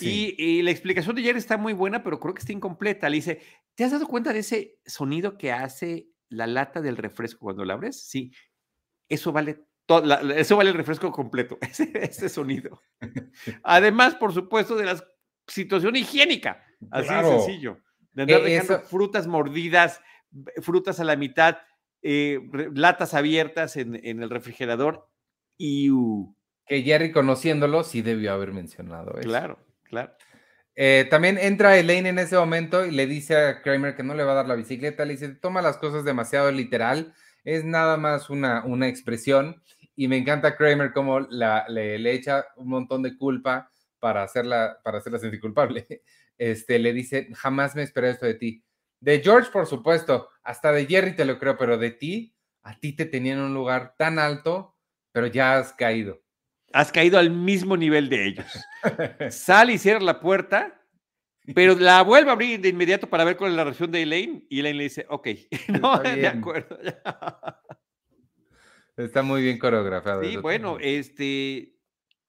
Y, 0.00 0.62
la 0.62 0.70
explicación 0.70 1.16
de 1.16 1.22
Jerry 1.22 1.38
está 1.38 1.56
muy 1.56 1.72
buena, 1.72 2.02
pero 2.02 2.20
creo 2.20 2.34
que 2.34 2.40
está 2.40 2.52
incompleta. 2.52 3.08
Le 3.08 3.16
dice, 3.16 3.40
¿te 3.74 3.84
has 3.84 3.92
dado 3.92 4.06
cuenta 4.06 4.32
de 4.32 4.40
ese 4.40 4.78
sonido 4.84 5.38
que 5.38 5.52
hace 5.52 6.08
la 6.28 6.46
lata 6.46 6.80
del 6.80 6.96
refresco 6.96 7.40
cuando 7.40 7.64
la 7.64 7.74
abres? 7.74 8.02
Sí, 8.06 8.32
eso 9.08 9.32
vale, 9.32 9.64
eso 10.36 10.56
vale 10.56 10.70
el 10.70 10.76
refresco 10.76 11.10
completo, 11.12 11.58
ese, 11.60 12.28
sonido. 12.28 12.82
Además, 13.62 14.14
por 14.16 14.32
supuesto, 14.32 14.76
de 14.76 14.86
la 14.86 15.02
situación 15.46 15.96
higiénica, 15.96 16.64
así 16.90 17.14
de 17.14 17.22
sencillo. 17.22 17.80
De 18.12 18.22
andar 18.22 18.40
e, 18.40 18.44
dejando 18.44 18.80
frutas 18.80 19.26
mordidas, 19.26 20.00
frutas 20.62 21.00
a 21.00 21.04
la 21.04 21.16
mitad, 21.16 21.58
eh, 22.02 22.40
latas 22.74 23.14
abiertas 23.14 23.76
en, 23.76 23.94
el 24.04 24.30
refrigerador. 24.30 25.08
Y 25.58 25.88
que 26.66 26.82
Jerry 26.82 27.12
conociéndolo 27.12 27.84
sí 27.84 28.02
debió 28.02 28.32
haber 28.32 28.52
mencionado 28.52 29.12
eso. 29.18 29.28
Claro, 29.28 29.58
claro. 29.84 30.12
Eh, 30.74 31.06
también 31.08 31.38
entra 31.38 31.78
Elaine 31.78 32.10
en 32.10 32.18
ese 32.18 32.36
momento 32.36 32.84
y 32.84 32.90
le 32.90 33.06
dice 33.06 33.36
a 33.36 33.62
Kramer 33.62 33.96
que 33.96 34.02
no 34.02 34.14
le 34.14 34.24
va 34.24 34.32
a 34.32 34.36
dar 34.36 34.48
la 34.48 34.56
bicicleta. 34.56 35.04
Le 35.04 35.14
dice, 35.14 35.28
toma 35.28 35.62
las 35.62 35.78
cosas 35.78 36.04
demasiado 36.04 36.50
literal. 36.50 37.14
Es 37.44 37.64
nada 37.64 37.96
más 37.96 38.28
una, 38.28 38.64
una 38.64 38.88
expresión. 38.88 39.62
Y 39.94 40.08
me 40.08 40.18
encanta 40.18 40.56
Kramer 40.56 40.92
como 40.92 41.20
la, 41.20 41.64
le, 41.68 41.98
le, 41.98 42.12
echa 42.12 42.44
un 42.56 42.68
montón 42.68 43.02
de 43.02 43.16
culpa 43.16 43.70
para 43.98 44.22
hacerla, 44.22 44.78
para 44.84 44.98
hacerla 44.98 45.18
sentir 45.18 45.40
culpable. 45.40 45.86
Este, 46.38 46.78
le 46.78 46.92
dice, 46.92 47.28
jamás 47.34 47.74
me 47.74 47.82
esperé 47.82 48.10
esto 48.10 48.26
de 48.26 48.34
ti. 48.34 48.62
De 49.00 49.20
George, 49.20 49.50
por 49.50 49.64
supuesto, 49.64 50.28
hasta 50.42 50.70
de 50.70 50.84
Jerry 50.84 51.16
te 51.16 51.24
lo 51.24 51.38
creo, 51.38 51.56
pero 51.56 51.78
de 51.78 51.92
ti, 51.92 52.36
a 52.62 52.78
ti 52.78 52.92
te 52.92 53.06
tenían 53.06 53.40
un 53.40 53.54
lugar 53.54 53.94
tan 53.96 54.18
alto, 54.18 54.76
pero 55.12 55.28
ya 55.28 55.56
has 55.56 55.72
caído 55.72 56.25
has 56.72 56.92
caído 56.92 57.18
al 57.18 57.30
mismo 57.30 57.76
nivel 57.76 58.08
de 58.08 58.26
ellos. 58.26 58.46
Sale 59.30 59.74
y 59.74 59.78
cierra 59.78 60.00
la 60.00 60.20
puerta, 60.20 60.80
pero 61.54 61.74
la 61.74 62.02
vuelve 62.02 62.30
a 62.30 62.32
abrir 62.32 62.60
de 62.60 62.68
inmediato 62.68 63.08
para 63.08 63.24
ver 63.24 63.36
cuál 63.36 63.52
es 63.52 63.56
la 63.56 63.64
reacción 63.64 63.90
de 63.90 64.02
Elaine 64.02 64.46
y 64.48 64.60
Elaine 64.60 64.78
le 64.78 64.84
dice, 64.84 65.06
ok, 65.08 65.28
no, 65.80 65.98
de 66.00 66.26
acuerdo. 66.26 66.78
Está 68.96 69.22
muy 69.22 69.42
bien 69.42 69.58
coreografiado. 69.58 70.22
Sí, 70.24 70.36
bueno, 70.36 70.78
este, 70.80 71.76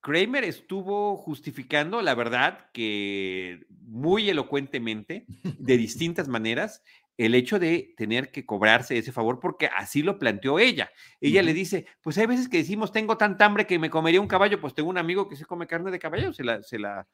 Kramer 0.00 0.44
estuvo 0.44 1.16
justificando, 1.16 2.02
la 2.02 2.14
verdad, 2.14 2.70
que 2.72 3.66
muy 3.80 4.28
elocuentemente, 4.28 5.26
de 5.58 5.76
distintas 5.76 6.28
maneras, 6.28 6.82
el 7.18 7.34
hecho 7.34 7.58
de 7.58 7.94
tener 7.96 8.30
que 8.30 8.46
cobrarse 8.46 8.96
ese 8.96 9.12
favor 9.12 9.40
porque 9.40 9.66
así 9.66 10.02
lo 10.02 10.18
planteó 10.18 10.60
ella. 10.60 10.90
Ella 11.20 11.42
le 11.42 11.52
dice, 11.52 11.86
pues 12.00 12.16
hay 12.16 12.26
veces 12.26 12.48
que 12.48 12.58
decimos, 12.58 12.92
tengo 12.92 13.18
tanta 13.18 13.44
hambre 13.44 13.66
que 13.66 13.78
me 13.78 13.90
comería 13.90 14.20
un 14.20 14.28
caballo, 14.28 14.60
pues 14.60 14.72
tengo 14.72 14.88
un 14.88 14.98
amigo 14.98 15.28
que 15.28 15.36
se 15.36 15.44
come 15.44 15.66
carne 15.66 15.90
de 15.90 15.98
caballo, 15.98 16.32
se 16.32 16.44
la, 16.44 16.62
se 16.62 16.78
la, 16.78 17.08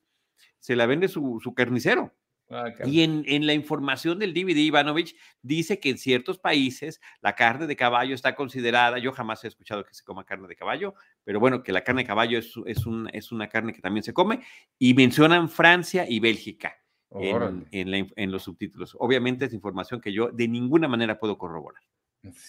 se 0.59 0.77
la 0.77 0.85
vende 0.85 1.09
su, 1.09 1.41
carnicero. 1.57 2.15
Ah, 2.51 2.67
y 2.85 3.01
en, 3.01 3.25
en, 3.27 3.47
la 3.47 3.55
información 3.55 4.19
del 4.19 4.35
DVD, 4.35 4.59
Ivanovich 4.59 5.17
dice 5.41 5.81
que 5.81 5.89
en 5.89 5.97
ciertos 5.97 6.39
países 6.39 7.01
la 7.23 7.35
carne 7.35 7.67
de 7.67 7.75
caballo 7.75 8.15
está 8.15 8.35
considerada, 8.35 8.99
yo 8.99 9.13
jamás 9.13 9.43
he 9.45 9.49
escuchado 9.49 9.87
que 9.87 9.95
se 9.95 10.05
coma 10.05 10.27
carne 10.27 10.47
de 10.47 10.55
caballo, 10.55 10.95
pero 11.25 11.41
bueno, 11.41 11.63
que 11.63 11.73
la 11.73 11.83
carne 11.83 12.03
de 12.03 12.07
caballo 12.07 12.39
es, 12.39 12.53
es, 12.67 12.85
un, 12.85 13.09
es 13.15 13.33
una 13.33 13.49
carne 13.49 13.73
que 13.73 13.81
también 13.81 14.05
se 14.05 14.13
come, 14.13 14.41
y 14.79 14.93
mencionan 14.93 15.49
Francia 15.49 16.05
y 16.07 16.21
Bélgica 16.21 16.84
en, 17.21 18.33
los 18.33 18.43
subtítulos. 18.43 18.97
Obviamente 18.99 19.45
es 19.45 19.53
información 19.53 20.01
que 20.01 20.13
yo 20.13 20.31
de 20.31 20.49
ninguna 20.49 20.89
manera 20.89 21.19
puedo 21.19 21.39
corroborar. 21.39 21.83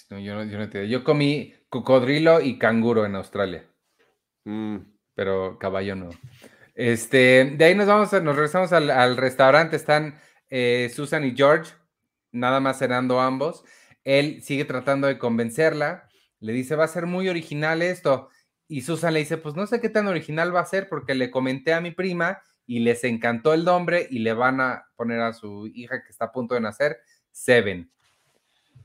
yo, 0.09 0.45
no, 0.45 0.83
yo, 0.83 1.03
comí 1.03 1.53
cocodrilo 1.69 2.41
y 2.41 2.57
canguro 2.57 3.05
en 3.05 3.15
Australia. 3.15 3.65
Mm. 4.45 4.77
Pero 5.13 5.57
caballo 5.59 5.95
no. 5.95 6.09
Este, 6.73 7.55
de 7.57 7.65
ahí 7.65 7.75
nos 7.75 7.87
vamos, 7.87 8.11
nos 8.11 8.35
regresamos 8.35 8.73
al, 8.73 9.17
restaurante. 9.17 9.75
Están 9.75 10.19
eh, 10.49 10.91
Susan 10.93 11.23
y 11.25 11.35
George, 11.35 11.73
nada 12.31 12.59
más 12.59 12.79
cenando 12.79 13.21
ambos. 13.21 13.63
Él 14.03 14.41
sigue 14.41 14.65
tratando 14.65 15.07
de 15.07 15.17
convencerla. 15.17 16.09
Le 16.39 16.53
dice, 16.53 16.75
va 16.75 16.83
a 16.83 16.89
ser 16.89 17.05
muy 17.05 17.29
original 17.29 17.81
esto. 17.81 18.29
Y 18.67 18.81
Susan 18.81 19.13
le 19.13 19.19
dice, 19.19 19.37
pues 19.37 19.55
no 19.55 19.67
sé 19.67 19.79
qué 19.79 19.89
tan 19.89 20.07
original 20.07 20.53
va 20.53 20.59
a 20.59 20.65
ser 20.65 20.89
porque 20.89 21.15
le 21.15 21.31
comenté 21.31 21.73
a 21.73 21.81
mi 21.81 21.91
prima 21.91 22.41
y 22.67 22.79
les 22.79 23.03
encantó 23.03 23.53
el 23.53 23.63
nombre 23.63 24.07
y 24.09 24.19
le 24.19 24.33
van 24.33 24.61
a 24.61 24.87
poner 24.95 25.19
a 25.21 25.33
su 25.33 25.67
hija 25.67 26.03
que 26.03 26.09
está 26.09 26.25
a 26.25 26.31
punto 26.31 26.55
de 26.55 26.61
nacer 26.61 26.97
Seven. 27.31 27.91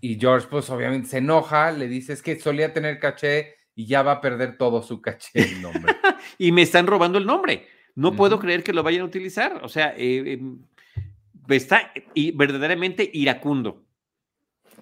Y 0.00 0.18
George, 0.18 0.48
pues 0.50 0.68
obviamente 0.70 1.08
se 1.08 1.18
enoja, 1.18 1.70
le 1.72 1.86
dice 1.86 2.12
es 2.12 2.22
que 2.22 2.38
solía 2.38 2.72
tener 2.72 2.98
caché 2.98 3.54
y 3.74 3.86
ya 3.86 4.02
va 4.02 4.12
a 4.12 4.20
perder 4.20 4.56
todo 4.56 4.82
su 4.82 5.00
caché 5.00 5.40
el 5.40 5.62
nombre. 5.62 5.94
y 6.38 6.52
me 6.52 6.62
están 6.62 6.86
robando 6.86 7.18
el 7.18 7.26
nombre. 7.26 7.66
No 7.94 8.16
puedo 8.16 8.38
creer 8.38 8.62
que 8.62 8.72
lo 8.72 8.82
vayan 8.82 9.02
a 9.02 9.06
utilizar. 9.06 9.60
O 9.62 9.68
sea, 9.68 9.94
eh, 9.96 10.32
em, 10.32 10.62
está 11.48 11.92
y 12.14 12.30
verdaderamente 12.32 13.08
iracundo. 13.12 13.84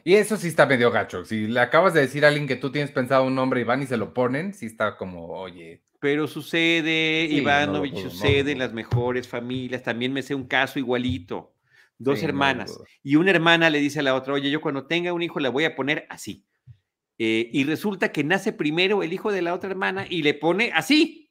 Y 0.08 0.14
eso 0.14 0.38
sí 0.38 0.48
está 0.48 0.64
medio 0.64 0.90
gacho. 0.90 1.26
Si 1.26 1.46
le 1.48 1.60
acabas 1.60 1.92
de 1.92 2.00
decir 2.00 2.24
a 2.24 2.28
alguien 2.28 2.46
que 2.46 2.56
tú 2.56 2.72
tienes 2.72 2.90
pensado 2.90 3.24
un 3.24 3.34
nombre 3.34 3.60
y 3.60 3.64
van 3.64 3.82
y 3.82 3.86
se 3.86 3.98
lo 3.98 4.14
ponen, 4.14 4.54
sí 4.54 4.64
está 4.64 4.96
como, 4.96 5.26
oye, 5.26 5.82
pero 6.00 6.26
sucede, 6.26 7.26
Ivanovich, 7.30 7.94
sucede 7.94 8.52
en 8.52 8.58
las 8.58 8.72
mejores 8.72 9.28
familias. 9.28 9.82
También 9.82 10.14
me 10.14 10.22
sé 10.22 10.34
un 10.34 10.46
caso 10.46 10.78
igualito. 10.78 11.52
Dos 11.98 12.22
hermanas. 12.22 12.80
y 13.02 13.16
una 13.16 13.32
hermana 13.32 13.68
le 13.68 13.80
dice 13.80 14.00
a 14.00 14.02
la 14.02 14.14
otra, 14.14 14.32
oye, 14.32 14.50
yo 14.50 14.62
cuando 14.62 14.86
tenga 14.86 15.12
un 15.12 15.20
hijo 15.20 15.40
le 15.40 15.50
voy 15.50 15.64
a 15.64 15.76
poner 15.76 16.06
así. 16.08 16.46
Eh, 17.18 17.50
y 17.52 17.64
resulta 17.64 18.10
que 18.10 18.24
nace 18.24 18.54
primero 18.54 19.02
el 19.02 19.12
hijo 19.12 19.30
de 19.30 19.42
la 19.42 19.52
otra 19.52 19.68
hermana 19.68 20.06
y 20.08 20.22
le 20.22 20.32
pone 20.32 20.72
así. 20.74 21.30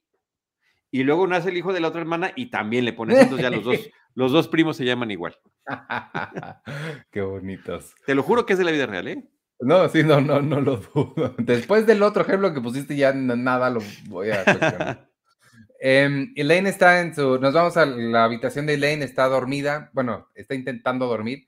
Y 0.92 1.02
luego 1.04 1.26
nace 1.26 1.50
el 1.50 1.58
hijo 1.58 1.74
de 1.74 1.80
la 1.80 1.88
otra 1.88 2.02
hermana 2.02 2.32
y 2.36 2.52
también 2.52 2.86
le 2.86 2.94
pone. 2.94 3.20
Entonces 3.20 3.42
ya 3.42 3.50
los 3.50 3.64
dos, 3.64 3.76
los 4.18 4.32
dos 4.32 4.48
primos 4.48 4.76
se 4.76 4.84
llaman 4.84 5.12
igual. 5.12 5.38
Qué 7.12 7.22
bonitos. 7.22 7.94
Te 8.04 8.16
lo 8.16 8.24
juro 8.24 8.48
que 8.48 8.54
es 8.54 8.60
de 8.60 8.66
la 8.66 8.72
vida 8.72 8.88
real, 8.88 9.08
¿eh? 9.08 9.30
No, 9.60 9.88
sí, 9.90 10.02
no, 10.02 10.20
no, 10.20 10.42
no 10.42 10.60
lo 10.60 10.78
dudo. 10.78 11.36
Después 11.38 11.86
del 11.86 12.02
otro 12.02 12.24
ejemplo 12.24 12.52
que 12.52 12.60
pusiste, 12.60 12.96
ya 12.96 13.14
nada 13.14 13.70
lo 13.70 13.80
voy 14.08 14.32
a 14.32 14.44
cuestionar. 14.44 15.08
Em, 15.80 16.34
Elaine 16.36 16.68
está 16.70 17.02
en 17.02 17.14
su. 17.14 17.38
Nos 17.38 17.54
vamos 17.54 17.78
a 17.78 17.86
la 17.86 18.24
habitación 18.24 18.66
de 18.66 18.74
Elaine, 18.74 19.06
está 19.06 19.28
dormida. 19.28 19.92
Bueno, 19.94 20.28
está 20.34 20.56
intentando 20.56 21.06
dormir, 21.06 21.48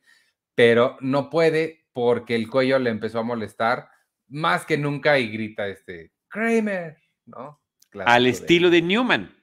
pero 0.53 0.95
no 1.01 1.31
puede 1.31 1.87
porque 1.91 2.35
el 2.35 2.47
cuello 2.47 2.77
le 2.77 2.91
empezó 2.91 3.17
a 3.17 3.23
molestar 3.23 3.89
más 4.27 4.63
que 4.67 4.77
nunca 4.77 5.17
y 5.17 5.29
grita 5.29 5.67
este 5.67 6.11
Kramer, 6.27 6.97
¿no? 7.25 7.59
Al 8.05 8.27
estilo 8.27 8.69
de, 8.69 8.83
Newman. 8.83 9.38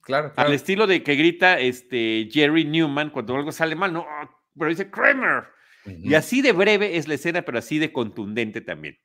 Claro, 0.00 0.32
Al 0.36 0.52
estilo 0.52 0.86
de 0.86 1.02
que 1.02 1.14
grita 1.14 1.58
este 1.58 2.28
Jerry 2.30 2.64
Newman 2.64 3.10
cuando 3.10 3.36
algo 3.36 3.52
sale 3.52 3.76
mal, 3.76 3.92
no, 3.92 4.06
pero 4.56 4.70
dice 4.70 4.90
Kramer. 4.90 5.44
Y 5.86 6.14
así 6.14 6.40
de 6.40 6.52
breve 6.52 6.96
es 6.96 7.08
la 7.08 7.14
escena, 7.14 7.42
pero 7.42 7.58
así 7.58 7.78
de 7.78 7.92
contundente 7.92 8.60
también. 8.60 8.98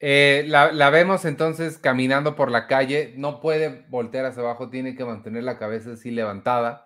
Eh, 0.00 0.44
la, 0.48 0.90
vemos 0.90 1.24
entonces 1.24 1.78
caminando 1.78 2.36
por 2.36 2.50
la 2.50 2.66
calle, 2.66 3.14
no 3.16 3.40
puede 3.40 3.86
voltear 3.88 4.26
hacia 4.26 4.42
abajo, 4.42 4.68
tiene 4.68 4.94
que 4.94 5.04
mantener 5.04 5.44
la 5.44 5.58
cabeza 5.58 5.92
así 5.92 6.10
levantada, 6.10 6.84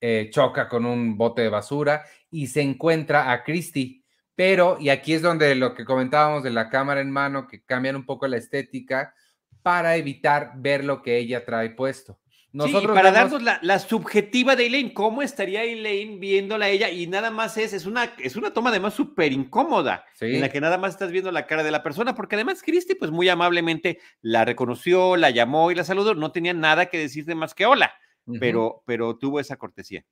eh, 0.00 0.30
choca 0.32 0.68
con 0.68 0.84
un 0.84 1.16
bote 1.16 1.42
de 1.42 1.48
basura 1.48 2.04
y 2.30 2.48
se 2.48 2.62
encuentra 2.62 3.30
a 3.30 3.44
Christy. 3.44 4.04
Pero, 4.34 4.78
y 4.80 4.88
aquí 4.88 5.14
es 5.14 5.22
donde 5.22 5.54
lo 5.54 5.74
que 5.74 5.84
comentábamos 5.84 6.42
de 6.42 6.50
la 6.50 6.68
cámara 6.68 7.00
en 7.00 7.10
mano, 7.10 7.46
que 7.46 7.62
cambian 7.64 7.96
un 7.96 8.04
poco 8.04 8.26
la 8.26 8.36
estética 8.36 9.14
para 9.62 9.96
evitar 9.96 10.52
ver 10.56 10.84
lo 10.84 11.02
que 11.02 11.16
ella 11.18 11.44
trae 11.44 11.70
puesto. 11.70 12.18
Nosotros 12.56 12.96
para 12.96 13.12
darnos 13.12 13.42
la, 13.42 13.78
subjetiva 13.78 14.56
de 14.56 14.66
Elaine, 14.66 14.94
¿cómo 14.94 15.20
estaría 15.20 15.62
Elaine 15.62 16.18
viéndola 16.18 16.64
a 16.64 16.68
ella? 16.70 16.88
Y 16.88 17.06
nada 17.06 17.30
más 17.30 17.58
es, 17.58 17.74
es 17.74 17.84
una, 17.84 18.14
es 18.18 18.34
una 18.34 18.50
toma 18.50 18.70
además 18.70 18.94
súper 18.94 19.32
incómoda, 19.32 20.06
en 20.20 20.40
la 20.40 20.48
que 20.48 20.58
nada 20.58 20.78
más 20.78 20.94
estás 20.94 21.12
viendo 21.12 21.30
la 21.30 21.46
cara 21.46 21.62
de 21.62 21.70
la 21.70 21.82
persona, 21.82 22.14
porque 22.14 22.36
además 22.36 22.62
Christy, 22.62 22.94
pues 22.94 23.10
muy 23.10 23.28
amablemente 23.28 23.98
la 24.22 24.46
reconoció, 24.46 25.16
la 25.16 25.28
llamó 25.28 25.70
y 25.70 25.74
la 25.74 25.84
saludó, 25.84 26.14
no 26.14 26.32
tenía 26.32 26.54
nada 26.54 26.86
que 26.86 26.98
decirte 26.98 27.34
más 27.34 27.52
que 27.52 27.66
hola, 27.66 27.92
pero, 28.40 28.82
pero 28.86 29.18
tuvo 29.18 29.38
esa 29.38 29.56
cortesía. 29.56 30.06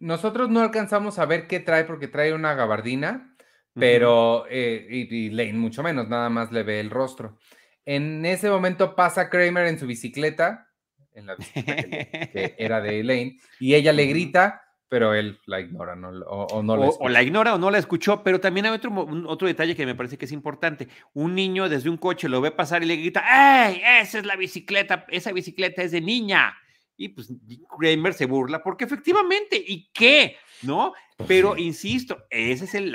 Nosotros 0.00 0.50
no 0.50 0.60
alcanzamos 0.60 1.18
a 1.18 1.24
ver 1.24 1.46
qué 1.46 1.60
trae, 1.60 1.84
porque 1.84 2.08
trae 2.08 2.34
una 2.34 2.52
gabardina, 2.52 3.34
pero, 3.72 4.44
eh, 4.50 4.86
y, 4.90 5.14
y 5.14 5.30
Lane 5.30 5.54
mucho 5.54 5.82
menos, 5.82 6.10
nada 6.10 6.28
más 6.28 6.52
le 6.52 6.62
ve 6.62 6.78
el 6.78 6.90
rostro. 6.90 7.38
En 7.86 8.26
ese 8.26 8.50
momento 8.50 8.94
pasa 8.94 9.30
Kramer 9.30 9.66
en 9.66 9.78
su 9.78 9.86
bicicleta, 9.86 10.69
en 11.14 11.26
la 11.26 11.36
que, 11.36 12.54
era 12.58 12.80
de 12.80 13.00
Elaine, 13.00 13.40
y 13.58 13.74
ella 13.74 13.92
le 13.92 14.06
grita, 14.06 14.62
pero 14.88 15.14
él 15.14 15.38
la 15.46 15.60
ignora 15.60 15.94
no, 15.94 16.08
o, 16.08 16.62
no 16.62 16.76
la 16.76 16.88
o, 16.88 17.08
la 17.08 17.22
ignora 17.22 17.54
o 17.54 17.58
no 17.58 17.70
la 17.70 17.78
escuchó, 17.78 18.24
pero 18.24 18.40
también 18.40 18.66
hay 18.66 18.72
otro, 18.72 18.92
otro 19.26 19.46
detalle 19.46 19.76
que 19.76 19.86
me 19.86 19.94
parece 19.94 20.18
que 20.18 20.24
es 20.24 20.32
importante. 20.32 20.88
Un 21.14 21.34
niño 21.34 21.68
desde 21.68 21.88
un 21.88 21.96
coche 21.96 22.28
lo 22.28 22.40
ve 22.40 22.50
pasar 22.50 22.82
y 22.82 22.86
le 22.86 22.96
grita, 22.96 23.22
¡Ey! 23.68 23.80
Esa 24.00 24.18
es 24.18 24.26
la 24.26 24.34
bicicleta, 24.34 25.06
esa 25.08 25.30
bicicleta 25.30 25.82
es 25.82 25.92
de 25.92 26.00
niña. 26.00 26.54
Y 26.96 27.10
pues 27.10 27.32
Kramer 27.78 28.14
se 28.14 28.26
burla 28.26 28.62
porque 28.62 28.84
efectivamente, 28.84 29.62
¿y 29.64 29.90
qué? 29.92 30.36
¿No? 30.62 30.92
Pues 31.16 31.28
pero 31.28 31.56
insisto, 31.56 32.24
ese 32.28 32.64
es 32.64 32.74
el, 32.74 32.94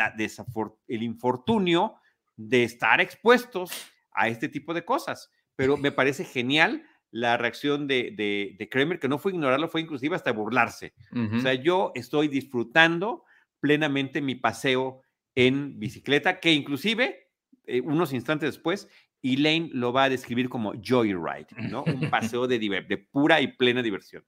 el 0.88 1.04
infortunio 1.04 1.96
de 2.36 2.64
estar 2.66 3.00
expuestos 3.00 3.72
a 4.12 4.28
este 4.28 4.50
tipo 4.50 4.74
de 4.74 4.84
cosas. 4.84 5.32
Pero 5.56 5.78
me 5.78 5.92
parece 5.92 6.26
genial 6.26 6.86
la 7.16 7.38
reacción 7.38 7.88
de, 7.88 8.12
de, 8.58 8.70
Kramer, 8.70 9.00
que 9.00 9.08
no 9.08 9.18
fue 9.18 9.32
ignorarlo, 9.32 9.70
fue 9.70 9.80
inclusive 9.80 10.18
hasta 10.18 10.34
burlarse. 10.34 10.94
O 11.14 11.40
sea, 11.40 11.54
yo 11.54 11.94
estoy 11.96 12.28
disfrutando 12.28 13.24
plenamente 13.62 14.22
mi 14.22 14.36
paseo 14.36 15.02
en 15.34 15.80
bicicleta, 15.80 16.42
que 16.42 16.52
inclusive 16.52 17.30
eh, 17.68 17.80
unos 17.80 18.12
instantes 18.12 18.50
después, 18.50 18.90
Elaine 19.24 19.70
lo 19.72 19.94
va 19.94 20.04
a 20.04 20.10
describir 20.10 20.50
como 20.50 20.74
joyride, 20.74 21.48
¿no? 21.70 21.86
Un 21.86 22.10
paseo 22.12 22.48
de, 22.48 22.60
de 22.60 22.98
pura 22.98 23.40
y 23.40 23.48
plena 23.48 23.82
diversión. 23.82 24.26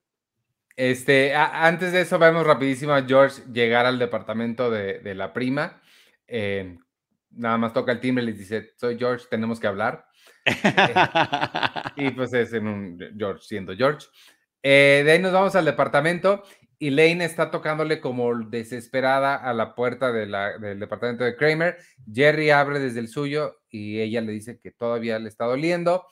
Este, 0.77 1.35
antes 1.35 1.91
de 1.91 1.99
eso, 1.99 2.17
vemos 2.17 2.47
rapidísimo 2.47 2.93
a 2.93 3.03
George 3.05 3.41
llegar 3.51 3.85
al 3.85 3.99
departamento 3.99 4.71
de, 4.71 5.13
la 5.13 5.33
prima. 5.33 5.81
Eh, 6.25 6.77
nada 7.31 7.57
más 7.57 7.73
toca 7.73 7.91
el 7.91 7.99
timbre 7.99 8.23
les 8.23 8.37
dice, 8.37 8.71
soy 8.77 8.97
George, 8.97 9.25
tenemos 9.29 9.59
que 9.59 9.67
hablar. 9.67 10.05
y 11.95 12.11
pues 12.11 12.33
es 12.33 12.53
en 12.53 12.67
un 12.67 13.15
George 13.17 13.43
siendo 13.43 13.75
George. 13.75 14.07
Eh, 14.63 15.03
de 15.05 15.11
ahí 15.11 15.19
nos 15.19 15.33
vamos 15.33 15.55
al 15.55 15.65
departamento 15.65 16.43
Elaine 16.79 17.25
está 17.25 17.49
tocándole 17.49 17.99
como 17.99 18.33
desesperada 18.35 19.35
a 19.35 19.53
la 19.53 19.73
puerta 19.73 20.11
del 20.11 20.79
departamento 20.79 21.23
de 21.23 21.35
Kramer. 21.35 21.77
Jerry 22.11 22.51
abre 22.51 22.79
desde 22.79 22.99
el 22.99 23.07
suyo 23.07 23.61
y 23.69 23.99
ella 23.99 24.21
le 24.21 24.31
dice 24.31 24.59
que 24.59 24.71
todavía 24.71 25.17
le 25.17 25.29
está 25.29 25.45
doliendo 25.45 26.05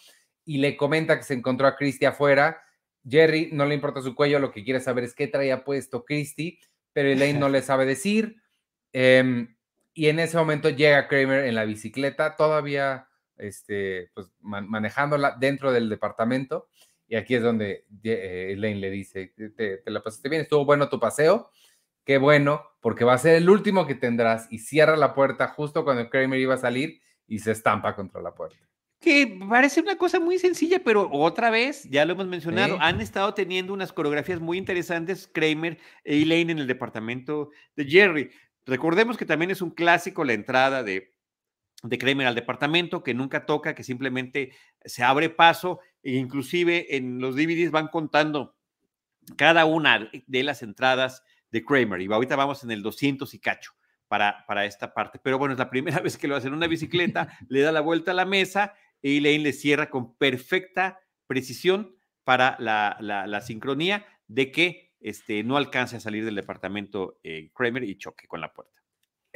y 0.43 0.57
le 0.57 0.75
comenta 0.75 1.17
que 1.17 1.23
se 1.23 1.35
encontró 1.35 1.67
a 1.67 1.75
Christy 1.75 2.05
afuera. 2.05 2.61
Jerry 3.07 3.49
no 3.51 3.65
le 3.65 3.75
importa 3.75 4.01
su 4.01 4.15
cuello, 4.15 4.39
lo 4.39 4.51
que 4.51 4.63
quiere 4.63 4.79
saber 4.79 5.03
es 5.03 5.13
qué 5.13 5.27
traía 5.27 5.63
puesto 5.63 6.03
Christy, 6.03 6.59
pero 6.93 7.09
Elaine 7.09 7.39
no 7.39 7.49
le 7.49 7.61
sabe 7.61 7.85
decir. 7.85 8.37
Em, 8.91 9.55
y 9.93 10.07
en 10.07 10.19
ese 10.19 10.37
momento 10.37 10.69
llega 10.69 11.07
Kramer 11.07 11.45
en 11.45 11.53
la 11.53 11.65
bicicleta, 11.65 12.35
todavía 12.35 13.07
este, 13.37 14.11
pues, 14.13 14.31
manejándola 14.41 15.35
dentro 15.39 15.71
del 15.71 15.89
departamento 15.89 16.67
y 17.07 17.15
aquí 17.15 17.35
es 17.35 17.43
donde 17.43 17.85
eh, 18.03 18.49
Elaine 18.53 18.79
le 18.79 18.89
dice, 18.89 19.33
te, 19.55 19.81
la 19.85 20.01
pasaste 20.01 20.29
bien, 20.29 20.41
estuvo 20.41 20.65
bueno 20.65 20.89
tu 20.89 20.99
paseo, 20.99 21.51
qué 22.03 22.17
bueno, 22.17 22.63
porque 22.81 23.05
va 23.05 23.13
a 23.13 23.19
ser 23.19 23.35
el 23.35 23.49
último 23.49 23.85
que 23.85 23.95
tendrás 23.95 24.47
y 24.51 24.59
cierra 24.59 24.95
la 24.95 25.13
puerta 25.13 25.47
justo 25.49 25.83
cuando 25.83 26.09
Kramer 26.09 26.39
iba 26.39 26.55
a 26.55 26.59
salir 26.59 27.01
y 27.27 27.39
se 27.39 27.51
estampa 27.51 27.95
contra 27.95 28.21
la 28.21 28.33
puerta. 28.33 28.57
Que 28.99 29.39
parece 29.49 29.81
una 29.81 29.97
cosa 29.97 30.19
muy 30.19 30.39
sencilla, 30.39 30.81
pero 30.83 31.09
otra 31.11 31.51
vez, 31.51 31.83
ya 31.83 32.05
lo 32.05 32.13
hemos 32.13 32.27
mencionado, 32.27 32.77
han 32.79 33.01
estado 33.01 33.33
teniendo 33.35 33.73
unas 33.73 33.93
coreografías 33.93 34.39
muy 34.39 34.57
interesantes 34.57 35.29
Kramer 35.31 35.77
e 36.03 36.21
Elaine 36.21 36.53
en 36.53 36.59
el 36.59 36.67
departamento 36.67 37.51
de 37.75 37.85
Jerry. 37.85 38.31
Recordemos 38.65 39.15
que 39.15 39.25
también 39.25 39.51
es 39.51 39.61
un 39.61 39.69
clásico 39.69 40.23
la 40.23 40.33
entrada 40.33 40.81
de 40.81 41.14
de 41.83 41.97
Kramer 41.97 42.27
al 42.27 42.35
departamento, 42.35 43.03
que 43.03 43.13
nunca 43.13 43.45
toca, 43.45 43.75
que 43.75 43.83
simplemente 43.83 44.53
se 44.83 45.03
abre 45.03 45.29
paso, 45.29 45.79
e 46.03 46.13
inclusive 46.13 46.95
en 46.95 47.19
los 47.19 47.35
DVDs 47.35 47.71
van 47.71 47.87
contando 47.87 48.55
cada 49.37 49.65
una 49.65 50.09
de 50.27 50.43
las 50.43 50.61
entradas 50.61 51.23
de 51.51 51.63
Kramer, 51.63 52.01
y 52.01 52.11
ahorita 52.11 52.35
vamos 52.35 52.63
en 52.63 52.71
el 52.71 52.81
200 52.81 53.33
y 53.33 53.39
cacho 53.39 53.73
para, 54.07 54.45
para 54.47 54.65
esta 54.65 54.93
parte, 54.93 55.19
pero 55.21 55.37
bueno, 55.37 55.53
es 55.53 55.59
la 55.59 55.69
primera 55.69 55.99
vez 56.01 56.17
que 56.17 56.27
lo 56.27 56.35
hace 56.35 56.47
en 56.47 56.53
una 56.53 56.67
bicicleta, 56.67 57.37
le 57.49 57.61
da 57.61 57.71
la 57.71 57.81
vuelta 57.81 58.11
a 58.11 58.15
la 58.15 58.25
mesa, 58.25 58.73
y 59.01 59.17
Elaine 59.17 59.43
le 59.43 59.53
cierra 59.53 59.89
con 59.89 60.15
perfecta 60.15 60.99
precisión 61.27 61.95
para 62.23 62.55
la, 62.59 62.97
la, 62.99 63.41
sincronía 63.41 64.05
de 64.27 64.51
que 64.51 64.95
este, 64.99 65.43
no 65.43 65.57
alcance 65.57 65.95
a 65.95 65.99
salir 65.99 66.25
del 66.25 66.33
departamento 66.33 67.19
eh, 67.23 67.51
Kramer 67.53 67.83
y 67.83 67.97
choque 67.97 68.27
con 68.27 68.41
la 68.41 68.51
puerta. 68.51 68.81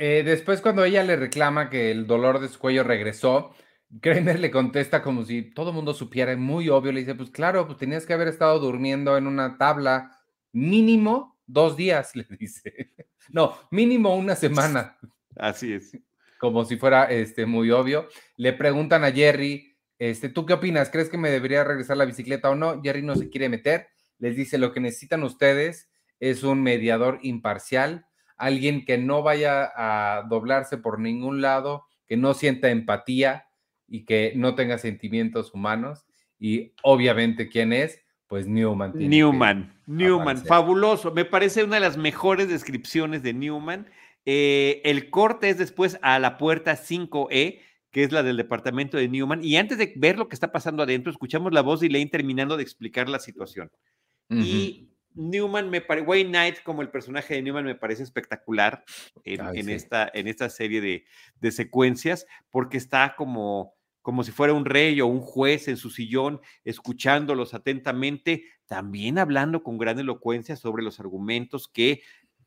Eh, 0.02 0.24
después, 0.24 0.62
cuando 0.62 0.86
ella 0.86 1.04
le 1.04 1.18
reclama 1.18 1.70
que 1.70 1.92
el 1.92 2.08
dolor 2.08 2.40
de 2.40 2.48
su 2.48 2.58
cuello 2.58 2.86
regresó, 2.86 3.54
Kramer 4.00 4.40
le 4.40 4.50
contesta 4.50 5.02
como 5.02 5.26
si 5.26 5.42
todo 5.42 5.72
el 5.72 5.76
mundo 5.76 5.94
supiera, 5.94 6.34
muy 6.38 6.70
obvio, 6.70 6.94
le 6.94 7.02
dice, 7.02 7.16
pues 7.16 7.32
claro, 7.32 7.66
pues 7.66 7.80
tenías 7.80 8.06
que 8.06 8.14
haber 8.14 8.30
estado 8.30 8.60
durmiendo 8.60 9.18
en 9.18 9.28
una 9.28 9.58
tabla 9.58 10.18
mínimo 10.54 11.38
dos 11.46 11.76
días, 11.76 12.16
le 12.16 12.26
dice. 12.40 12.94
No, 13.28 13.58
mínimo 13.72 14.16
una 14.16 14.38
semana. 14.38 14.98
Así 15.36 15.74
es. 15.74 15.92
Como 16.40 16.64
si 16.64 16.78
fuera 16.78 17.12
este, 17.12 17.46
muy 17.46 17.70
obvio. 17.70 18.08
Le 18.38 18.54
preguntan 18.54 19.04
a 19.04 19.12
Jerry, 19.12 19.76
este, 19.98 20.30
¿tú 20.30 20.46
qué 20.46 20.54
opinas? 20.54 20.90
¿Crees 20.90 21.10
que 21.10 21.18
me 21.18 21.30
debería 21.30 21.66
regresar 21.66 21.98
la 21.98 22.06
bicicleta 22.06 22.50
o 22.50 22.56
no? 22.56 22.82
Jerry 22.82 23.02
no 23.02 23.18
se 23.18 23.30
quiere 23.30 23.50
meter. 23.50 23.90
Les 24.18 24.38
dice, 24.38 24.58
lo 24.58 24.72
que 24.72 24.80
necesitan 24.80 25.24
ustedes 25.24 25.90
es 26.22 26.44
un 26.44 26.64
mediador 26.64 27.20
imparcial 27.22 28.06
alguien 28.40 28.86
que 28.86 28.98
no 28.98 29.22
vaya 29.22 29.72
a 29.76 30.24
doblarse 30.24 30.78
por 30.78 31.00
ningún 31.00 31.42
lado, 31.42 31.86
que 32.08 32.18
no 32.18 32.34
sienta 32.34 32.70
empatía 32.70 33.46
y 33.88 34.06
que 34.06 34.34
no 34.36 34.56
tenga 34.56 34.78
sentimientos 34.78 35.54
humanos. 35.54 36.06
Y 36.40 36.74
obviamente, 36.82 37.50
¿quién 37.50 37.74
es? 37.74 38.02
Pues 38.28 38.48
Newman. 38.48 38.94
Newman, 38.96 39.74
Newman, 39.88 40.38
fabuloso. 40.38 41.12
Me 41.12 41.26
parece 41.26 41.64
una 41.64 41.76
de 41.76 41.82
las 41.82 41.98
mejores 41.98 42.48
descripciones 42.48 43.24
de 43.24 43.34
Newman. 43.34 43.88
Eh, 44.26 44.82
el 44.86 45.10
corte 45.10 45.50
es 45.50 45.58
después 45.58 46.00
a 46.02 46.20
la 46.20 46.38
puerta 46.38 46.76
5E, 46.78 47.60
que 47.92 48.04
es 48.04 48.12
la 48.12 48.24
del 48.24 48.38
departamento 48.38 48.98
de 48.98 49.10
Newman. 49.10 49.44
Y 49.44 49.58
antes 49.58 49.78
de 49.78 49.94
ver 49.98 50.18
lo 50.18 50.30
que 50.30 50.36
está 50.36 50.52
pasando 50.52 50.84
adentro, 50.84 51.12
escuchamos 51.12 51.52
la 51.52 51.62
voz 51.62 51.80
de 51.80 51.88
Elaine 51.88 52.10
terminando 52.10 52.56
de 52.56 52.64
explicar 52.64 53.10
la 53.10 53.20
situación. 53.20 53.72
Y 54.30 54.89
Newman 55.16 55.70
me 55.70 55.82
parece, 55.82 56.08
Wayne 56.08 56.30
Knight 56.30 56.64
como 56.64 56.82
el 56.82 56.90
personaje 56.90 57.36
de 57.36 57.42
Newman 57.42 57.66
me 57.66 57.76
parece 57.76 58.04
espectacular 58.04 58.84
en, 59.24 59.70
esta, 59.70 60.10
en 60.14 60.28
esta 60.28 60.50
serie 60.50 61.06
de, 61.42 61.52
secuencias, 61.52 62.26
porque 62.50 62.78
está 62.78 63.16
como, 63.16 63.74
como 64.02 64.24
si 64.24 64.32
fuera 64.32 64.54
un 64.54 64.66
rey 64.66 65.02
o 65.02 65.08
un 65.08 65.22
juez 65.22 65.68
en 65.68 65.78
su 65.78 65.90
sillón, 65.90 66.42
escuchándolos 66.64 67.54
atentamente, 67.54 68.46
también 68.68 69.18
hablando 69.18 69.64
con 69.64 69.78
gran 69.78 70.00
elocuencia 70.00 70.56
sobre 70.56 70.84
los 70.84 71.00
argumentos 71.00 71.68
que 71.68 72.02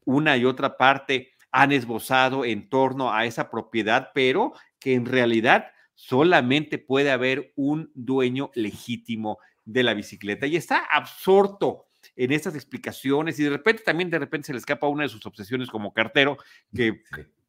una 0.04 0.36
y 0.36 0.44
otra 0.44 0.76
parte 0.76 1.32
han 1.50 1.72
esbozado 1.72 2.44
en 2.44 2.68
torno 2.68 3.12
a 3.12 3.26
esa 3.26 3.50
propiedad, 3.50 4.10
pero 4.14 4.52
que 4.78 4.94
en 4.94 5.06
realidad 5.06 5.66
solamente 5.94 6.78
puede 6.78 7.10
haber 7.10 7.52
un 7.56 7.90
dueño 7.94 8.50
legítimo 8.54 9.38
de 9.64 9.82
la 9.82 9.94
bicicleta. 9.94 10.46
Y 10.46 10.56
está 10.56 10.78
absorto 10.78 11.86
en 12.16 12.32
estas 12.32 12.54
explicaciones 12.54 13.38
y 13.38 13.44
de 13.44 13.50
repente 13.50 13.82
también 13.84 14.10
de 14.10 14.18
repente 14.18 14.46
se 14.46 14.52
le 14.52 14.58
escapa 14.58 14.88
una 14.88 15.04
de 15.04 15.08
sus 15.08 15.24
obsesiones 15.26 15.68
como 15.68 15.92
cartero 15.92 16.38
que, 16.74 17.02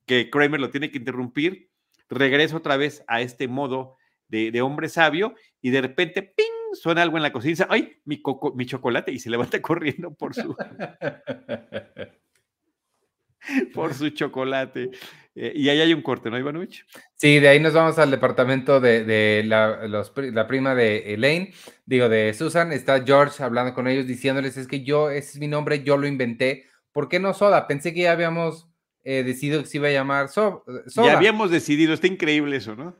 que 0.06 0.30
Kramer 0.30 0.60
lo 0.60 0.70
tiene 0.70 0.92
que 0.92 0.98
interrumpir, 0.98 1.70
regresa 2.10 2.58
otra 2.58 2.78
vez 2.78 3.04
a 3.08 3.22
este 3.22 3.48
modo 3.48 3.98
de, 4.28 4.62
hombre 4.62 4.90
sabio 4.90 5.36
y 5.62 5.70
de 5.70 5.82
repente, 5.82 6.24
¡ping! 6.24 6.46
suena 6.74 7.04
algo 7.04 7.18
en 7.18 7.24
la 7.24 7.32
cocina 7.32 7.50
y 7.50 7.54
dice, 7.54 7.68
¡ay! 7.70 8.02
Mi, 8.04 8.22
coco, 8.22 8.54
mi 8.56 8.66
chocolate 8.66 9.12
y 9.12 9.20
se 9.20 9.30
levanta 9.30 9.62
corriendo 9.62 10.14
por 10.14 10.34
su... 10.34 10.56
por 13.74 13.94
su 13.94 14.10
chocolate. 14.10 14.90
Eh, 15.36 15.54
y 15.56 15.70
ahí 15.70 15.82
hay 15.82 15.94
un 15.94 16.02
corte, 16.02 16.30
¿no, 16.30 16.38
Ivanovich? 16.38 16.86
Sí, 17.16 17.40
de 17.40 17.48
ahí 17.48 17.60
nos 17.60 17.74
vamos 17.74 17.98
al 17.98 18.12
departamento 18.12 18.80
de, 18.80 19.44
la, 19.46 20.48
prima 20.48 20.76
de 20.76 21.14
Elaine, 21.14 21.54
digo, 21.86 22.10
de 22.10 22.34
Susan. 22.34 22.72
Está 22.72 23.04
George 23.04 23.44
hablando 23.44 23.74
con 23.74 23.88
ellos, 23.88 24.06
diciéndoles, 24.06 24.58
es 24.58 24.68
que 24.68 24.84
yo, 24.84 25.10
ese 25.10 25.32
es 25.32 25.40
mi 25.40 25.48
nombre, 25.48 25.84
yo 25.84 25.98
lo 25.98 26.08
inventé. 26.08 26.66
¿Por 26.92 27.10
qué 27.10 27.20
no 27.20 27.34
Soda? 27.34 27.68
Pensé 27.68 27.94
que 27.94 28.02
ya 28.02 28.12
habíamos 28.12 28.70
eh, 29.04 29.24
decidido 29.24 29.62
que 29.62 29.68
se 29.68 29.78
iba 29.78 29.88
a 29.88 29.92
llamar 29.92 30.30
Soda. 30.30 30.62
Ya 30.88 31.18
habíamos 31.18 31.50
decidido, 31.50 31.94
está 31.94 32.08
increíble 32.08 32.58
eso, 32.58 32.76
¿no? 32.76 32.96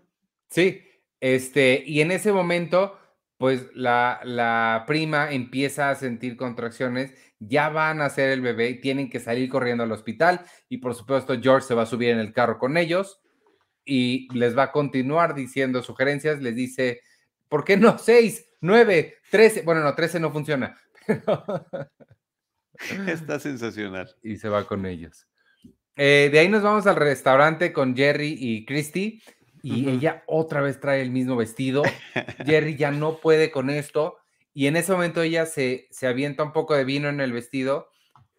Sí, 0.50 0.82
este, 1.20 1.84
y 1.86 2.02
en 2.02 2.12
ese 2.12 2.32
momento, 2.32 2.98
pues 3.38 3.68
la, 3.74 4.20
la 4.24 4.86
prima 4.88 5.32
empieza 5.32 5.90
a 5.90 5.96
sentir 5.96 6.36
contracciones 6.36 7.14
ya 7.48 7.70
van 7.70 8.02
a 8.02 8.10
ser 8.10 8.30
el 8.30 8.42
bebé 8.42 8.70
y 8.70 8.82
tienen 8.82 9.10
que 9.10 9.20
salir 9.20 9.50
corriendo 9.50 9.84
al 9.84 9.92
hospital 9.92 10.42
y 10.70 10.78
por 10.78 10.96
supuesto 10.96 11.40
George 11.42 11.68
se 11.68 11.76
va 11.76 11.84
a 11.84 11.88
subir 11.88 12.10
en 12.10 12.20
el 12.20 12.34
carro 12.34 12.58
con 12.58 12.78
ellos 12.78 13.22
y 13.86 14.28
les 14.38 14.58
va 14.58 14.64
a 14.64 14.72
continuar 14.72 15.36
diciendo 15.36 15.82
sugerencias, 15.84 16.42
les 16.42 16.56
dice, 16.56 17.02
¿por 17.50 17.64
qué 17.64 17.78
no? 17.78 17.98
Seis, 17.98 18.46
nueve, 18.62 19.18
trece, 19.30 19.62
bueno, 19.64 19.82
no, 19.82 19.94
trece 19.96 20.20
no 20.20 20.32
funciona. 20.32 20.78
Está 23.08 23.40
sensacional. 23.40 24.14
Y 24.24 24.38
se 24.38 24.50
va 24.50 24.66
con 24.66 24.86
ellos. 24.86 25.28
Eh, 25.96 26.30
de 26.32 26.40
ahí 26.40 26.50
nos 26.50 26.64
vamos 26.64 26.88
al 26.88 26.96
restaurante 26.96 27.72
con 27.72 27.96
Jerry 27.96 28.36
y 28.40 28.66
Christy 28.66 29.22
y 29.62 29.90
ella 29.90 30.24
otra 30.28 30.62
vez 30.62 30.80
trae 30.80 31.02
el 31.02 31.12
mismo 31.12 31.36
vestido. 31.36 31.84
Jerry 32.46 32.76
ya 32.76 32.92
no 32.92 33.20
puede 33.20 33.52
con 33.52 33.70
esto 33.70 34.18
y 34.54 34.68
en 34.68 34.76
ese 34.76 34.92
momento 34.92 35.22
ella 35.22 35.46
se, 35.46 35.88
se 35.92 36.08
avienta 36.08 36.44
un 36.44 36.54
poco 36.54 36.76
de 36.76 36.86
vino 36.86 37.10
en 37.10 37.22
el 37.22 37.34
vestido 37.34 37.90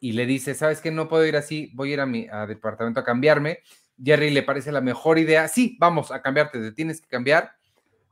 y 0.00 0.12
le 0.12 0.26
dice, 0.26 0.54
¿sabes 0.54 0.80
qué? 0.80 0.90
No 0.90 1.08
puedo 1.08 1.26
ir 1.26 1.36
así, 1.36 1.70
voy 1.74 1.90
a 1.90 1.94
ir 1.94 2.00
a 2.00 2.06
mi 2.06 2.26
departamento 2.46 3.00
a 3.00 3.04
cambiarme. 3.04 3.60
Jerry 4.02 4.30
le 4.30 4.42
parece 4.42 4.72
la 4.72 4.80
mejor 4.80 5.18
idea, 5.18 5.48
sí, 5.48 5.76
vamos 5.80 6.10
a 6.10 6.20
cambiarte, 6.20 6.60
te 6.60 6.72
tienes 6.72 7.00
que 7.00 7.08
cambiar. 7.08 7.52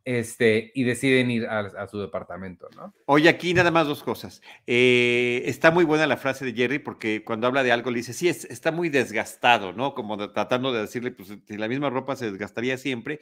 Este, 0.05 0.72
y 0.74 0.82
deciden 0.82 1.30
ir 1.30 1.46
a, 1.46 1.86
su 1.86 2.00
departamento, 2.00 2.68
¿no? 2.74 2.92
Oye, 3.07 3.28
aquí 3.28 3.55
nada 3.55 3.70
más 3.70 3.86
dos 3.86 4.03
cosas. 4.03 4.42
Eh, 4.66 5.42
está 5.46 5.70
muy 5.70 5.84
buena 5.84 6.09
la 6.09 6.16
frase 6.16 6.44
de 6.44 6.53
Jerry 6.55 6.80
porque 6.80 7.22
cuando 7.22 7.46
habla 7.46 7.62
de 7.62 7.70
algo 7.70 7.90
le 7.90 7.98
dice, 7.98 8.12
sí, 8.12 8.28
está 8.28 8.72
muy 8.72 8.88
desgastado, 8.88 9.72
¿no? 9.72 9.94
Como 9.94 10.16
tratando 10.32 10.72
de 10.72 10.80
decirle, 10.80 11.12
pues 11.12 11.28
si 11.46 11.57
la 11.57 11.68
misma 11.68 11.88
ropa 11.88 12.16
se 12.16 12.28
desgastaría 12.30 12.78
siempre. 12.78 13.20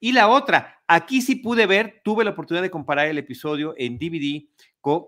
Y 0.00 0.12
la 0.12 0.28
otra, 0.28 0.82
aquí 0.88 1.20
sí 1.20 1.36
pude 1.36 1.66
ver, 1.66 2.00
tuve 2.02 2.24
la 2.24 2.30
oportunidad 2.30 2.62
de 2.62 2.70
comparar 2.70 3.08
el 3.08 3.18
episodio 3.18 3.74
en 3.76 3.98
DVD 3.98 4.48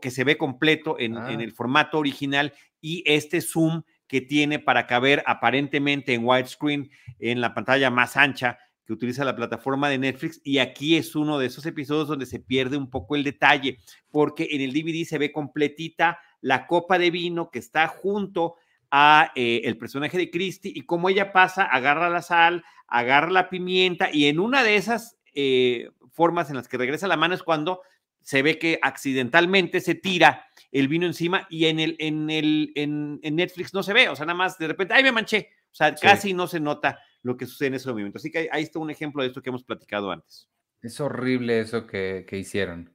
que 0.00 0.10
se 0.10 0.24
ve 0.24 0.36
completo 0.36 0.96
en, 0.98 1.12
en, 1.16 1.18
ah. 1.18 1.42
el 1.42 1.52
formato 1.52 1.98
original 1.98 2.52
y 2.80 3.02
este 3.06 3.40
zoom 3.40 3.82
que 4.06 4.20
tiene 4.20 4.58
para 4.58 4.86
caber 4.86 5.22
aparentemente 5.26 6.14
en 6.14 6.24
widescreen 6.24 6.90
en 7.18 7.40
la 7.40 7.54
pantalla 7.54 7.90
más 7.90 8.16
ancha 8.16 8.58
que 8.86 8.92
utiliza 8.92 9.24
la 9.24 9.36
plataforma 9.36 9.88
de 9.88 9.98
Netflix 9.98 10.40
y 10.44 10.58
aquí 10.58 10.96
es 10.96 11.16
uno 11.16 11.38
de 11.38 11.46
esos 11.46 11.64
episodios 11.66 12.08
donde 12.08 12.26
se 12.26 12.40
pierde 12.40 12.76
un 12.76 12.90
poco 12.90 13.16
el 13.16 13.24
detalle 13.24 13.78
porque 14.10 14.48
en 14.50 14.60
el 14.60 14.72
DVD 14.72 15.04
se 15.04 15.18
ve 15.18 15.32
completita 15.32 16.18
la 16.40 16.66
copa 16.66 16.98
de 16.98 17.10
vino 17.10 17.50
que 17.50 17.58
está 17.58 17.88
junto 17.88 18.56
a 18.90 19.32
eh, 19.34 19.62
el 19.64 19.78
personaje 19.78 20.18
de 20.18 20.30
Christie 20.30 20.72
y 20.74 20.82
como 20.82 21.08
ella 21.08 21.32
pasa, 21.32 21.64
agarra 21.64 22.10
la 22.10 22.22
sal, 22.22 22.64
agarra 22.86 23.30
la 23.30 23.48
pimienta 23.48 24.10
y 24.12 24.26
en 24.26 24.38
una 24.38 24.62
de 24.62 24.76
esas 24.76 25.16
eh, 25.34 25.90
formas 26.12 26.50
en 26.50 26.56
las 26.56 26.68
que 26.68 26.76
regresa 26.76 27.08
la 27.08 27.16
mano 27.16 27.34
es 27.34 27.42
cuando 27.42 27.80
se 28.22 28.42
ve 28.42 28.58
que 28.58 28.78
accidentalmente 28.82 29.80
se 29.80 29.94
tira 29.94 30.46
el 30.70 30.88
vino 30.88 31.06
encima 31.06 31.46
y 31.50 31.66
en, 31.66 31.78
el, 31.80 31.96
en, 31.98 32.30
el, 32.30 32.72
en, 32.74 33.20
Netflix 33.22 33.74
no 33.74 33.82
se 33.82 33.92
ve, 33.92 34.08
o 34.08 34.16
sea, 34.16 34.26
nada 34.26 34.36
más 34.36 34.58
de 34.58 34.68
repente, 34.68 34.94
¡ay, 34.94 35.02
me 35.02 35.12
manché! 35.12 35.50
O 35.70 35.74
sea, 35.74 35.94
casi 35.94 36.32
no 36.32 36.46
se 36.46 36.60
nota 36.60 36.98
lo 37.24 37.36
que 37.36 37.46
sucede 37.46 37.68
en 37.68 37.74
ese 37.74 37.88
momento. 37.88 38.18
Así 38.18 38.30
que 38.30 38.48
ahí 38.52 38.62
está 38.62 38.78
un 38.78 38.90
ejemplo 38.90 39.22
de 39.22 39.28
esto 39.28 39.42
que 39.42 39.48
hemos 39.50 39.64
platicado 39.64 40.12
antes. 40.12 40.48
Es 40.80 41.00
horrible 41.00 41.58
eso 41.58 41.86
que, 41.86 42.24
hicieron. 42.30 42.94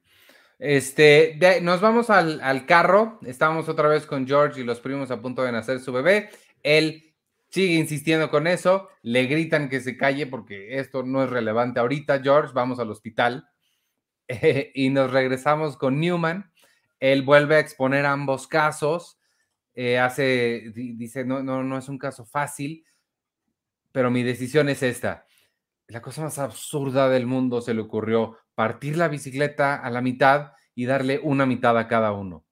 Este, 0.58 1.38
nos 1.60 1.80
vamos 1.80 2.08
al, 2.08 2.40
al, 2.40 2.64
carro. 2.64 3.18
Estamos 3.26 3.68
otra 3.68 3.88
vez 3.88 4.06
con 4.06 4.26
George 4.26 4.60
y 4.60 4.64
los 4.64 4.80
primos 4.80 5.10
a 5.10 5.20
punto 5.20 5.42
de 5.42 5.52
nacer 5.52 5.80
su 5.80 5.92
bebé. 5.92 6.30
Él 6.62 7.14
sigue 7.50 7.74
insistiendo 7.74 8.30
con 8.30 8.46
eso. 8.46 8.88
Le 9.02 9.26
gritan 9.26 9.68
que 9.68 9.80
se 9.80 9.96
calle 9.96 10.26
porque 10.26 10.78
esto 10.78 11.02
no 11.02 11.24
es 11.24 11.30
relevante 11.30 11.80
ahorita. 11.80 12.22
George, 12.22 12.52
vamos 12.54 12.78
al 12.78 12.90
hospital. 12.90 13.48
y 14.74 14.90
nos 14.90 15.10
regresamos 15.10 15.76
con 15.76 16.00
Newman. 16.00 16.52
Él 17.00 17.22
vuelve 17.22 17.56
a 17.56 17.60
exponer 17.60 18.06
ambos 18.06 18.46
casos. 18.46 19.18
Eh, 19.74 19.98
hace, 19.98 20.72
dice, 20.74 21.24
no, 21.24 21.42
no, 21.42 21.62
no 21.62 21.78
es 21.78 21.88
un 21.88 21.98
caso 21.98 22.24
fácil, 22.24 22.84
pero 23.92 24.10
mi 24.10 24.22
decisión 24.22 24.68
es 24.68 24.82
esta 24.82 25.26
la 25.90 26.00
cosa 26.00 26.22
más 26.22 26.38
absurda 26.38 27.08
del 27.08 27.26
mundo 27.26 27.60
se 27.60 27.74
le 27.74 27.80
ocurrió 27.80 28.38
partir 28.54 28.96
la 28.96 29.08
bicicleta 29.08 29.74
a 29.74 29.90
la 29.90 30.00
mitad 30.00 30.52
y 30.74 30.86
darle 30.86 31.18
una 31.22 31.46
mitad 31.46 31.76
a 31.76 31.88
cada 31.88 32.12
uno, 32.12 32.44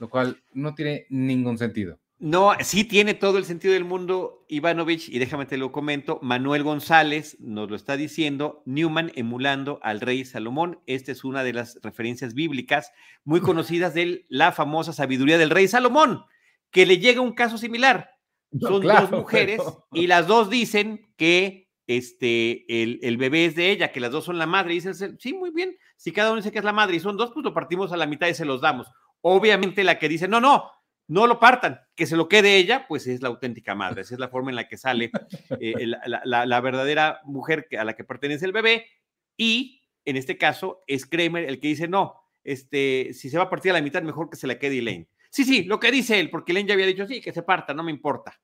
lo 0.00 0.10
cual 0.10 0.42
no 0.52 0.74
tiene 0.74 1.06
ningún 1.08 1.56
sentido. 1.56 1.98
No, 2.18 2.52
sí 2.60 2.84
tiene 2.84 3.14
todo 3.14 3.38
el 3.38 3.44
sentido 3.44 3.72
del 3.72 3.84
mundo, 3.84 4.44
Ivanovich, 4.48 5.08
y 5.08 5.18
déjame 5.18 5.46
te 5.46 5.56
lo 5.56 5.72
comento, 5.72 6.18
Manuel 6.20 6.64
González 6.64 7.38
nos 7.40 7.70
lo 7.70 7.76
está 7.76 7.96
diciendo, 7.96 8.62
Newman 8.66 9.12
emulando 9.14 9.78
al 9.82 10.00
rey 10.00 10.24
Salomón, 10.24 10.80
esta 10.86 11.12
es 11.12 11.24
una 11.24 11.44
de 11.44 11.54
las 11.54 11.78
referencias 11.82 12.34
bíblicas 12.34 12.92
muy 13.24 13.40
conocidas 13.40 13.94
de 13.94 14.26
la 14.28 14.52
famosa 14.52 14.92
sabiduría 14.92 15.38
del 15.38 15.50
rey 15.50 15.68
Salomón, 15.68 16.24
que 16.72 16.86
le 16.86 16.98
llega 16.98 17.20
un 17.20 17.34
caso 17.34 17.56
similar. 17.56 18.10
Son 18.58 18.82
dos 18.82 19.10
mujeres 19.10 19.60
y 19.92 20.06
las 20.06 20.26
dos 20.26 20.50
dicen 20.50 21.12
que 21.16 21.68
este, 21.86 22.82
el, 22.82 23.16
bebé 23.16 23.46
es 23.46 23.56
de 23.56 23.70
ella, 23.70 23.90
que 23.90 24.00
las 24.00 24.12
dos 24.12 24.24
son 24.24 24.38
la 24.38 24.46
madre. 24.46 24.72
Y 24.72 24.80
dice, 24.80 24.94
sí, 25.18 25.32
muy 25.32 25.50
bien, 25.50 25.76
si 25.96 26.12
cada 26.12 26.30
uno 26.30 26.36
dice 26.36 26.52
que 26.52 26.58
es 26.58 26.64
la 26.64 26.72
madre 26.72 26.96
y 26.96 27.00
son 27.00 27.16
dos, 27.16 27.32
pues 27.32 27.44
lo 27.44 27.52
partimos 27.52 27.92
a 27.92 27.96
la 27.96 28.06
mitad 28.06 28.28
y 28.28 28.34
se 28.34 28.44
los 28.44 28.60
damos. 28.60 28.88
Obviamente 29.22 29.84
la 29.84 29.98
que 29.98 30.08
dice, 30.08 30.28
no, 30.28 30.40
no, 30.40 30.70
no 31.08 31.26
lo 31.26 31.40
partan, 31.40 31.80
que 31.96 32.06
se 32.06 32.16
lo 32.16 32.28
quede 32.28 32.56
ella, 32.56 32.86
pues 32.86 33.08
es 33.08 33.22
la 33.22 33.28
auténtica 33.28 33.74
madre. 33.74 34.02
Esa 34.02 34.14
es 34.14 34.20
la 34.20 34.28
forma 34.28 34.50
en 34.50 34.56
la 34.56 34.68
que 34.68 34.76
sale 34.76 35.10
eh, 35.58 35.86
la, 36.06 36.60
verdadera 36.60 37.20
mujer 37.24 37.66
a 37.76 37.84
la 37.84 37.94
que 37.94 38.04
pertenece 38.04 38.46
el 38.46 38.52
bebé. 38.52 38.86
Y 39.36 39.82
en 40.04 40.16
este 40.16 40.38
caso 40.38 40.84
es 40.86 41.06
Kramer 41.06 41.44
el 41.44 41.58
que 41.58 41.68
dice, 41.68 41.88
no, 41.88 42.14
este, 42.44 43.10
si 43.12 43.30
se 43.30 43.36
va 43.36 43.44
a 43.44 43.50
partir 43.50 43.72
a 43.72 43.74
la 43.74 43.82
mitad, 43.82 44.02
mejor 44.02 44.30
que 44.30 44.36
se 44.36 44.46
la 44.46 44.60
quede 44.60 44.78
Elaine. 44.78 45.08
Sí, 45.30 45.44
sí, 45.44 45.64
lo 45.64 45.78
que 45.78 45.92
dice 45.92 46.18
él, 46.18 46.28
porque 46.28 46.52
Elaine 46.52 46.68
ya 46.68 46.74
había 46.74 46.86
dicho, 46.86 47.06
sí, 47.06 47.20
que 47.20 47.32
se 47.32 47.42
parta, 47.42 47.72
no 47.72 47.84
me 47.84 47.92
importa. 47.92 48.38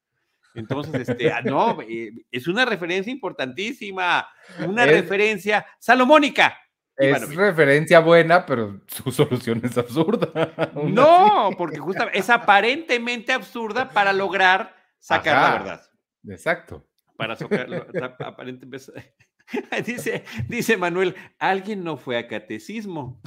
Entonces, 0.54 1.08
este, 1.08 1.30
ah, 1.30 1.42
no, 1.42 1.82
eh, 1.82 2.12
es 2.30 2.46
una 2.46 2.64
referencia 2.64 3.12
importantísima, 3.12 4.26
una 4.66 4.86
referencia 4.86 5.66
salomónica. 5.78 6.56
Es 6.96 7.36
referencia 7.36 8.00
buena, 8.00 8.46
pero 8.46 8.80
su 8.86 9.10
solución 9.12 9.60
es 9.64 9.76
absurda. 9.76 10.72
No, 10.74 11.50
porque 11.58 11.78
justamente 11.78 12.18
es 12.18 12.30
aparentemente 12.30 13.32
absurda 13.32 13.90
para 13.90 14.12
lograr 14.12 14.74
sacar 14.98 15.42
la 15.42 15.58
verdad. 15.58 15.82
Exacto. 16.28 16.86
Para 17.16 17.36
sacarlo, 17.36 17.86
aparentemente. 18.20 19.14
Dice, 19.86 20.24
dice 20.48 20.76
Manuel, 20.76 21.14
alguien 21.38 21.84
no 21.84 21.96
fue 21.96 22.18
a 22.18 22.26
catecismo. 22.26 23.20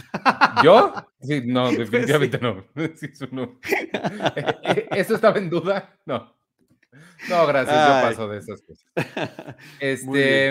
¿Yo? 0.63 0.93
Sí, 1.21 1.41
no, 1.45 1.71
definitivamente 1.71 2.39
no. 2.39 2.65
no. 3.31 3.59
¿Eso 4.91 5.15
estaba 5.15 5.37
en 5.37 5.49
duda? 5.49 5.97
No. 6.05 6.35
No, 7.29 7.47
gracias, 7.47 7.75
yo 7.75 8.09
paso 8.09 8.27
de 8.27 8.39
esas 8.39 8.61
cosas. 8.61 8.85
Este, 9.79 10.49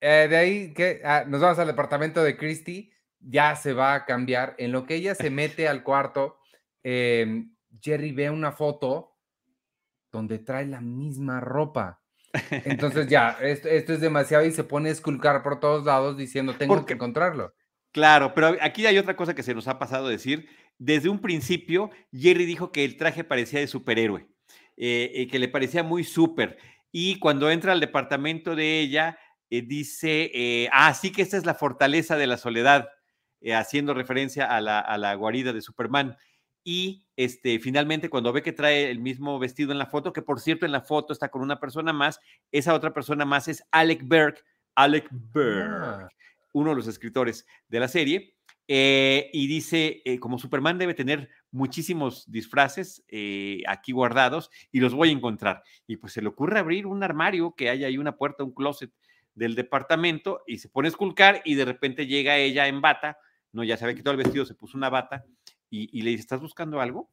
eh, 0.00 0.26
de 0.30 0.36
ahí 0.36 0.72
que 0.72 1.00
ah, 1.04 1.24
nos 1.26 1.40
vamos 1.40 1.58
al 1.58 1.66
departamento 1.66 2.22
de 2.22 2.36
Christy, 2.36 2.92
ya 3.18 3.56
se 3.56 3.72
va 3.72 3.94
a 3.94 4.04
cambiar. 4.04 4.54
En 4.58 4.72
lo 4.72 4.86
que 4.86 4.94
ella 4.94 5.14
se 5.14 5.30
mete 5.30 5.68
al 5.68 5.82
cuarto, 5.82 6.38
em, 6.82 7.54
Jerry 7.80 8.12
ve 8.12 8.30
una 8.30 8.52
foto 8.52 9.18
donde 10.10 10.38
trae 10.38 10.66
la 10.66 10.80
misma 10.80 11.40
ropa. 11.40 11.99
Entonces 12.50 13.08
ya, 13.08 13.36
esto, 13.40 13.68
es 13.68 14.00
demasiado 14.00 14.44
y 14.44 14.52
se 14.52 14.64
pone 14.64 14.88
a 14.88 14.92
esculcar 14.92 15.42
por 15.42 15.60
todos 15.60 15.84
lados 15.84 16.16
diciendo, 16.16 16.54
tengo 16.54 16.86
que 16.86 16.94
encontrarlo. 16.94 17.54
Claro, 17.92 18.34
pero 18.34 18.56
aquí 18.60 18.86
hay 18.86 18.98
otra 18.98 19.16
cosa 19.16 19.34
que 19.34 19.42
se 19.42 19.54
nos 19.54 19.66
ha 19.66 19.78
pasado 19.78 20.06
a 20.06 20.10
decir. 20.10 20.48
Desde 20.78 21.08
un 21.08 21.20
principio, 21.20 21.90
Jerry 22.12 22.44
dijo 22.44 22.70
que 22.70 22.84
el 22.84 22.96
traje 22.96 23.24
parecía 23.24 23.60
de 23.60 23.66
superhéroe. 23.66 24.28
Eh, 24.82 25.12
eh, 25.14 25.28
que 25.28 25.38
le 25.38 25.48
parecía 25.48 25.82
muy 25.82 26.04
súper. 26.04 26.56
Y 26.90 27.18
cuando 27.18 27.50
entra 27.50 27.72
al 27.72 27.80
departamento 27.80 28.56
de 28.56 28.80
ella, 28.80 29.18
eh, 29.50 29.60
dice, 29.60 30.70
ah, 30.72 30.94
sí 30.94 31.12
que 31.12 31.20
esta 31.20 31.36
es 31.36 31.44
la 31.44 31.52
fortaleza 31.52 32.16
de 32.16 32.26
la 32.26 32.38
soledad, 32.38 32.88
haciendo 33.54 33.92
referencia 33.92 34.46
a 34.46 34.62
la, 34.62 34.80
a 34.80 34.96
la, 34.96 35.14
guarida 35.16 35.52
de 35.52 35.60
Superman. 35.60 36.16
Y 36.62 37.06
este, 37.16 37.58
finalmente, 37.58 38.10
cuando 38.10 38.32
ve 38.32 38.42
que 38.42 38.52
trae 38.52 38.90
el 38.90 38.98
mismo 38.98 39.38
vestido 39.38 39.72
en 39.72 39.78
la 39.78 39.86
foto, 39.86 40.12
que 40.12 40.22
por 40.22 40.40
cierto 40.40 40.66
en 40.66 40.72
la 40.72 40.82
foto 40.82 41.12
está 41.12 41.30
con 41.30 41.42
una 41.42 41.58
persona 41.58 41.92
más, 41.92 42.20
esa 42.52 42.74
otra 42.74 42.92
persona 42.92 43.24
más 43.24 43.48
es 43.48 43.62
Alec 43.70 44.02
Berg, 44.06 44.36
Alec 44.74 45.08
Berg, 45.10 45.70
ah. 45.70 46.08
uno 46.52 46.70
de 46.70 46.76
los 46.76 46.86
escritores 46.86 47.46
de 47.68 47.80
la 47.80 47.88
serie. 47.88 48.34
y 48.68 49.46
dice, 49.46 50.02
como 50.20 50.38
Superman 50.38 50.78
debe 50.78 50.94
tener 50.94 51.28
muchísimos 51.52 52.30
disfraces 52.30 53.04
eh, 53.08 53.62
aquí 53.66 53.92
guardados 53.92 54.50
y 54.70 54.80
los 54.80 54.94
voy 54.94 55.10
a 55.10 55.12
encontrar. 55.12 55.62
Y 55.86 55.96
pues 55.96 56.12
se 56.12 56.22
le 56.22 56.28
ocurre 56.28 56.58
abrir 56.58 56.86
un 56.86 57.02
armario 57.02 57.54
que 57.54 57.70
hay 57.70 57.84
ahí 57.84 57.98
una 57.98 58.16
puerta, 58.16 58.44
un 58.44 58.54
closet 58.54 58.92
del 59.34 59.54
departamento 59.54 60.42
y 60.46 60.58
se 60.58 60.68
pone 60.68 60.88
a 60.88 60.90
esculcar 60.90 61.42
y 61.44 61.54
de 61.54 61.64
repente 61.64 62.06
llega 62.06 62.36
ella 62.36 62.66
en 62.66 62.80
bata, 62.80 63.18
no, 63.52 63.64
ya 63.64 63.76
se 63.76 63.84
había 63.84 63.96
quitado 63.96 64.12
el 64.12 64.22
vestido, 64.22 64.44
se 64.44 64.54
puso 64.54 64.76
una 64.76 64.90
bata 64.90 65.24
y, 65.70 66.02
le 66.02 66.10
dice, 66.10 66.22
¿estás 66.22 66.40
buscando 66.40 66.80
algo? 66.80 67.10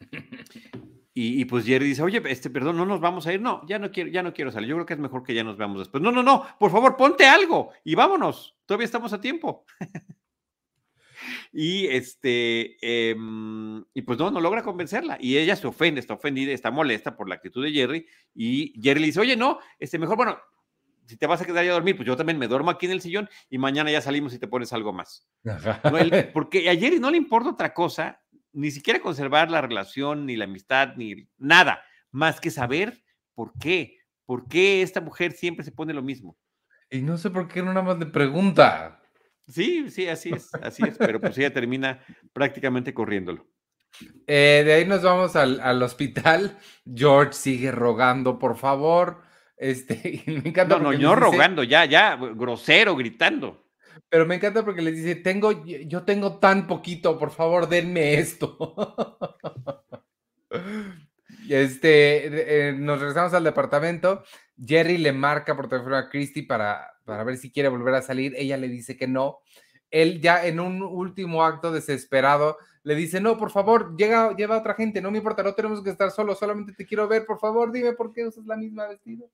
Y, 1.16 1.44
pues 1.44 1.64
Jerry 1.64 1.86
dice, 1.86 2.02
oye, 2.02 2.20
este, 2.26 2.50
perdón, 2.50 2.76
no 2.76 2.84
nos 2.84 3.00
vamos 3.00 3.24
a 3.28 3.32
ir. 3.32 3.40
No, 3.40 3.64
ya 3.68 3.78
no 3.78 3.92
quiero, 3.92 4.10
ya 4.10 4.20
no 4.24 4.34
quiero 4.34 4.50
salir. 4.50 4.68
Yo 4.68 4.74
creo 4.74 4.84
que 4.86 4.94
es 4.94 4.98
mejor 4.98 5.22
que 5.22 5.32
ya 5.32 5.44
nos 5.44 5.56
veamos 5.56 5.78
después. 5.78 6.02
No, 6.02 6.10
no, 6.10 6.24
no, 6.24 6.44
por 6.58 6.72
favor, 6.72 6.96
ponte 6.96 7.24
algo 7.24 7.70
y 7.84 7.94
vámonos. 7.94 8.56
Todavía 8.66 8.84
estamos 8.84 9.12
a 9.12 9.20
tiempo. 9.20 9.64
Y 11.52 11.86
este, 11.86 12.76
em, 12.80 13.84
y 13.94 14.02
pues 14.02 14.18
no, 14.18 14.30
no 14.30 14.40
logra 14.40 14.62
convencerla. 14.62 15.16
Y 15.20 15.38
ella 15.38 15.56
se 15.56 15.66
ofende, 15.66 16.00
está 16.00 16.14
ofendida, 16.14 16.52
está 16.52 16.70
molesta 16.70 17.16
por 17.16 17.28
la 17.28 17.36
actitud 17.36 17.64
de 17.64 17.72
Jerry. 17.72 18.06
Y 18.34 18.74
Jerry 18.82 19.00
le 19.00 19.06
dice, 19.06 19.20
oye, 19.20 19.36
no, 19.36 19.58
este, 19.78 19.98
mejor, 19.98 20.16
bueno, 20.16 20.38
si 21.06 21.16
te 21.16 21.26
vas 21.26 21.40
a 21.40 21.44
quedar 21.44 21.64
ya 21.64 21.70
a 21.70 21.74
dormir, 21.74 21.96
pues 21.96 22.06
yo 22.06 22.16
también 22.16 22.38
me 22.38 22.48
duermo 22.48 22.70
aquí 22.70 22.86
en 22.86 22.92
el 22.92 23.00
sillón 23.00 23.28
y 23.50 23.58
mañana 23.58 23.90
ya 23.90 24.00
salimos 24.00 24.34
y 24.34 24.38
te 24.38 24.48
pones 24.48 24.72
algo 24.72 24.92
más. 24.92 25.28
porque 26.32 26.70
a 26.70 26.76
Jerry 26.76 26.98
no 26.98 27.10
le 27.10 27.16
importa 27.16 27.50
otra 27.50 27.74
cosa, 27.74 28.20
ni 28.52 28.70
siquiera 28.70 29.00
conservar 29.00 29.50
la 29.50 29.60
relación, 29.60 30.26
ni 30.26 30.36
la 30.36 30.44
amistad, 30.44 30.94
ni 30.96 31.28
nada, 31.36 31.82
más 32.10 32.40
que 32.40 32.50
saber 32.50 33.02
por 33.34 33.52
qué, 33.58 33.98
por 34.24 34.48
qué 34.48 34.82
esta 34.82 35.00
mujer 35.00 35.32
siempre 35.32 35.64
se 35.64 35.72
pone 35.72 35.92
lo 35.92 36.02
mismo. 36.02 36.36
Y 36.90 37.02
no 37.02 37.18
sé 37.18 37.30
por 37.30 37.48
qué 37.48 37.60
no 37.60 37.72
nada 37.72 37.82
más 37.82 37.98
le 37.98 38.06
pregunta. 38.06 39.00
Sí, 39.48 39.90
sí, 39.90 40.08
así 40.08 40.30
es, 40.30 40.54
así 40.54 40.82
es, 40.86 40.96
pero 40.96 41.20
pues 41.20 41.36
ella 41.36 41.52
termina 41.52 42.00
prácticamente 42.32 42.94
corriéndolo. 42.94 43.46
Eh, 44.26 44.62
de 44.64 44.72
ahí 44.72 44.86
nos 44.86 45.02
vamos 45.02 45.36
al, 45.36 45.82
hospital. 45.82 46.58
George 46.92 47.32
sigue 47.34 47.70
rogando, 47.70 48.38
por 48.38 48.56
favor. 48.56 49.22
Este, 49.56 50.22
me 50.26 50.48
encanta. 50.50 50.78
No, 50.78 50.84
no, 50.84 50.92
yo 50.92 51.14
rogando, 51.14 51.62
ya, 51.62 51.84
ya, 51.84 52.16
grosero, 52.16 52.96
gritando. 52.96 53.64
Pero 54.08 54.26
me 54.26 54.36
encanta 54.36 54.64
porque 54.64 54.82
le 54.82 54.92
dice, 54.92 55.16
tengo, 55.16 55.64
yo 55.64 56.02
tengo 56.02 56.38
tan 56.38 56.66
poquito, 56.66 57.18
por 57.18 57.30
favor, 57.30 57.68
denme 57.68 58.14
esto. 58.14 58.74
este, 61.48 62.68
eh, 62.68 62.72
nos 62.72 63.00
regresamos 63.00 63.34
al 63.34 63.44
departamento. 63.44 64.24
Jerry 64.56 64.98
le 64.98 65.12
marca 65.12 65.56
por 65.56 65.68
teléfono 65.68 65.96
a 65.96 66.08
Christy 66.08 66.42
para 66.42 66.94
para 67.04 67.24
ver 67.24 67.36
si 67.36 67.50
quiere 67.50 67.68
volver 67.68 67.94
a 67.94 68.02
salir. 68.02 68.34
Ella 68.36 68.56
le 68.56 68.68
dice 68.68 68.96
que 68.96 69.06
no. 69.06 69.40
Él 69.90 70.20
ya 70.20 70.46
en 70.46 70.60
un 70.60 70.82
último 70.82 71.44
acto 71.44 71.70
desesperado 71.70 72.58
le 72.84 72.94
dice, 72.94 73.18
no, 73.18 73.38
por 73.38 73.50
favor, 73.50 73.96
llega, 73.96 74.36
lleva 74.36 74.56
a 74.56 74.58
otra 74.58 74.74
gente, 74.74 75.00
no 75.00 75.10
me 75.10 75.18
importa, 75.18 75.42
no 75.42 75.54
tenemos 75.54 75.82
que 75.82 75.88
estar 75.88 76.10
solos, 76.10 76.38
solamente 76.38 76.74
te 76.74 76.84
quiero 76.84 77.08
ver, 77.08 77.24
por 77.24 77.40
favor, 77.40 77.72
dime 77.72 77.94
por 77.94 78.12
qué 78.12 78.26
usas 78.26 78.44
la 78.44 78.56
misma 78.56 78.86
vestida. 78.86 79.24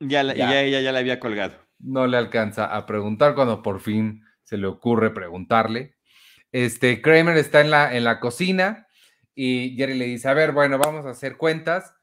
Ya, 0.00 0.22
ya. 0.22 0.62
ella 0.62 0.80
ya 0.80 0.92
la 0.92 0.98
había 0.98 1.18
colgado. 1.18 1.54
No 1.78 2.06
le 2.06 2.18
alcanza 2.18 2.66
a 2.66 2.84
preguntar 2.84 3.34
cuando 3.34 3.62
por 3.62 3.80
fin 3.80 4.22
se 4.42 4.58
le 4.58 4.66
ocurre 4.66 5.10
preguntarle. 5.10 5.96
Este, 6.52 7.00
Kramer 7.00 7.38
está 7.38 7.62
en 7.62 7.70
la, 7.70 7.96
en 7.96 8.04
la 8.04 8.20
cocina 8.20 8.86
y 9.34 9.74
Jerry 9.76 9.94
le 9.94 10.04
dice, 10.04 10.28
a 10.28 10.34
ver, 10.34 10.52
bueno, 10.52 10.76
vamos 10.76 11.06
a 11.06 11.10
hacer 11.10 11.38
cuentas. 11.38 11.94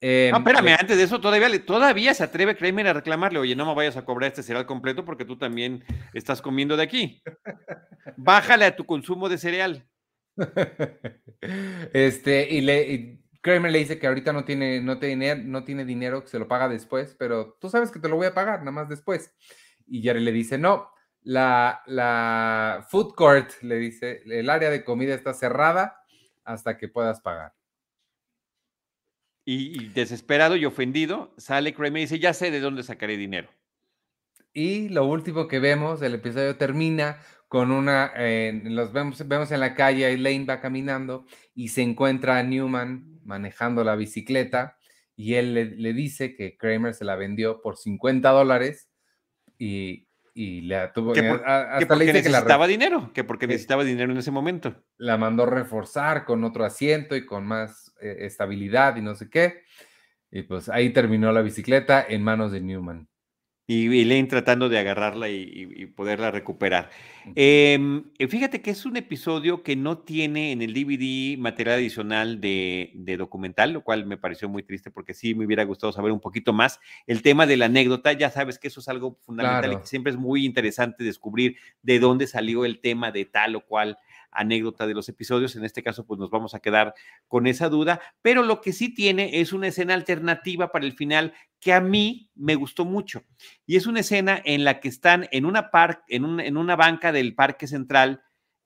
Eh, 0.00 0.30
no, 0.32 0.38
espérame, 0.38 0.76
antes 0.80 0.96
de 0.96 1.04
eso, 1.04 1.20
todavía, 1.20 1.64
todavía 1.64 2.12
se 2.12 2.24
atreve 2.24 2.56
Kramer 2.56 2.88
a 2.88 2.92
reclamarle, 2.92 3.38
oye, 3.38 3.54
no 3.54 3.66
me 3.66 3.74
vayas 3.74 3.96
a 3.96 4.04
cobrar 4.04 4.28
este 4.28 4.42
cereal 4.42 4.66
completo 4.66 5.04
porque 5.04 5.24
tú 5.24 5.38
también 5.38 5.84
estás 6.12 6.42
comiendo 6.42 6.76
de 6.76 6.82
aquí. 6.82 7.22
bájale 8.16 8.64
a 8.64 8.74
tu 8.74 8.84
consumo 8.84 9.28
de 9.28 9.38
cereal. 9.38 9.86
Este, 11.92 12.48
y 12.48 12.62
le 12.62 13.24
Kramer 13.44 13.70
le 13.70 13.80
dice 13.80 13.98
que 13.98 14.06
ahorita 14.06 14.32
no 14.32 14.46
tiene, 14.46 14.80
no, 14.80 14.98
tiene, 14.98 15.36
no 15.36 15.64
tiene 15.64 15.84
dinero, 15.84 16.22
que 16.22 16.30
se 16.30 16.38
lo 16.38 16.48
paga 16.48 16.66
después, 16.66 17.14
pero 17.18 17.58
tú 17.60 17.68
sabes 17.68 17.90
que 17.90 17.98
te 17.98 18.08
lo 18.08 18.16
voy 18.16 18.26
a 18.26 18.32
pagar, 18.32 18.60
nada 18.60 18.70
más 18.70 18.88
después. 18.88 19.34
Y 19.86 20.00
Jerry 20.00 20.20
le 20.20 20.32
dice, 20.32 20.56
no, 20.56 20.88
la, 21.20 21.82
la 21.84 22.86
food 22.88 23.14
court, 23.14 23.50
le 23.60 23.76
dice, 23.76 24.22
el 24.24 24.48
área 24.48 24.70
de 24.70 24.82
comida 24.82 25.14
está 25.14 25.34
cerrada 25.34 26.00
hasta 26.42 26.78
que 26.78 26.88
puedas 26.88 27.20
pagar. 27.20 27.52
Y, 29.44 29.88
desesperado 29.88 30.56
y 30.56 30.64
ofendido, 30.64 31.34
sale 31.36 31.74
Kramer 31.74 31.98
y 31.98 32.04
dice, 32.04 32.18
ya 32.18 32.32
sé 32.32 32.50
de 32.50 32.60
dónde 32.60 32.82
sacaré 32.82 33.18
dinero. 33.18 33.50
Y 34.54 34.88
lo 34.88 35.04
último 35.04 35.48
que 35.48 35.58
vemos, 35.58 36.00
el 36.00 36.14
episodio 36.14 36.56
termina 36.56 37.20
con 37.54 37.70
una, 37.70 38.10
eh, 38.16 38.62
los 38.64 38.92
vemos, 38.92 39.28
vemos 39.28 39.52
en 39.52 39.60
la 39.60 39.76
calle, 39.76 40.12
Elaine 40.12 40.44
va 40.44 40.60
caminando 40.60 41.24
y 41.54 41.68
se 41.68 41.82
encuentra 41.82 42.36
a 42.36 42.42
Newman 42.42 43.20
manejando 43.22 43.84
la 43.84 43.94
bicicleta 43.94 44.76
y 45.14 45.34
él 45.34 45.54
le, 45.54 45.92
dice 45.92 46.34
que 46.34 46.56
Kramer 46.56 46.94
se 46.94 47.04
la 47.04 47.14
vendió 47.14 47.62
por 47.62 47.76
50 47.76 48.28
dólares 48.28 48.90
y, 49.56 50.08
y 50.34 50.62
le 50.62 50.88
tuvo 50.88 51.12
que, 51.12 51.20
hasta 51.28 51.94
le 51.94 52.06
dice 52.06 52.24
que 52.24 52.28
necesitaba 52.30 52.66
dinero, 52.66 53.12
que 53.14 53.22
porque 53.22 53.46
necesitaba 53.46 53.84
dinero 53.84 54.10
en 54.10 54.18
ese 54.18 54.32
momento. 54.32 54.82
La 54.96 55.16
mandó 55.16 55.46
reforzar 55.46 56.24
con 56.24 56.42
otro 56.42 56.64
asiento 56.64 57.14
y 57.14 57.24
con 57.24 57.46
más 57.46 57.94
eh, 58.00 58.16
estabilidad 58.22 58.96
y 58.96 59.00
no 59.00 59.14
sé 59.14 59.30
qué. 59.30 59.62
Y 60.28 60.42
pues 60.42 60.68
ahí 60.68 60.90
terminó 60.90 61.30
la 61.30 61.42
bicicleta 61.42 62.04
en 62.08 62.24
manos 62.24 62.50
de 62.50 62.62
Newman 62.62 63.08
y 63.66 63.86
Elaine 64.02 64.28
tratando 64.28 64.68
de 64.68 64.78
agarrarla 64.78 65.30
y, 65.30 65.86
poderla 65.96 66.30
recuperar. 66.30 66.90
Em, 67.34 68.04
eh, 68.18 68.28
fíjate 68.28 68.60
que 68.60 68.70
es 68.70 68.84
un 68.84 68.96
episodio 68.96 69.62
que 69.62 69.74
no 69.74 69.98
tiene 69.98 70.52
en 70.52 70.60
el 70.60 70.74
DVD 70.74 71.38
material 71.38 71.76
adicional 71.76 72.40
de, 72.40 72.92
documental, 73.18 73.72
lo 73.72 73.82
cual 73.82 74.04
me 74.04 74.18
pareció 74.18 74.48
muy 74.50 74.62
triste 74.62 74.90
porque 74.90 75.14
sí 75.14 75.34
me 75.34 75.46
hubiera 75.46 75.64
gustado 75.64 75.92
saber 75.92 76.12
un 76.12 76.20
poquito 76.20 76.52
más. 76.52 76.78
El 77.06 77.22
tema 77.22 77.46
de 77.46 77.56
la 77.56 77.66
anécdota, 77.66 78.12
ya 78.12 78.30
sabes 78.30 78.58
que 78.58 78.68
eso 78.68 78.80
es 78.80 78.88
algo 78.88 79.18
fundamental 79.22 79.72
y 79.72 79.76
que 79.78 79.86
siempre 79.86 80.12
es 80.12 80.18
muy 80.18 80.44
interesante 80.44 81.02
descubrir 81.02 81.56
de 81.82 81.98
dónde 82.00 82.26
salió 82.26 82.66
el 82.66 82.80
tema 82.80 83.12
de 83.12 83.24
tal 83.24 83.56
o 83.56 83.64
cual 83.64 83.96
anécdota 84.34 84.86
de 84.86 84.94
los 84.94 85.08
episodios. 85.08 85.56
En 85.56 85.64
este 85.64 85.82
caso, 85.82 86.06
pues 86.06 86.20
nos 86.20 86.30
vamos 86.30 86.54
a 86.54 86.60
quedar 86.60 86.94
con 87.28 87.46
esa 87.46 87.68
duda, 87.68 88.00
pero 88.22 88.42
lo 88.42 88.60
que 88.60 88.72
sí 88.72 88.92
tiene 88.92 89.40
es 89.40 89.52
una 89.52 89.68
escena 89.68 89.94
alternativa 89.94 90.70
para 90.72 90.84
el 90.84 90.92
final 90.92 91.32
que 91.60 91.72
a 91.72 91.80
mí 91.80 92.30
me 92.34 92.54
gustó 92.56 92.84
mucho. 92.84 93.22
Y 93.66 93.76
es 93.76 93.86
una 93.86 94.00
escena 94.00 94.40
en 94.44 94.64
la 94.64 94.80
que 94.80 94.88
están 94.88 95.28
en 95.30 95.46
una, 95.46 95.70
en, 96.08 96.40
en 96.40 96.56
una 96.56 96.76
banca 96.76 97.12
del 97.12 97.34
Parque 97.34 97.66
Central 97.66 98.22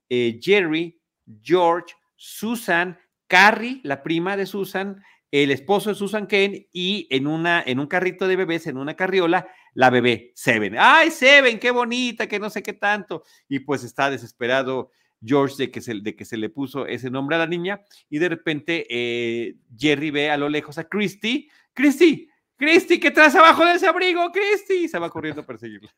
eh, 0.09 0.39
Jerry, 0.43 1.01
George, 1.43 1.95
Susan, 2.17 2.99
Carrie, 3.27 3.81
la 3.85 4.03
prima 4.03 4.37
de 4.37 4.47
Susan, 4.47 5.03
el 5.31 5.51
esposo 5.51 5.91
de 5.91 5.95
Susan 5.95 6.27
Kane 6.27 6.69
y 6.73 7.07
en, 7.11 7.27
una, 7.27 7.63
en 7.65 7.79
un 7.79 7.87
carrito 7.87 8.27
de 8.27 8.37
bebés, 8.37 8.67
en 8.67 8.79
una 8.79 8.97
carriola, 8.97 9.49
la 9.75 9.91
bebé, 9.91 10.33
Seven. 10.35 10.77
¡Ay, 10.79 11.11
Seven, 11.11 11.59
qué 11.59 11.71
bonita, 11.71 12.27
que 12.27 12.41
no 12.41 12.49
sé 12.49 12.63
qué 12.63 12.73
tanto! 12.73 13.23
Y 13.49 13.61
pues 13.61 13.85
está 13.85 14.11
desesperado 14.11 14.91
George 15.23 15.57
de 15.59 15.71
que, 15.71 15.81
se, 15.81 15.95
de 15.95 16.15
que 16.15 16.25
se 16.25 16.37
le 16.37 16.49
puso 16.49 16.87
ese 16.87 17.11
nombre 17.11 17.37
a 17.37 17.41
la 17.41 17.47
niña 17.47 17.81
y 18.09 18.19
de 18.19 18.29
repente 18.29 18.87
eh, 18.89 19.57
Jerry 19.77 20.11
ve 20.11 20.31
a 20.31 20.37
lo 20.37 20.49
lejos 20.49 20.79
a 20.79 20.85
Christy. 20.85 21.49
Christy, 21.75 22.29
Christy, 22.57 22.99
¿qué 22.99 23.11
traes 23.11 23.35
abajo 23.35 23.65
de 23.65 23.75
ese 23.75 23.87
abrigo, 23.87 24.31
Christy? 24.33 24.85
Y 24.85 24.89
se 24.89 24.99
va 24.99 25.11
corriendo 25.11 25.43
a 25.43 25.47
perseguirla. 25.47 25.91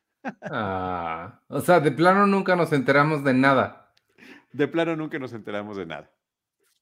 Ah, 0.42 1.40
o 1.48 1.60
sea, 1.60 1.80
de 1.80 1.90
plano 1.90 2.26
nunca 2.26 2.54
nos 2.54 2.72
enteramos 2.72 3.24
de 3.24 3.32
nada. 3.32 3.94
De 4.52 4.68
plano 4.68 4.96
nunca 4.96 5.18
nos 5.18 5.32
enteramos 5.32 5.76
de 5.76 5.86
nada. 5.86 6.10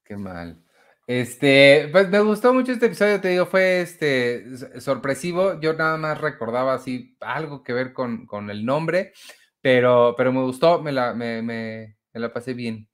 Qué 0.05 0.17
mal. 0.17 0.65
Este, 1.09 1.89
pues 1.91 2.11
me 2.11 2.21
gustó 2.21 2.53
mucho 2.53 2.73
este 2.73 2.85
episodio, 2.85 3.19
te 3.19 3.29
digo, 3.29 3.47
fue 3.47 3.81
este 3.81 4.45
sorpresivo. 4.79 5.59
Yo 5.59 5.73
nada 5.73 5.97
más 5.97 6.21
recordaba 6.21 6.75
así 6.75 7.17
algo 7.21 7.63
que 7.63 7.73
ver 7.73 7.95
con, 7.95 8.27
con 8.27 8.51
el 8.51 8.67
nombre, 8.67 9.13
pero, 9.63 10.15
pero 10.19 10.35
me 10.35 10.43
gustó, 10.43 10.83
me 10.83 10.93
la, 10.93 11.15
me, 11.15 11.97
la 12.13 12.33
pasé 12.33 12.55
bien. 12.55 12.89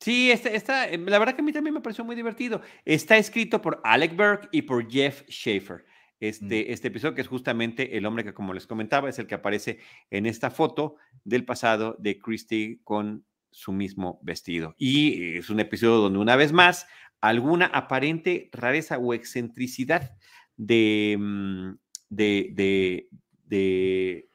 Sí, 0.00 0.30
esta, 0.30 0.88
em, 0.88 1.06
la 1.06 1.18
verdad 1.18 1.34
que 1.34 1.40
a 1.40 1.44
mí 1.44 1.52
también 1.52 1.74
me 1.74 1.80
pareció 1.80 2.04
muy 2.04 2.14
divertido. 2.14 2.62
Está 2.84 3.16
escrito 3.16 3.60
por 3.60 3.80
Alec 3.84 4.16
Berg 4.16 4.48
y 4.52 4.62
por 4.62 4.88
Jeff 4.88 5.24
Schaefer. 5.28 5.78
Mm. 5.78 5.84
Este, 6.20 6.72
este 6.72 6.88
episodio, 6.88 7.14
que 7.14 7.20
es 7.20 7.28
justamente 7.28 7.96
el 7.96 8.06
hombre 8.06 8.24
que, 8.24 8.34
como 8.34 8.54
les 8.54 8.66
comentaba, 8.66 9.08
es 9.08 9.18
el 9.18 9.26
que 9.26 9.34
aparece 9.34 9.80
en 10.10 10.26
esta 10.26 10.50
foto 10.50 10.96
del 11.24 11.44
pasado 11.44 11.96
de 11.98 12.18
Christie 12.18 12.80
con 12.84 13.24
su 13.50 13.72
mismo 13.72 14.20
vestido. 14.22 14.74
Y 14.78 15.38
es 15.38 15.50
un 15.50 15.60
episodio 15.60 15.96
donde, 15.96 16.18
una 16.20 16.36
vez 16.36 16.52
más, 16.52 16.86
alguna 17.20 17.66
aparente 17.66 18.48
rareza 18.52 18.98
o 18.98 19.14
excentricidad 19.14 20.16
de, 20.56 21.16
mm, 21.18 21.72
de, 22.08 22.50
de, 22.52 23.08
de 23.44 24.28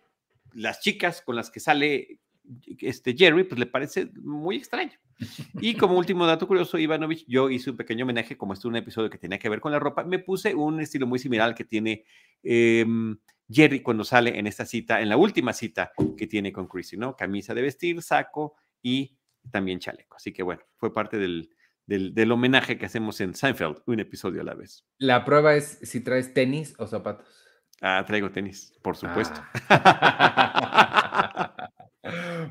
las 0.53 0.81
chicas 0.81 1.21
con 1.21 1.35
las 1.35 1.49
que 1.51 1.59
sale 1.59 2.19
este 2.79 3.15
Jerry, 3.15 3.43
pues 3.43 3.59
le 3.59 3.65
parece 3.65 4.11
muy 4.21 4.57
extraño. 4.57 4.93
Y 5.61 5.75
como 5.75 5.97
último 5.97 6.25
dato 6.25 6.47
curioso, 6.47 6.77
Ivanovich, 6.77 7.25
yo 7.27 7.49
hice 7.49 7.71
un 7.71 7.77
pequeño 7.77 8.03
homenaje, 8.03 8.37
como 8.37 8.53
este 8.53 8.61
es 8.61 8.65
un 8.65 8.75
episodio 8.75 9.09
que 9.09 9.17
tenía 9.17 9.39
que 9.39 9.49
ver 9.49 9.61
con 9.61 9.71
la 9.71 9.79
ropa, 9.79 10.03
me 10.03 10.19
puse 10.19 10.53
un 10.53 10.79
estilo 10.81 11.07
muy 11.07 11.19
similar 11.19 11.49
al 11.49 11.55
que 11.55 11.63
tiene 11.63 12.05
em, 12.41 13.17
Jerry 13.49 13.81
cuando 13.81 14.03
sale 14.03 14.37
en 14.37 14.47
esta 14.47 14.65
cita, 14.65 15.01
en 15.01 15.09
la 15.09 15.17
última 15.17 15.53
cita 15.53 15.91
que 16.17 16.27
tiene 16.27 16.51
con 16.51 16.67
Chrissy, 16.67 16.97
¿no? 16.97 17.15
Camisa 17.15 17.53
de 17.53 17.61
vestir, 17.61 18.01
saco 18.01 18.55
y 18.81 19.17
también 19.51 19.79
chaleco. 19.79 20.17
Así 20.17 20.33
que 20.33 20.43
bueno, 20.43 20.61
fue 20.77 20.93
parte 20.93 21.17
del, 21.17 21.49
del, 21.85 22.31
homenaje 22.31 22.77
que 22.77 22.85
hacemos 22.85 23.19
en 23.21 23.33
Seinfeld, 23.35 23.81
un 23.85 23.99
episodio 23.99 24.41
a 24.41 24.43
la 24.43 24.53
vez. 24.53 24.85
La 24.97 25.25
prueba 25.25 25.55
es 25.55 25.79
si 25.83 26.01
traes 26.01 26.33
tenis 26.33 26.75
o 26.77 26.87
zapatos. 26.87 27.27
Ah, 27.81 28.03
traigo 28.07 28.31
tenis, 28.31 28.77
por 28.81 28.95
supuesto. 28.95 29.41
Ah. 29.69 31.49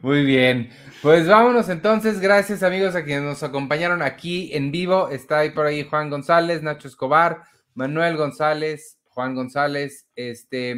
Muy 0.01 0.25
bien. 0.25 0.71
Pues 1.03 1.29
vámonos 1.29 1.69
entonces. 1.69 2.21
Gracias 2.21 2.63
amigos 2.63 2.95
a 2.95 3.05
quienes 3.05 3.25
nos 3.25 3.43
acompañaron 3.43 4.03
aquí 4.03 4.51
en 4.55 4.71
vivo. 4.71 5.09
Está 5.09 5.41
ahí 5.41 5.51
por 5.51 5.67
ahí 5.67 5.85
Juan 5.85 6.09
González, 6.09 6.63
Nacho 6.63 6.89
Escobar, 6.89 7.43
Manuel 7.75 8.17
González, 8.17 8.99
Juan 9.09 9.35
González, 9.35 10.09
este, 10.17 10.77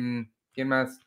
¿quién 0.53 0.69
más? 0.69 0.99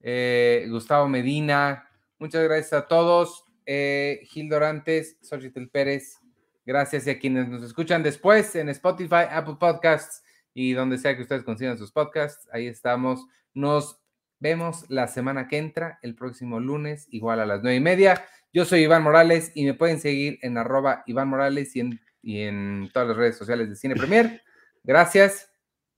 Eh, 0.00 0.66
Gustavo 0.68 1.08
Medina. 1.08 1.88
Muchas 2.18 2.42
gracias 2.44 2.72
a 2.72 2.88
todos. 2.88 3.44
Eh, 3.66 4.20
Gil 4.24 4.48
Dorantes, 4.48 5.18
Xochitl 5.20 5.66
Pérez. 5.66 6.18
Gracias 6.64 7.06
y 7.06 7.10
a 7.10 7.18
quienes 7.18 7.48
nos 7.48 7.62
escuchan 7.62 8.02
después 8.02 8.56
en 8.56 8.68
Spotify, 8.70 9.26
Apple 9.30 9.56
Podcasts 9.60 10.22
y 10.52 10.72
donde 10.72 10.98
sea 10.98 11.14
que 11.14 11.22
ustedes 11.22 11.44
consigan 11.44 11.78
sus 11.78 11.92
podcasts. 11.92 12.48
Ahí 12.52 12.66
estamos. 12.66 13.26
Nos 13.54 14.00
vemos 14.38 14.84
la 14.88 15.06
semana 15.08 15.48
que 15.48 15.58
entra, 15.58 15.98
el 16.02 16.14
próximo 16.14 16.60
lunes, 16.60 17.06
igual 17.10 17.40
a 17.40 17.46
las 17.46 17.62
nueve 17.62 17.76
y 17.76 17.80
media. 17.80 18.24
Yo 18.52 18.64
soy 18.64 18.80
Iván 18.80 19.02
Morales 19.02 19.52
y 19.54 19.64
me 19.64 19.74
pueden 19.74 20.00
seguir 20.00 20.38
en 20.42 20.58
arroba 20.58 21.02
Iván 21.06 21.28
Morales 21.28 21.74
y 21.76 21.80
en, 21.80 22.00
y 22.22 22.40
en 22.40 22.90
todas 22.92 23.08
las 23.08 23.16
redes 23.16 23.36
sociales 23.36 23.68
de 23.68 23.76
Cine 23.76 23.94
Premier. 23.94 24.42
Gracias 24.82 25.50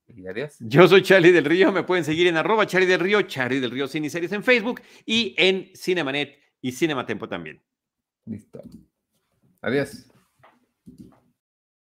y 0.06 0.26
adiós. 0.26 0.56
Yo 0.60 0.88
soy 0.88 1.02
Charlie 1.02 1.32
del 1.32 1.44
Río, 1.44 1.70
me 1.70 1.82
pueden 1.82 2.04
seguir 2.04 2.26
en 2.26 2.36
arroba 2.36 2.66
Charlie 2.66 2.86
del 2.86 3.00
Río, 3.00 3.22
Charlie 3.22 3.60
del 3.60 3.70
Río 3.70 3.86
Cine 3.86 4.10
Series 4.10 4.32
en 4.32 4.42
Facebook 4.42 4.80
y 5.04 5.34
en 5.36 5.70
Cinemanet 5.74 6.38
y 6.60 6.72
Cinematempo 6.72 7.28
también. 7.28 7.62
Listo. 8.24 8.62
Adiós. 9.60 10.06